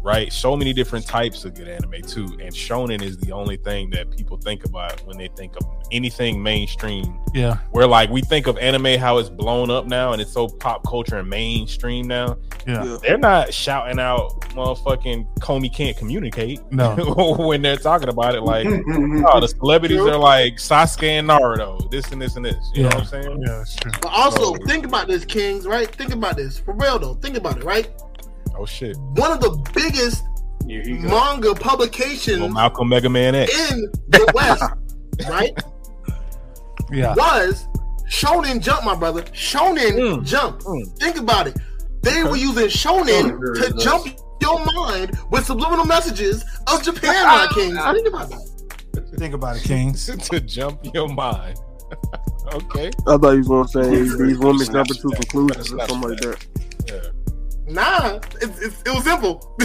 [0.08, 0.32] right?
[0.32, 2.24] So many different types of good anime too.
[2.40, 6.42] And shonen is the only thing that people think about when they think of anything
[6.42, 7.18] mainstream.
[7.34, 10.48] yeah, Where like we think of anime how it's blown up now and it's so
[10.48, 12.36] pop culture and mainstream now.
[12.66, 12.98] yeah, Yeah.
[13.02, 16.94] They're not shouting out motherfucking Komi Can't Communicate No.
[17.38, 18.66] when they're talking about it like
[19.26, 20.10] oh the celebrities True.
[20.10, 22.56] are like Sasuke and Naruto, this and this and this.
[22.74, 23.42] You know what I'm saying?
[23.46, 23.92] yeah, that's true.
[24.00, 25.66] But also, So- think about this, Kings.
[25.66, 25.88] Right?
[25.94, 27.14] Think about this for real though.
[27.14, 27.64] Think about it.
[27.64, 27.90] Right?
[28.58, 28.96] Oh shit.
[29.14, 30.24] One of the biggest
[30.66, 31.08] Here you go.
[31.08, 31.54] manga
[32.40, 33.72] Well, Malcolm Mega Man X.
[33.72, 34.62] in the West,
[35.30, 35.56] right,
[36.90, 37.66] Yeah, was
[38.10, 39.22] Shonen Jump, my brother.
[39.22, 40.24] Shonen Mm.
[40.26, 40.60] Jump.
[40.62, 40.98] Mm.
[40.98, 41.56] Think about it.
[42.02, 43.84] They were using Shonen Shonen to does.
[43.84, 44.06] jump
[44.40, 47.76] your mind with subliminal messages of Japan, my Kings.
[47.78, 49.14] Think about that.
[49.18, 50.06] think about it, Kings.
[50.30, 51.58] to jump your mind.
[52.54, 52.90] okay.
[53.06, 56.46] I thought you was gonna say these women jumping to conclusions or something like that.
[57.68, 57.74] Yeah.
[57.74, 59.54] Nah, it, was simple.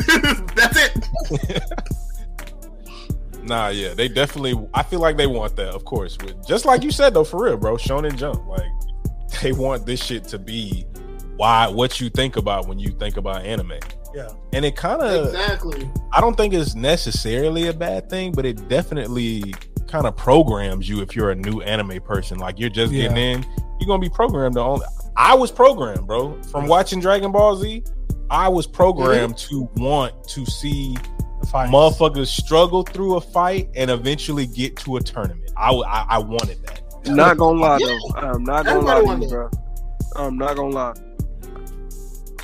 [0.55, 1.73] That's it.
[3.43, 4.55] Nah, yeah, they definitely.
[4.73, 6.17] I feel like they want that, of course.
[6.23, 7.75] With, just like you said, though, for real, bro.
[7.75, 8.71] Shonen Jump, like
[9.41, 10.85] they want this shit to be
[11.35, 13.73] why what you think about when you think about anime.
[14.13, 14.29] Yeah.
[14.53, 15.25] and it kind of.
[15.25, 15.89] exactly.
[16.11, 19.55] I don't think it's necessarily a bad thing, but it definitely
[19.87, 22.37] kind of programs you if you're a new anime person.
[22.37, 23.45] Like you're just getting in,
[23.79, 24.85] you're gonna be programmed to only.
[25.15, 27.83] I was programmed, bro, from watching Dragon Ball Z.
[28.29, 30.95] I was programmed to want to see
[31.41, 31.69] The fight.
[31.69, 35.51] motherfuckers struggle through a fight and eventually get to a tournament.
[35.55, 36.81] I I, I wanted that.
[37.05, 37.87] Not gonna lie Yeah.
[37.87, 38.19] though.
[38.27, 39.49] I'm not gonna Everybody lie to you, bro.
[40.15, 40.93] I'm not gonna lie.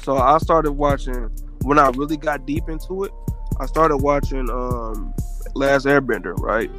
[0.04, 1.30] So I started watching
[1.64, 3.12] when I really got deep into it.
[3.60, 5.14] I started watching um
[5.56, 6.72] Last Airbender, right?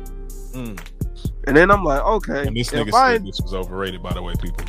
[0.53, 0.79] Mm.
[1.47, 4.23] And then I'm like, okay, And this nigga I said this was overrated, by the
[4.23, 4.65] way, people.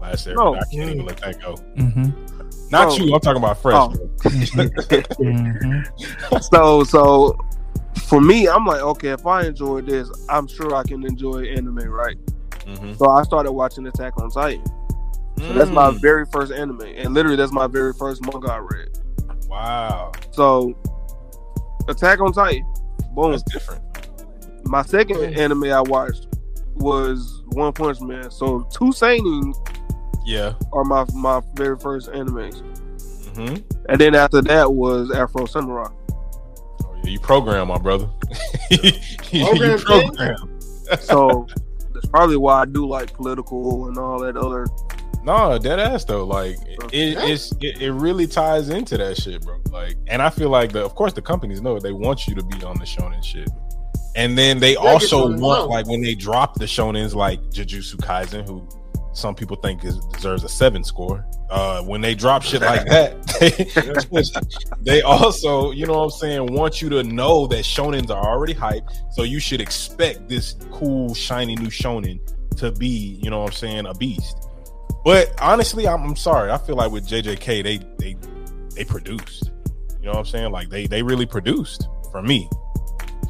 [0.00, 0.54] Last year, No.
[0.54, 1.54] I can't even let that go.
[1.76, 2.10] Mm-hmm.
[2.70, 2.96] Not Oh.
[2.96, 3.14] you.
[3.14, 3.74] I'm talking about fresh.
[3.76, 3.88] Oh.
[4.22, 6.38] mm-hmm.
[6.52, 7.36] so so
[8.06, 11.88] for me, I'm like, okay, if I enjoy this, I'm sure I can enjoy anime,
[11.88, 12.16] right?
[12.66, 12.96] Mhm.
[12.98, 14.64] So I started watching Attack on Titan.
[15.38, 16.00] So that's my Mm.
[16.00, 18.88] very first anime, and literally that's my very first manga I read.
[19.48, 20.12] wow.
[20.32, 20.74] So,
[21.88, 22.64] Attack on Titan,
[23.14, 23.30] boom.
[23.32, 23.82] That's different.
[24.64, 26.28] My second anime I watched
[26.76, 28.30] was One Punch Man.
[28.30, 29.52] So two seinen
[30.24, 30.54] Yeah.
[30.72, 32.60] are my my very first animes,
[33.34, 33.56] hmm
[33.88, 35.88] and then after that was Afro Samurai.
[36.84, 38.08] Oh, yeah, you program, my brother.
[38.70, 40.60] you Program, program.
[41.00, 41.46] So
[41.94, 44.66] that's probably why I do like political and all that other.
[45.22, 46.24] No, dead ass though.
[46.24, 46.56] Like
[46.92, 49.58] it, it's it, it really ties into that shit, bro.
[49.70, 52.42] Like, and I feel like the of course the companies know they want you to
[52.44, 53.48] be on the shonen shit,
[54.16, 55.68] and then they Yeah, also want well.
[55.68, 58.66] like when they drop the shonens like Jujutsu Kaisen, who
[59.12, 61.26] some people think is deserves a seven score.
[61.50, 63.26] Uh, when they drop shit like that,
[64.82, 68.24] they, they also, you know what I'm saying, want you to know that shonens are
[68.24, 72.20] already hype, so you should expect this cool, shiny new shonen
[72.56, 74.48] to be, you know what I'm saying, a beast.
[75.04, 76.50] But honestly, I'm, I'm sorry.
[76.50, 78.16] I feel like with JJK, they they
[78.74, 79.50] they produced.
[79.98, 80.52] You know what I'm saying?
[80.52, 82.48] Like they they really produced for me.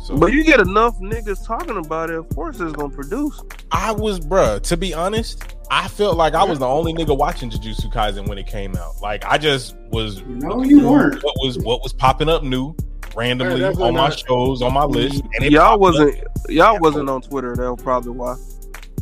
[0.02, 3.42] So But you get enough niggas talking about it, of course it's gonna produce.
[3.70, 7.50] I was, bruh, to be honest, I felt like I was the only nigga watching
[7.50, 9.00] Jujutsu Kaisen when it came out.
[9.02, 11.22] Like I just was No, you weren't.
[11.22, 12.74] what was what was popping up new
[13.16, 14.18] randomly Yeah, on my not.
[14.18, 15.22] shows on my list.
[15.34, 16.16] And it Y'all wasn't
[16.48, 17.54] y'all wasn't on Twitter.
[17.56, 18.36] That was probably why.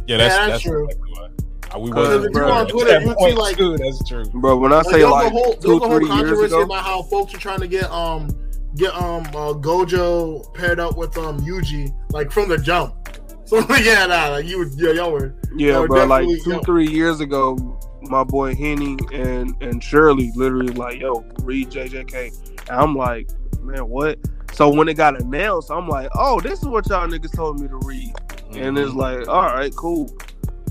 [0.07, 0.85] Yeah, that's Yeah, that's, that's true.
[0.85, 1.29] exactly why.
[1.75, 4.25] Uh, we Because wasn't if on Twitter, that you see, point, like- too, that's true.
[4.35, 4.57] bro.
[4.57, 6.09] when I Like, say there was like a whole, there two, a whole three years
[6.17, 8.29] controversy ago, about how folks are trying to get um
[8.77, 12.95] get um uh, Gojo paired up with um Yuji like from the jump.
[13.49, 15.35] So yeah, nah, like you, yeah, y'all were.
[15.57, 16.59] yeah, bro, like two, yo.
[16.61, 17.57] three years ago,
[18.03, 22.69] my boy Henny and and Shirley literally like, yo, read JJK.
[22.69, 23.31] And I'm like,
[23.63, 24.19] man, what?
[24.53, 27.69] So when it got announced, I'm like, oh, this is what y'all niggas told me
[27.69, 28.13] to read.
[28.55, 28.99] And it's Mm-hmm.
[28.99, 30.15] like, all right, cool.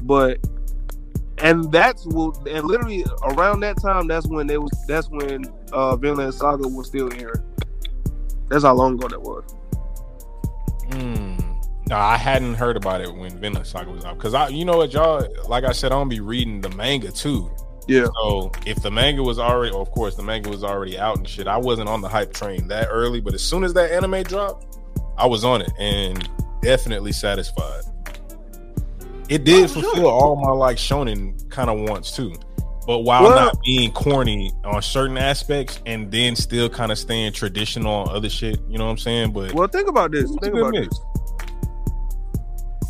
[0.04, 0.38] But
[1.40, 5.96] and that's what and literally around that time, that's when they was that's when uh
[5.96, 7.44] Vinland Saga was still airing.
[8.50, 9.44] That's how long ago that was.
[10.90, 11.44] Mm.
[11.90, 14.78] No, I hadn't heard about it when Vinland Saga was out because I, you know
[14.78, 17.50] what, y'all, like I said, I'm gonna be reading the manga too.
[17.88, 18.08] Yeah.
[18.22, 21.48] So if the manga was already, of course, the manga was already out and shit.
[21.48, 24.78] I wasn't on the hype train that early, but as soon as that anime dropped,
[25.18, 26.30] I was on it and
[26.62, 27.84] definitely satisfied.
[29.30, 29.84] It did Oh, sure.
[29.84, 32.34] fulfill all my like shonen kind of wants too,
[32.88, 37.34] but while Well- not being corny on certain aspects and then still kind of staying
[37.34, 38.60] traditional on other shit.
[38.68, 39.34] You know what I'm saying?
[39.34, 40.32] But Well, think about this.
[40.42, 40.88] Think about mix.
[40.88, 41.00] this.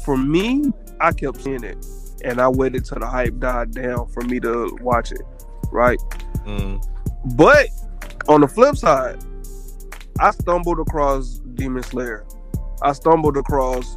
[0.05, 0.71] For me,
[1.01, 1.85] I kept seeing it,
[2.23, 5.21] and I waited till the hype died down for me to watch it.
[5.71, 5.99] Right,
[6.45, 6.81] mm,
[7.35, 7.67] but
[8.29, 9.17] on the flip side,
[10.19, 12.25] I stumbled across Demon Slayer.
[12.81, 13.95] I stumbled across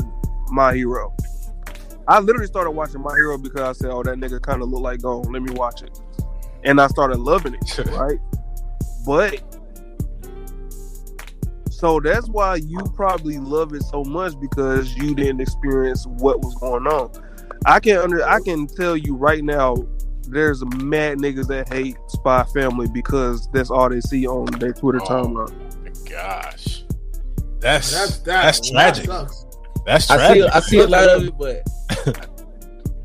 [0.50, 1.14] My Hero.
[2.10, 4.82] I literally started watching My Hero because I said, "Oh, that nigga kind of look
[4.82, 5.22] like Gon.
[5.32, 5.98] Let me watch it,"
[6.64, 7.86] and I started loving it.
[7.92, 8.18] right?
[9.06, 9.42] But
[11.70, 16.54] so that's why you probably love it so much because you didn't experience what was
[16.56, 17.10] going on.
[17.64, 19.76] I can under I can tell you right now,
[20.28, 24.72] there's a mad niggas that hate Spy Family because that's all they see on their
[24.72, 25.06] Twitter Oh.
[25.06, 26.10] timeline.
[26.10, 26.84] gosh,
[27.60, 28.72] that's That's that's, that.
[28.72, 29.06] tragic.
[29.06, 29.46] That sucks.
[29.86, 30.54] That's I see, tragic.
[30.56, 31.62] I see a lot of it, but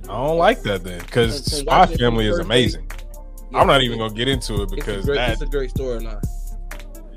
[0.04, 2.92] I don't like that then because From- from Spy Family is first, amazing.
[3.52, 5.46] yeah, I'm not even gonna get into it It's a because great, that it's a
[5.48, 6.24] great storyline.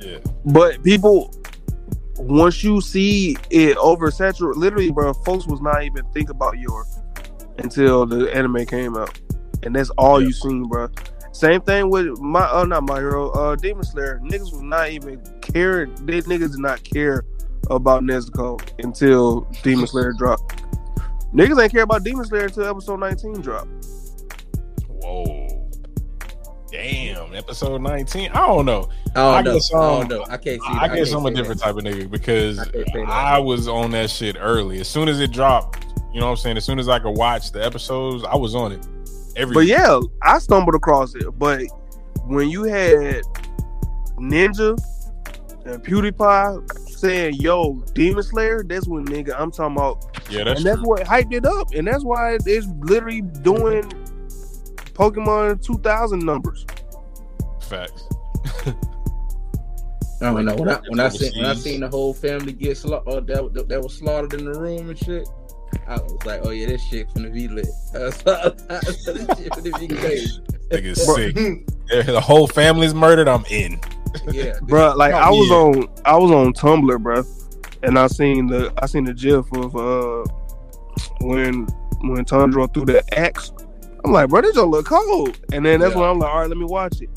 [0.01, 0.19] yeah.
[0.47, 1.35] But people
[2.17, 6.85] once you see it oversaturated, literally, bro, folks was not even think about your
[7.59, 9.21] until the anime came out,
[9.63, 10.89] and that's all you seen, bro.
[11.33, 14.21] Same thing with my, oh, not my hero, uh, Demon Slayer.
[14.25, 15.87] Niggas was not even care.
[15.87, 17.25] They niggas did not care
[17.71, 20.65] about Nezuko until Demon Slayer dropped.
[21.33, 23.69] Niggas ain't care about Demon Slayer until episode 19 dropped.
[24.89, 25.69] Whoa.
[26.71, 28.31] Damn, episode 19.
[28.31, 28.89] I don't know.
[29.11, 29.55] I don't I know.
[29.55, 30.25] guess, I um, don't know.
[30.29, 30.69] I can't see.
[30.69, 31.67] I guess can't I'm a different that.
[31.67, 33.09] type of nigga because I can't say that.
[33.09, 34.81] I was on that shit early.
[34.81, 36.57] As soon as it dropped, you know what I'm saying?
[36.57, 38.87] As soon as I could watch the episodes, I was on it.
[39.37, 41.25] Every But yeah, I stumbled across it.
[41.39, 41.63] But
[42.27, 43.23] when you had
[44.19, 44.79] Ninja
[45.65, 50.67] and PewDiePie saying, "Yo, Demon Slayer," that's when nigga I'm talking about, yeah, that's and
[50.67, 50.89] that's true.
[50.89, 53.85] what hyped it up, and that's why it's literally doing
[54.95, 56.67] Pokemon 2000 numbers.
[57.63, 58.05] facts.
[60.21, 62.77] I don't know when I when I seen when I seen the whole family get
[62.77, 65.29] slaughtered, oh, that, that was slaughtered in the room and shit.
[65.87, 67.69] I was like, oh yeah, this shit finna be lit.
[67.93, 70.41] That's this shit finna be crazy.
[70.71, 71.67] Nigga's sick.
[72.07, 73.29] The whole family's murdered.
[73.29, 73.79] I'm in.
[74.31, 75.57] Yeah, Bruh, like I was yeah.
[75.57, 77.23] on I was on Tumblr, bro,
[77.83, 80.25] and I seen the I seen the gif of uh
[81.21, 81.67] when
[82.01, 83.53] when Tundra threw the axe
[84.05, 85.39] I'm like, bro, this don't look cold.
[85.53, 86.01] And then that's Yeah.
[86.01, 87.11] when I'm like, all right, let me watch it.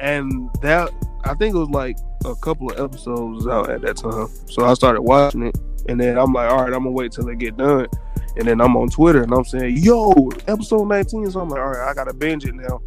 [0.00, 0.90] And that
[1.24, 4.28] I think it was like a couple of episodes out at that time.
[4.46, 5.58] So I started watching it,
[5.88, 7.86] and then I'm like, all right, I'm gonna wait till they get done.
[8.36, 10.12] And then I'm on Twitter and I'm saying, yo,
[10.46, 11.30] episode 19.
[11.32, 12.80] So I'm like, all right, I gotta binge it now.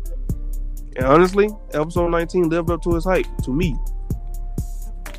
[0.95, 3.75] And honestly, episode 19 lived up to its hype to me.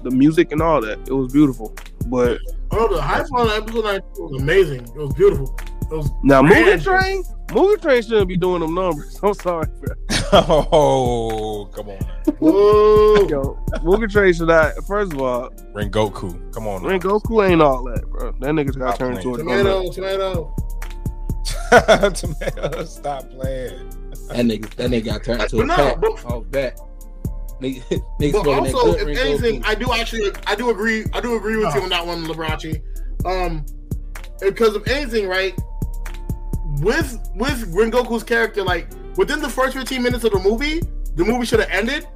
[0.02, 1.74] The music and all that, it was beautiful.
[2.06, 2.38] But
[2.70, 4.80] Oh, the hype on episode 19 was amazing.
[4.84, 5.56] It was beautiful.
[5.90, 6.82] It was now, Movie.
[6.82, 9.18] Train, Mugen Train shouldn't be doing them numbers.
[9.22, 9.94] I'm sorry, bro.
[10.32, 11.98] oh, come on.
[12.38, 13.28] Whoa.
[13.28, 14.72] Yo, Mugen Train should not.
[14.86, 16.52] First of all, Rengoku.
[16.52, 16.82] Come on.
[16.82, 16.88] now.
[16.88, 18.32] Rengoku ain't all that, bro.
[18.40, 20.54] That nigga's got turned into a Tomato, tomato.
[22.10, 23.90] Tomato, stop playing.
[24.28, 26.78] That nigga, that nigga got turned into a no, pack but- off bat.
[27.60, 27.82] Nigga,
[28.20, 29.68] nigga But smoking that also, if anything, too.
[29.68, 32.82] I do actually, I do agree, I do agree with you on that one, Liberace.
[33.24, 33.64] Um,
[34.40, 35.54] because of anything, right?
[36.80, 40.80] With with Rengoku's character, like within the first 15 minutes of the movie,
[41.14, 42.06] the movie should have ended.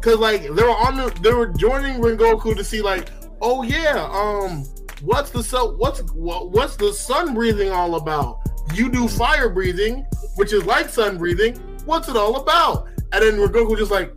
[0.00, 3.10] Cause like they were on the, they were joining Rengoku to see like,
[3.40, 4.64] oh yeah, um,
[5.02, 8.38] what's the sun, what's what, what's the sun breathing all about?
[8.72, 11.56] You do fire breathing, which is like sun breathing.
[11.84, 12.88] What's it all about?
[13.12, 14.12] And then Rengoku just like,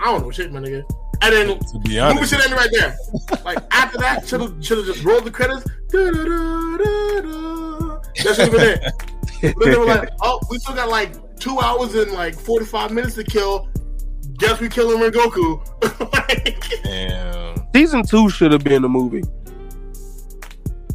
[0.00, 0.82] I don't know shit, my nigga.
[1.22, 2.96] And then To be movie honest, should end right there.
[3.44, 5.64] Like after that, should have should have just rolled the credits.
[5.88, 8.00] Da-da-da-da-da.
[8.24, 8.92] That should it.
[9.42, 12.64] But then they were like, oh, we still got like two hours and like forty
[12.64, 13.68] five minutes to kill.
[14.38, 15.60] Guess we killing Rengoku.
[16.12, 17.56] like, damn.
[17.74, 19.22] Season two should have been a movie.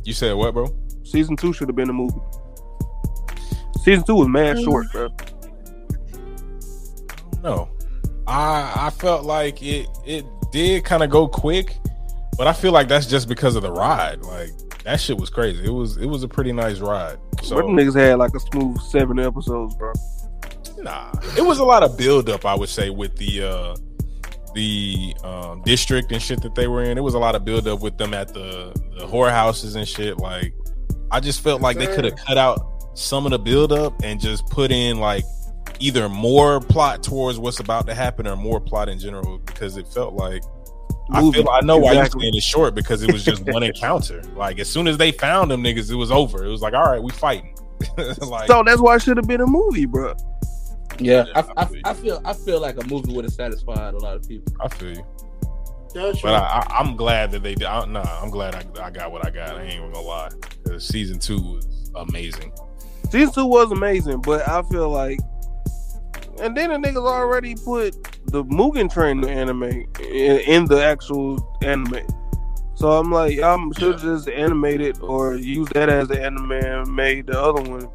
[0.03, 0.67] You said what, bro?
[1.03, 2.19] Season two should have been a movie.
[3.85, 5.09] Season two was mad short, bro.
[7.43, 7.69] No,
[8.25, 11.77] I I felt like it it did kind of go quick,
[12.35, 14.23] but I feel like that's just because of the ride.
[14.23, 14.49] Like
[14.85, 15.63] that shit was crazy.
[15.63, 17.19] It was it was a pretty nice ride.
[17.43, 19.93] So But them niggas had like a smooth seven episodes, bro.
[20.79, 22.43] nah, it was a lot of build up.
[22.43, 23.75] I would say with the uh
[24.55, 26.97] the um, district and shit that they were in.
[26.97, 30.17] It was a lot of build up with them at the the whorehouses and shit.
[30.17, 30.55] Like
[31.11, 34.19] I just felt like they could have cut out some of the build up and
[34.19, 35.23] just put in like
[35.79, 39.87] either more plot towards what's about to happen or more plot in general because it
[39.87, 40.41] felt like
[41.11, 42.21] I feel I know why you're Exactly.
[42.23, 44.21] saying it's short because it was just one encounter.
[44.35, 46.43] Like as soon as they found them niggas, it was over.
[46.45, 47.55] It was like, all right, we fighting.
[47.97, 50.15] like So that's why it should have been a movie, bro.
[50.99, 52.21] yeah, Yeah, I, I I, feel.
[52.25, 54.53] I feel like a movie would have satisfied a lot of people.
[54.61, 55.05] I feel you.
[55.93, 57.65] That's But I, I, I'm glad that they did.
[57.67, 59.57] I, nah, I'm glad I, I got what I got.
[59.57, 60.29] I ain't even gonna lie.
[60.79, 62.51] season two was amazing.
[63.09, 65.19] Season two was amazing, but I feel like,
[66.41, 67.93] and then the niggas already put
[68.27, 71.99] the Mugen Train anime in, in the actual anime.
[72.75, 76.93] So I'm like, I'm should just animate it or use that as the anime and
[76.93, 77.87] made the other one.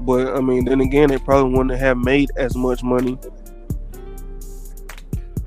[0.00, 3.18] But I mean, then again, they probably wouldn't have made as much money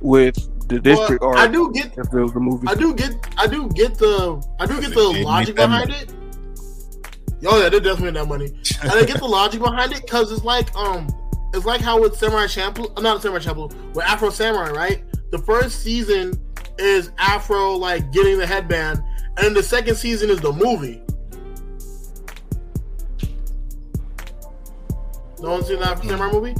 [0.02, 0.36] with
[0.70, 2.68] the district Well, arc I do get if it was the movie.
[2.68, 6.02] I do get I do get the I do get the logic behind money.
[6.04, 6.14] it.
[7.45, 8.48] Oh yeah, they're definitely made that money.
[8.82, 11.07] And I get the logic behind it because it's like um
[11.53, 15.03] it's like how with Samurai Champloo, uh, not Samurai Champloo, with Afro Samurai, right?
[15.32, 16.40] The first season
[16.78, 19.02] is Afro like getting the headband,
[19.38, 21.02] and then the second season is the movie.
[25.41, 26.56] No one seen the Afro Samurai movie?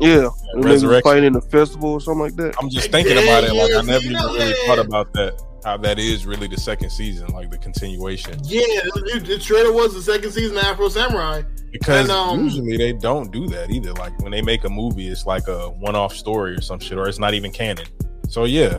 [0.00, 1.02] yeah, and they was Resurrection.
[1.10, 2.54] fighting in the festival or something like that.
[2.60, 3.52] I'm just thinking about it.
[3.52, 4.54] Like I never even really yeah.
[4.66, 5.40] thought about that.
[5.64, 8.34] How that is really the second season, like the continuation.
[8.44, 11.42] Yeah, it, it trailer was the second season of Afro Samurai.
[11.70, 13.92] Because And, um, usually they don't do that either.
[13.92, 17.08] Like when they make a movie, it's like a one-off story or some shit, or
[17.08, 17.86] it's not even canon.
[18.28, 18.78] So yeah,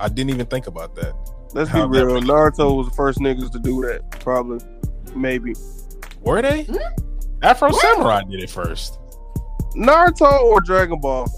[0.00, 1.14] I didn't even think about that.
[1.54, 2.06] Let's be How that real.
[2.16, 4.10] really- Naruto was the first niggas to do that.
[4.20, 4.58] Probably,
[5.14, 5.54] maybe.
[6.22, 6.64] Were they?
[6.64, 6.76] Hmm?
[7.42, 8.98] Afro Samurai did it first.
[9.76, 11.30] Naruto or Dragon Ball.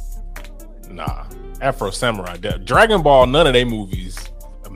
[0.88, 1.26] Nah,
[1.60, 2.36] Afro Samurai.
[2.38, 3.26] Dragon Ball.
[3.26, 4.16] None of their movies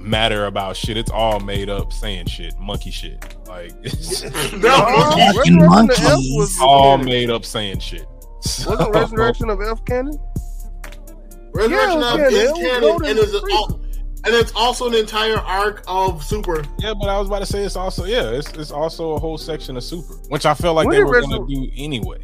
[0.03, 0.97] matter about shit.
[0.97, 3.37] It's all made up, saying shit, monkey shit.
[3.47, 4.23] Like it's
[4.53, 6.37] No, Uh, Fucking Resurrection of F monkeys.
[6.37, 8.07] was all made up, saying shit.
[8.43, 10.19] So- Wasn't Resurrection of F canon?
[11.55, 12.61] Resurrection Yeah, of yeah, is they was
[13.03, 13.81] canon, and is with al-
[14.25, 16.63] and it's also an entire arc of Super.
[16.79, 19.37] Yeah, but I was about to say it's also yeah, it's, it's also a whole
[19.37, 22.19] section of Super, which I felt like When they did were gonna do anyway.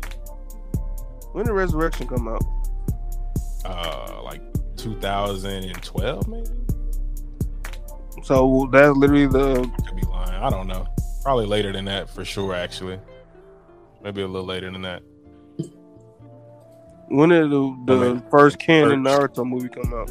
[1.32, 2.42] When did Resurrection come out?
[3.64, 4.40] Uh, like
[4.76, 6.46] 2012 maybe.
[8.28, 9.55] So that's literally the
[9.86, 10.34] Could be lying.
[10.34, 10.86] I don't know.
[11.22, 12.55] Probably later than that for sure.
[12.55, 13.00] Actually,
[14.02, 15.00] maybe a little later than that.
[17.09, 18.22] when did the, the Okay.
[18.30, 19.32] first canon First.
[19.32, 20.10] Naruto movie come out?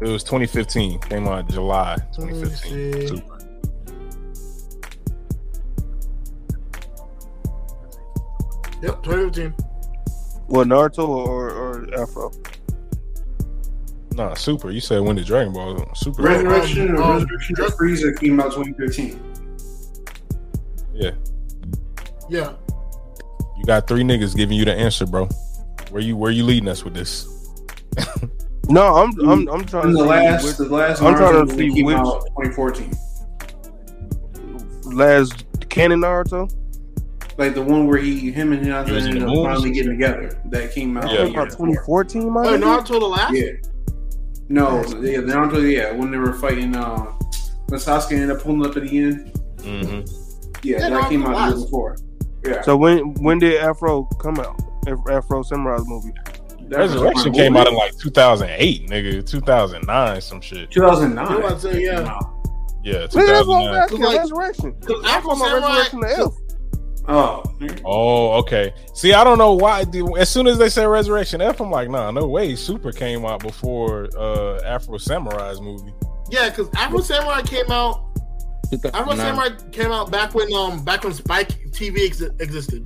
[0.00, 1.00] It was 2015.
[1.00, 3.08] Came out July 2015.
[3.08, 3.38] Super.
[8.80, 9.50] Yep, 2015.
[10.46, 12.30] What Naruto or, or Afro?
[14.16, 14.70] Nah, Super.
[14.70, 16.22] You said when did Dragon Ball Super?
[16.22, 19.20] Resurrection Um, or um, Resurrection of Frieza came out 2013.
[20.94, 21.10] Yeah.
[22.30, 22.52] Yeah.
[23.58, 25.28] You got three niggas giving you the answer, bro.
[25.90, 27.28] Where you where you leading us with this?
[28.68, 31.48] No, I'm I'm I'm trying And to the last, which, the last I'm trying Naruto
[31.50, 32.90] to see came which- out 2014.
[34.96, 36.52] last canon Naruto.
[37.38, 40.42] Like the one where he, him and Hinata He ended up finally getting together.
[40.46, 41.08] That came out.
[41.12, 41.26] Yeah.
[41.26, 42.62] the about 2014, my Oh, nigga?
[42.82, 43.34] Naruto the last?
[43.34, 43.52] Yeah.
[44.48, 45.60] No, yeah, Naruto.
[45.70, 46.98] Yeah, when they were fighting, uh,
[47.68, 49.32] when Sasuke ended up pulling up at the end.
[49.58, 50.58] Mm-hmm.
[50.62, 51.96] Yeah, Yeah, that came out the year before.
[52.44, 54.60] Yeah, So when when did Afro come out?
[55.10, 56.12] Afro Samurai's movie.
[56.68, 57.60] That Resurrection came movie.
[57.62, 59.26] out in like 2008, nigga.
[59.26, 60.70] 2009, some shit.
[60.70, 61.30] 2009.
[61.32, 62.00] You about to say, yeah.
[62.02, 62.32] Wow.
[62.84, 63.74] Yeah, Nigga, that's what I'm 2009.
[63.82, 64.00] asking.
[64.00, 64.76] Like- Resurrection.
[64.80, 66.34] Because I'm Afro Samurai, Resurrection the Elf.
[67.08, 67.42] Oh,
[67.84, 68.74] Oh, okay.
[68.94, 69.84] See, I don't know why.
[70.18, 72.54] As soon as they said Resurrection F, I'm like, nah, no way.
[72.56, 75.92] Super came out before uh Afro Samurai's movie.
[76.30, 78.02] yeah, because Afro Samurai came out.
[78.92, 79.16] Afro 2009.
[79.16, 82.84] Samurai came out back when um back when Spike TV ex- existed.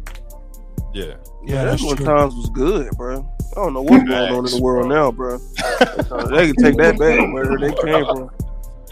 [0.93, 1.15] Yeah.
[1.47, 3.27] Yeah, that's that's when times was good, bro.
[3.53, 5.39] I don't know what's going on in the world now, bro.
[5.39, 8.31] they can take that back where they came from.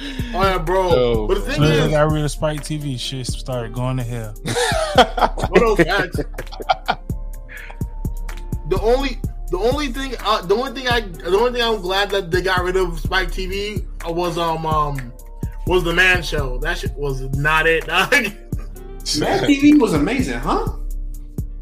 [0.00, 0.90] Oh yeah, bro.
[0.90, 3.26] Yo, but the thing As soon as I is, got rid of Spike TV, shit
[3.26, 4.34] started going to hell.
[5.48, 6.20] one of those facts.
[8.68, 9.18] The only
[9.50, 12.42] the only thing uh, the only thing I the only thing I'm glad that they
[12.42, 15.12] got rid of Spike TV was um um
[15.66, 16.58] was the Man Show.
[16.58, 17.86] That shit was not it.
[17.86, 18.10] dog.
[18.12, 20.66] Mad TV was amazing, huh?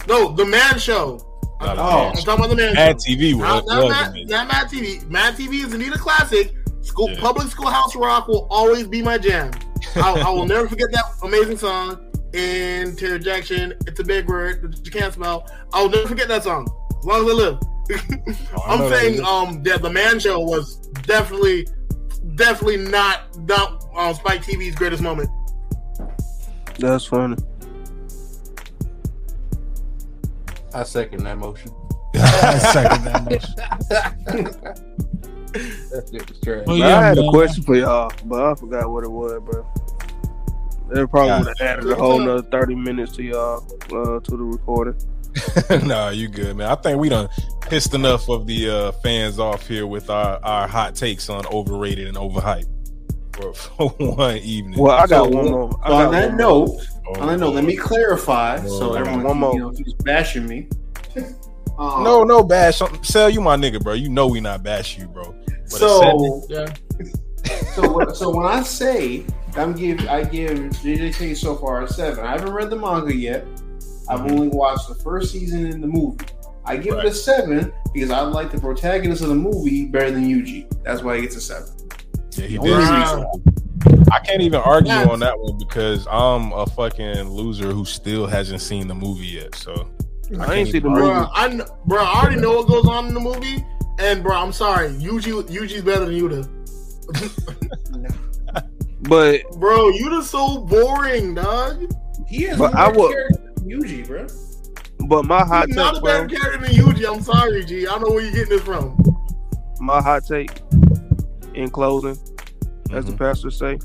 [0.09, 1.21] no, the Man Show.
[1.61, 1.85] Not a Oh.
[1.87, 3.13] man I'm talking about the Man Mad Show.
[3.13, 5.09] TV was, Not, not, was Mad, not Mad TV.
[5.09, 6.53] Mad TV is indeed a classic.
[6.87, 7.21] School Yeah.
[7.21, 9.51] public schoolhouse rock will always be my jam.
[9.97, 11.99] I, I will never forget that amazing song.
[12.35, 15.49] And Terry Jackson, It's a big word that you can't spell.
[15.73, 16.67] I will never forget that song
[16.99, 17.59] as long as I live.
[18.57, 19.21] Oh, I I'm saying is.
[19.21, 21.67] um that the Man Show was definitely
[22.35, 25.31] definitely not not um, Spike TV's greatest moment.
[26.79, 27.37] That's funny.
[30.75, 31.71] I second that motion.
[32.17, 33.25] I second that
[34.65, 34.97] motion.
[35.91, 36.67] That shit was trash.
[36.67, 39.41] Well, But yeah, I had a question for y'all, but I forgot what it was,
[39.43, 39.67] bro.
[40.93, 44.37] It probably would have added a whole nother thirty minutes to y'all uh, to the
[44.45, 44.95] recording.
[45.87, 46.69] nah, you good, man.
[46.71, 47.29] I think we done
[47.63, 52.07] pissed enough of the uh, fans off here with our, our hot takes on overrated
[52.07, 52.65] and overhyped
[53.33, 54.79] for, for one evening.
[54.79, 55.81] Well, I got So, one more.
[55.85, 59.23] I on that one note, Oh, on that note, let me clarify Oh, so everyone
[59.25, 59.55] one can, more.
[59.55, 60.69] you know, keeps bashing me.
[61.17, 61.25] Um,
[62.05, 62.81] No, no bash.
[63.03, 63.93] Sell you my nigga, bro.
[63.93, 65.35] You know we not bash you, bro.
[65.71, 66.67] But So, Yeah.
[67.75, 69.25] so, what- so when I say
[69.57, 72.25] I'm give, I give JJK so far a seven.
[72.25, 73.47] I haven't read the manga yet.
[74.09, 74.31] I've Mhm.
[74.33, 76.25] only watched the first season in the movie.
[76.65, 80.25] I give it a seven because I like the protagonist of the movie better than
[80.29, 80.67] Yuji.
[80.85, 81.69] That's why he gets a seven.
[82.37, 82.71] Yeah, he did.
[82.73, 83.27] only say reason.
[83.87, 84.03] so.
[84.13, 85.09] I can't even argue Yes.
[85.09, 89.55] on that one because I'm a fucking loser who still hasn't seen the movie yet.
[89.55, 89.87] So
[90.41, 91.01] I ain't see the movie.
[91.03, 93.65] Bro, I bro, I already know what goes on in the movie,
[93.99, 96.49] and bro, I'm sorry, Yuji Yuji's better than Yuta.
[99.03, 101.85] But Bro, Yuta's so boring, dog.
[102.27, 104.27] He has But more I will- character Yuji, bro.
[105.07, 107.15] but my hot He's not take, a better bro, character than Yuji.
[107.15, 107.87] I'm sorry, G.
[107.87, 108.97] I don't know where you're getting this from.
[109.79, 110.61] my hot take
[111.55, 112.19] in closing,
[112.93, 113.19] as the Mhm.
[113.19, 113.79] pastor say,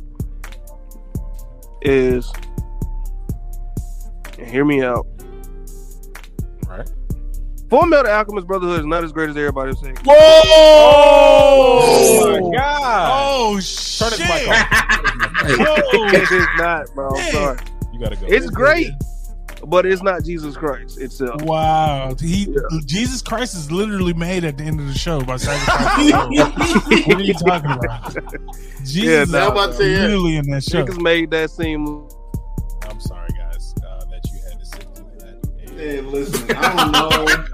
[1.83, 2.31] is
[4.39, 5.05] hear me out.
[7.71, 7.79] Right.
[7.79, 9.97] Full Metal Alchemist Brotherhood is not as great as everybody saying.
[10.05, 10.13] Whoa!
[11.83, 13.09] Oh my god!
[13.13, 14.11] Oh Turn shit!
[14.11, 14.67] his mic off.
[15.43, 17.09] Oh, it's not, bro.
[17.15, 17.59] I'm sorry.
[17.93, 18.25] You gotta go.
[18.27, 18.91] It's great,
[19.65, 21.41] but it's not Jesus Christ itself.
[21.43, 22.13] wow!
[22.19, 22.79] He Yeah.
[22.85, 26.05] Jesus Christ is literally made at the end of the show by sacrificing.
[26.31, 26.87] himself.
[27.07, 28.13] what are you talking about?
[28.83, 30.01] Jesus Yeah, is nah, I'm about to say, yeah.
[30.01, 30.85] literally in that show.
[30.85, 32.07] Niggas made that seem.
[35.81, 35.99] That.
[35.99, 37.45] And, listen, I don't know.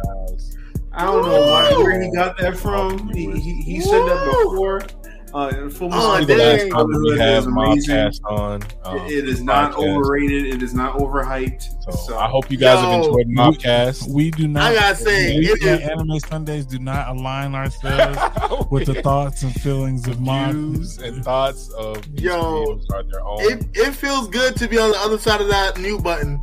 [0.94, 3.10] I don't know where he got that from.
[3.10, 4.82] He, he, he said that before.
[5.34, 6.70] Uh, full Oh, Metal dang.
[6.72, 7.95] Time we have is amazing.
[7.95, 8.62] Mobcast on.
[8.86, 9.98] um, It is not podcast.
[9.98, 10.45] overrated.
[10.56, 11.64] It is not overhyped.
[11.84, 13.04] So, So, I hope you guys have Yo.
[13.04, 14.10] enjoyed Mobcast.
[14.10, 14.72] We do not.
[14.72, 15.90] I gotta say, we it at is.
[15.90, 18.18] Anime Sundays do not align ourselves
[18.72, 22.80] with the thoughts and feelings of my views and thoughts of Yo.
[23.12, 23.38] their own.
[23.41, 26.41] It, it feels good to be on the other side of that mute button.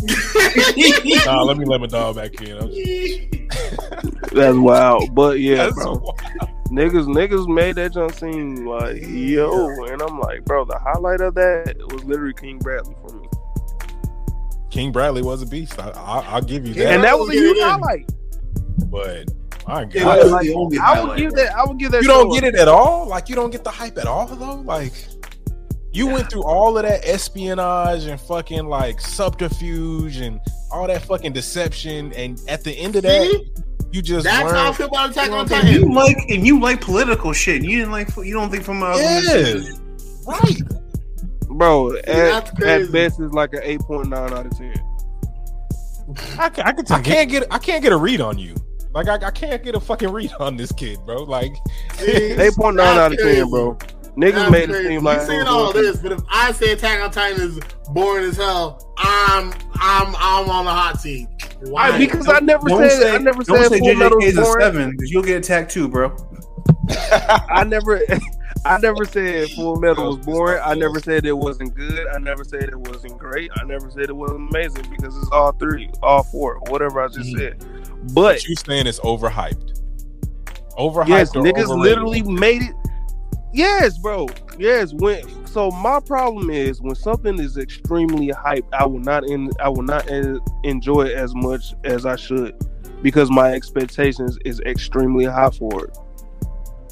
[1.26, 2.70] nah, let me let my dog back in.
[2.70, 5.94] Just- That's wild, but yeah, That's bro.
[5.94, 6.20] wild.
[6.70, 11.34] Niggas, niggas made that jump seem like yo, and I'm like, bro, the highlight of
[11.34, 13.26] that was literally King Bradley for me.
[14.70, 15.78] King Bradley was a beast.
[15.78, 16.92] I, I, I'll give you that.
[16.92, 17.70] And that was a huge yeah.
[17.70, 18.12] highlight.
[18.86, 19.30] But
[19.66, 20.48] my God, was Like,
[20.80, 21.54] I would give that.
[21.56, 22.02] I would give that.
[22.02, 23.06] you don't get it at all.
[23.06, 24.56] Like you don't get the hype at all, though.
[24.56, 24.92] Like
[25.92, 30.40] you went through all of that espionage and fucking like subterfuge and
[30.70, 33.52] all that fucking deception, and at the end of that, See?
[33.92, 34.76] you just That's how I learned.
[34.76, 38.14] feel about Attack on If you like, and you like political shit, you didn't like,
[38.16, 39.54] you don't think from uh, Yeah,
[40.26, 40.58] right.
[41.48, 41.92] bro.
[41.92, 44.74] that's At, at best, it's like an eight point nine out of ten.
[46.38, 48.54] I can, I, can I can't get I can't get a read on you.
[48.94, 51.22] Like I, I can't get a fucking read on this kid, bro.
[51.24, 51.54] Like
[51.94, 52.12] See?
[52.12, 53.76] Eight point nine out of ten, bro.
[54.18, 54.82] Niggas That's made it crazy.
[54.84, 58.24] seem You like saying all this, but if I say Attack on Titan is boring
[58.24, 61.28] as hell, I'm I'm I'm on the hot seat.
[61.60, 61.90] Why?
[61.90, 64.36] I, because I never Don't said say, I never don't said say Full Metal is
[64.36, 64.60] was a boring.
[64.60, 66.16] seven because you'll get attacked too, bro.
[66.90, 68.00] I never,
[68.64, 70.60] I never said Full Metal was boring.
[70.64, 72.08] I never said it wasn't good.
[72.08, 73.52] I never said it wasn't great.
[73.54, 77.32] I never said it wasn't amazing because it's all three, all four, whatever I just
[77.34, 77.38] mm.
[77.38, 77.58] said.
[78.14, 79.80] But but you saying it's overhyped.
[80.76, 81.06] Overhyped.
[81.06, 81.78] yes, or niggas overrated?
[81.78, 82.74] literally made it.
[83.52, 84.26] Yes, bro.
[84.58, 89.50] Yes, when so my problem is when something is extremely hyped, I will not in,
[89.60, 92.54] I will not en- enjoy it as much as I should
[93.02, 95.96] because my expectations is extremely high for it.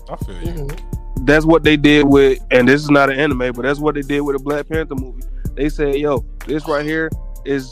[0.09, 0.53] I feel you.
[0.53, 0.81] Mhm.
[1.27, 4.03] that's what they did with, and this is not an anime, but that's what they
[4.03, 5.23] did with the Black Panther movie.
[5.55, 7.11] They said, "Yo, this right here
[7.45, 7.69] is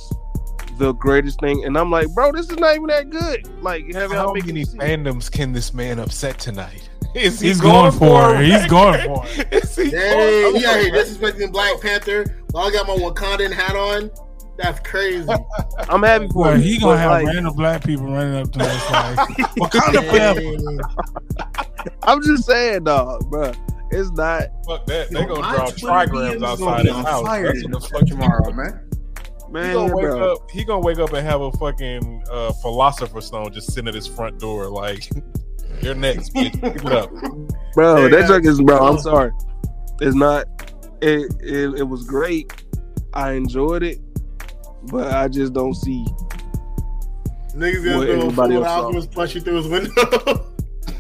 [0.79, 4.11] the greatest thing," and I'm like, "Bro, this is not even that good." Like, have
[4.11, 6.89] How many making see- fandoms can this man upset tonight?
[7.15, 8.45] Is he He's going for it.
[8.47, 9.53] He's going for it.
[9.53, 12.95] Is he Hey, going you out here for disrespecting Black Panther while I got my
[12.97, 14.11] Wakandan hat on.
[14.57, 15.29] That's crazy.
[15.89, 16.61] I'm happy for Boy, it.
[16.61, 19.29] he gonna have like, random black people running up to us like,
[19.59, 21.91] Wakanda forever.
[22.05, 23.53] I'm just saying, dog, bro.
[23.91, 25.11] It's not, Fuck that.
[25.11, 27.23] They Yo, gonna my draw trigrams outside be his house.
[27.23, 28.81] fire That's what the fuck tomorrow, man.
[29.47, 30.33] He man, gonna wake bro.
[30.35, 30.51] up.
[30.51, 34.07] He gonna wake up and have a fucking uh, philosopher stone just sitting at his
[34.07, 34.69] front door.
[34.69, 35.09] Like,
[35.83, 36.61] you're next, bitch.
[36.61, 37.11] Pick it up.
[37.75, 38.27] Bro, Yeah, that uh, yeah.
[38.29, 38.79] junk is, bro.
[38.79, 39.33] I'm uh, sorry.
[40.01, 40.47] It's not.
[41.03, 42.53] It, it it was great.
[43.13, 43.99] I enjoyed it,
[44.85, 46.05] but I just don't see.
[47.55, 50.51] Niggas gonna What do a full else alchemist punch you through his window.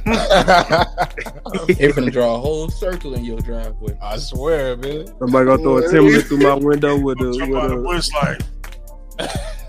[1.78, 3.96] They're gonna draw a whole circle in your driveway.
[4.02, 5.06] I swear, man.
[5.18, 7.82] Somebody gonna throw a timberland through my window with a Jump with out the a.
[7.82, 8.10] bush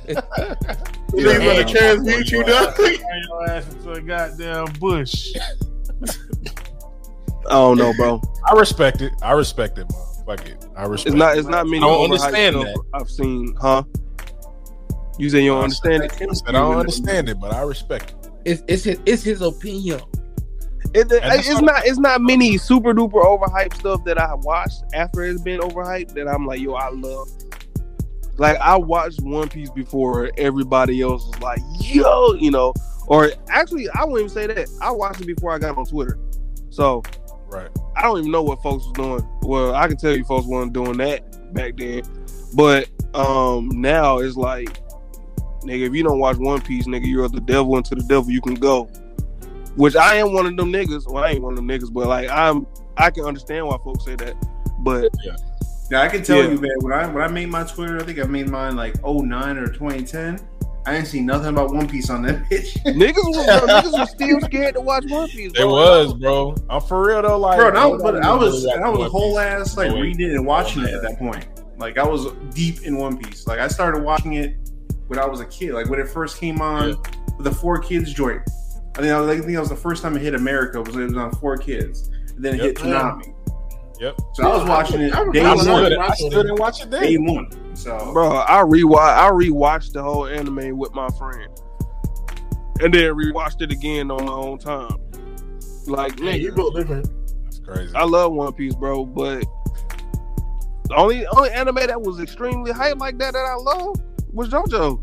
[0.08, 0.30] like,
[1.10, 2.76] Niggas gonna transmute you, dog.
[2.76, 2.94] turn
[3.30, 5.34] your ass into a goddamn bush.
[7.48, 8.22] I don't know, bro.
[8.50, 9.14] I respect it.
[9.22, 10.02] I respect it, man.
[10.26, 10.66] Fuck it.
[10.76, 11.08] I respect.
[11.14, 11.36] It's not.
[11.36, 11.40] It.
[11.40, 11.78] It's not many.
[11.78, 12.84] I don't understand stuff that.
[12.94, 13.84] I've seen, huh?
[15.20, 16.12] You say you don't understand it?
[16.14, 18.30] I said I don't understand it, but I respect it.
[18.46, 20.02] It's it's his, it's his opinion.
[20.94, 21.86] It, it- it's not.
[21.86, 26.28] It's not many super duper overhyped stuff that I watched after it's been overhyped that
[26.28, 27.28] I'm like, yo, I love.
[28.38, 32.74] Like I watched One Piece before everybody else was like, yo, you know.
[33.08, 34.68] Or actually, I won't even say that.
[34.82, 36.20] I watched it before I got on Twitter,
[36.70, 37.04] so
[37.48, 37.70] Right.
[37.96, 39.28] I don't even know what folks was doing.
[39.44, 42.04] Well, I can tell you, folks weren't doing that back then.
[42.54, 44.82] But um now it's like,
[45.64, 48.42] nigga, if you don't watch One Piece, nigga, you're the devil into the devil you
[48.42, 48.86] can go.
[49.76, 51.06] Which I am one of them niggas.
[51.08, 52.66] Well, I ain't one of them niggas, but like I'm,
[52.98, 54.36] I can understand why folks say that.
[54.80, 55.36] But Yeah,
[55.94, 56.50] I can tell Yeah.
[56.52, 56.72] you, man.
[56.80, 59.68] When I when I made my Twitter, I think I made mine like 09 or
[59.68, 60.40] 2010.
[60.88, 62.78] I didn't see nothing about One Piece on that bitch.
[62.86, 65.52] niggas was bro, niggas was still scared to watch One Piece.
[65.56, 66.56] It was, bro.
[66.70, 67.38] I'm for real though.
[67.40, 69.96] Like, Bro, and I was, but I was I was a whole ass like Oh,
[69.96, 70.02] wait.
[70.02, 71.48] reading it and watching oh, it at that point.
[71.78, 73.48] Like I was deep in One Piece.
[73.48, 74.56] Like I started watching it
[75.08, 75.74] when I was a kid.
[75.74, 76.92] Like when it first came on,
[77.40, 78.42] the 4Kids joint.
[78.98, 80.82] I think I, was, I think that was the first time it hit America.
[80.82, 82.66] Was it was on 4Kids, and then it Yep.
[82.66, 83.35] hit Toonami.
[84.00, 84.20] Yep.
[84.34, 85.84] So I was watching it I remember day I still, one.
[85.84, 86.44] didn't- I watching still it.
[86.44, 87.26] didn't watch it Day then.
[87.26, 87.76] one.
[87.76, 91.48] So Bro, I rewatch I rewatched the whole anime with my friend.
[92.82, 94.98] And then rewatched it again on my own time.
[95.88, 97.10] Like Yeah, you nigga, built different.
[97.44, 97.96] That's crazy.
[97.96, 99.44] I love One Piece, bro, but
[100.90, 103.96] the only only anime that was extremely hype like that that I love
[104.34, 105.02] was JoJo.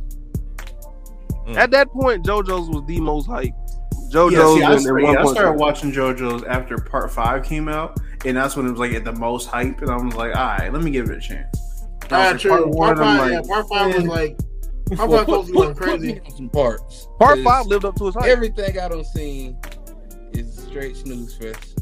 [1.49, 1.57] Mm.
[1.57, 3.47] At that point, JoJo's was the most hype.
[3.47, 7.99] yeah, JoJo's see, I, started, yeah, I started watching JoJo's after Part Five came out,
[8.25, 9.81] and that's when it was like at the most hype.
[9.83, 11.85] And I was like, all right, let me give it a chance.
[12.05, 12.51] And I Ah, was true.
[12.53, 14.09] like, Part, one, I'm five, like, yeah, part five was eh.
[14.09, 14.39] like.
[14.97, 16.13] Part Well, five put, supposed to going put, put crazy.
[16.15, 17.09] me on some parts.
[17.19, 18.25] Part 'Cause five lived up to his hype.
[18.27, 19.57] Everything I done seen
[20.35, 21.79] is straight snooze fest.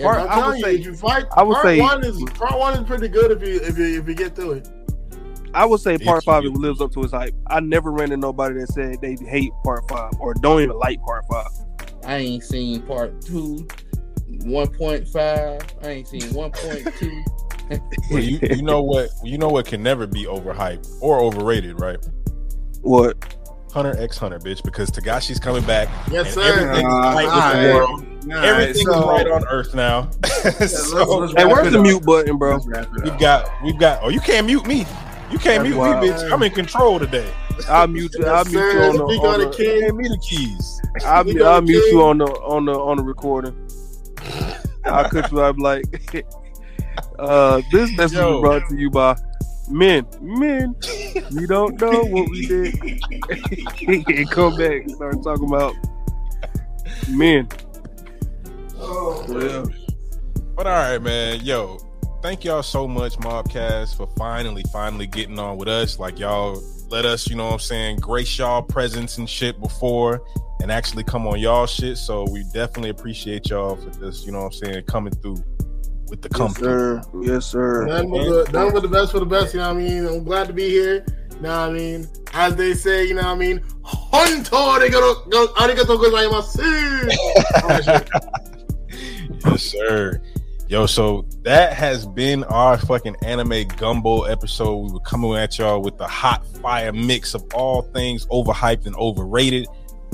[0.00, 2.22] Part- I'm I would you, say- if you fight, I would part say- one is
[2.34, 4.68] part one is pretty good if you if you if you get through it.
[5.52, 7.34] I would say part If five you- lives up to his hype.
[7.48, 11.00] I never ran into nobody that said they hate part five or don't even like
[11.02, 11.48] part five.
[12.04, 13.68] I ain't seen part two,
[14.44, 15.62] one point five.
[15.82, 17.22] I ain't seen one point two.
[18.10, 19.08] Well, you, you know what?
[19.24, 21.96] You know what can never be overhyped or overrated, right?
[22.82, 23.16] What?
[23.72, 25.88] Hunter x Hunter, bitch, because Togashi's coming back.
[26.10, 26.42] Yes, sir.
[26.42, 28.04] Everything Uh, right with the world.
[28.30, 30.10] Alright, Everything so- right on Earth now.
[30.44, 30.60] let's-
[30.92, 31.86] let's Hey, where's the up.
[31.86, 32.52] mute button, bro?
[32.56, 34.00] Let's wrap it we've got, we've got.
[34.02, 34.80] Oh, you can't mute me.
[35.30, 36.02] You can't That's mute wild.
[36.04, 36.30] me, bitch.
[36.32, 37.32] I'm in control today.
[37.66, 38.26] I'll mute you.
[38.26, 39.06] I'll Yes, mute you on the.
[39.08, 39.82] Speak On on the the kid.
[39.84, 40.80] Hand me the keys.
[41.06, 43.56] I'll, mute- I'll mute you on the on the on the recording.
[44.84, 45.84] I'll cut you out like.
[47.18, 48.40] uh, this message Yo.
[48.40, 49.16] was brought to you by
[49.68, 50.06] men.
[50.20, 50.74] Men,
[51.32, 52.74] we don't know what we did.
[53.88, 55.74] and come back and start talking about
[57.08, 57.48] men.
[59.28, 59.64] Yeah.
[60.56, 61.40] But all right, man.
[61.44, 61.78] Yo,
[62.22, 65.98] thank y'all so much, Mobcast, for finally, finally getting on with us.
[65.98, 66.62] Like y'all
[66.94, 70.22] let us, you know what I'm saying, grace y'all presence and shit before
[70.62, 71.98] and actually come on y'all shit.
[71.98, 75.42] So we definitely appreciate y'all for this, you know what I'm saying, coming through
[76.08, 77.02] with the Yes, sir.
[77.20, 77.86] Yes, sir.
[77.86, 79.54] None but the none but the best for the best.
[79.54, 80.06] You know what I mean?
[80.06, 81.04] I'm glad to be here.
[81.32, 82.06] You know what I mean?
[82.32, 83.58] As they say, you know what I mean?
[83.82, 87.10] Honto arigato go- arigato gozaimasu.
[89.46, 90.22] Yes, sir.
[90.66, 94.76] Yo, so that has been our fucking anime gumbo episode.
[94.86, 98.96] We were coming at y'all with the hot fire mix of all things overhyped and
[98.96, 99.66] overrated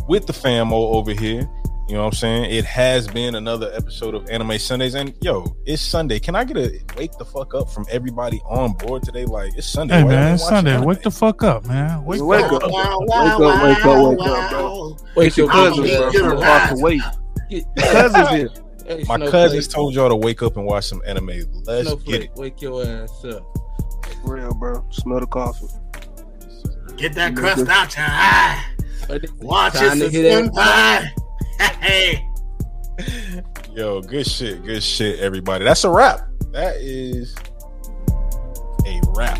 [0.08, 1.48] with the famo over here.
[1.88, 2.50] You know what I'm saying?
[2.52, 4.94] It has been another episode of Anime Sundays.
[4.94, 6.18] And yo, it's Sunday.
[6.18, 9.24] Can I get a wake the fuck up from everybody on board today?
[9.24, 9.98] Like, it's Sunday.
[9.98, 10.72] Hey Why man, it's Sunday.
[10.74, 10.84] anime?
[10.86, 12.04] Wake the fuck up, man.
[12.04, 12.64] Wake, Wake up.
[12.64, 12.70] up.
[12.70, 14.48] Wow, Wake wow, up, wake up, wake up, wow.
[14.50, 14.96] bro.
[15.16, 16.10] Wait, Your your I'll cousins, be bro.
[16.10, 16.76] your From across last.
[16.76, 17.00] the way.
[17.78, 18.48] Cousins here.
[18.90, 21.28] Hey, My Snowflake, cousins told y'all to wake up and watch some anime.
[21.62, 22.30] Let's Snowflake, get it.
[22.34, 23.40] Wake your ass up.
[24.24, 24.84] For real, bro.
[24.90, 25.68] Smell the coffee.
[26.96, 28.64] Get that crust out your eye.
[29.38, 31.72] Watch Time to it, hit spin it.
[31.78, 32.26] Hey.
[33.72, 35.64] Yo, good shit, good shit, everybody.
[35.64, 36.28] That's a wrap.
[36.50, 37.36] That is
[38.86, 39.38] a wrap.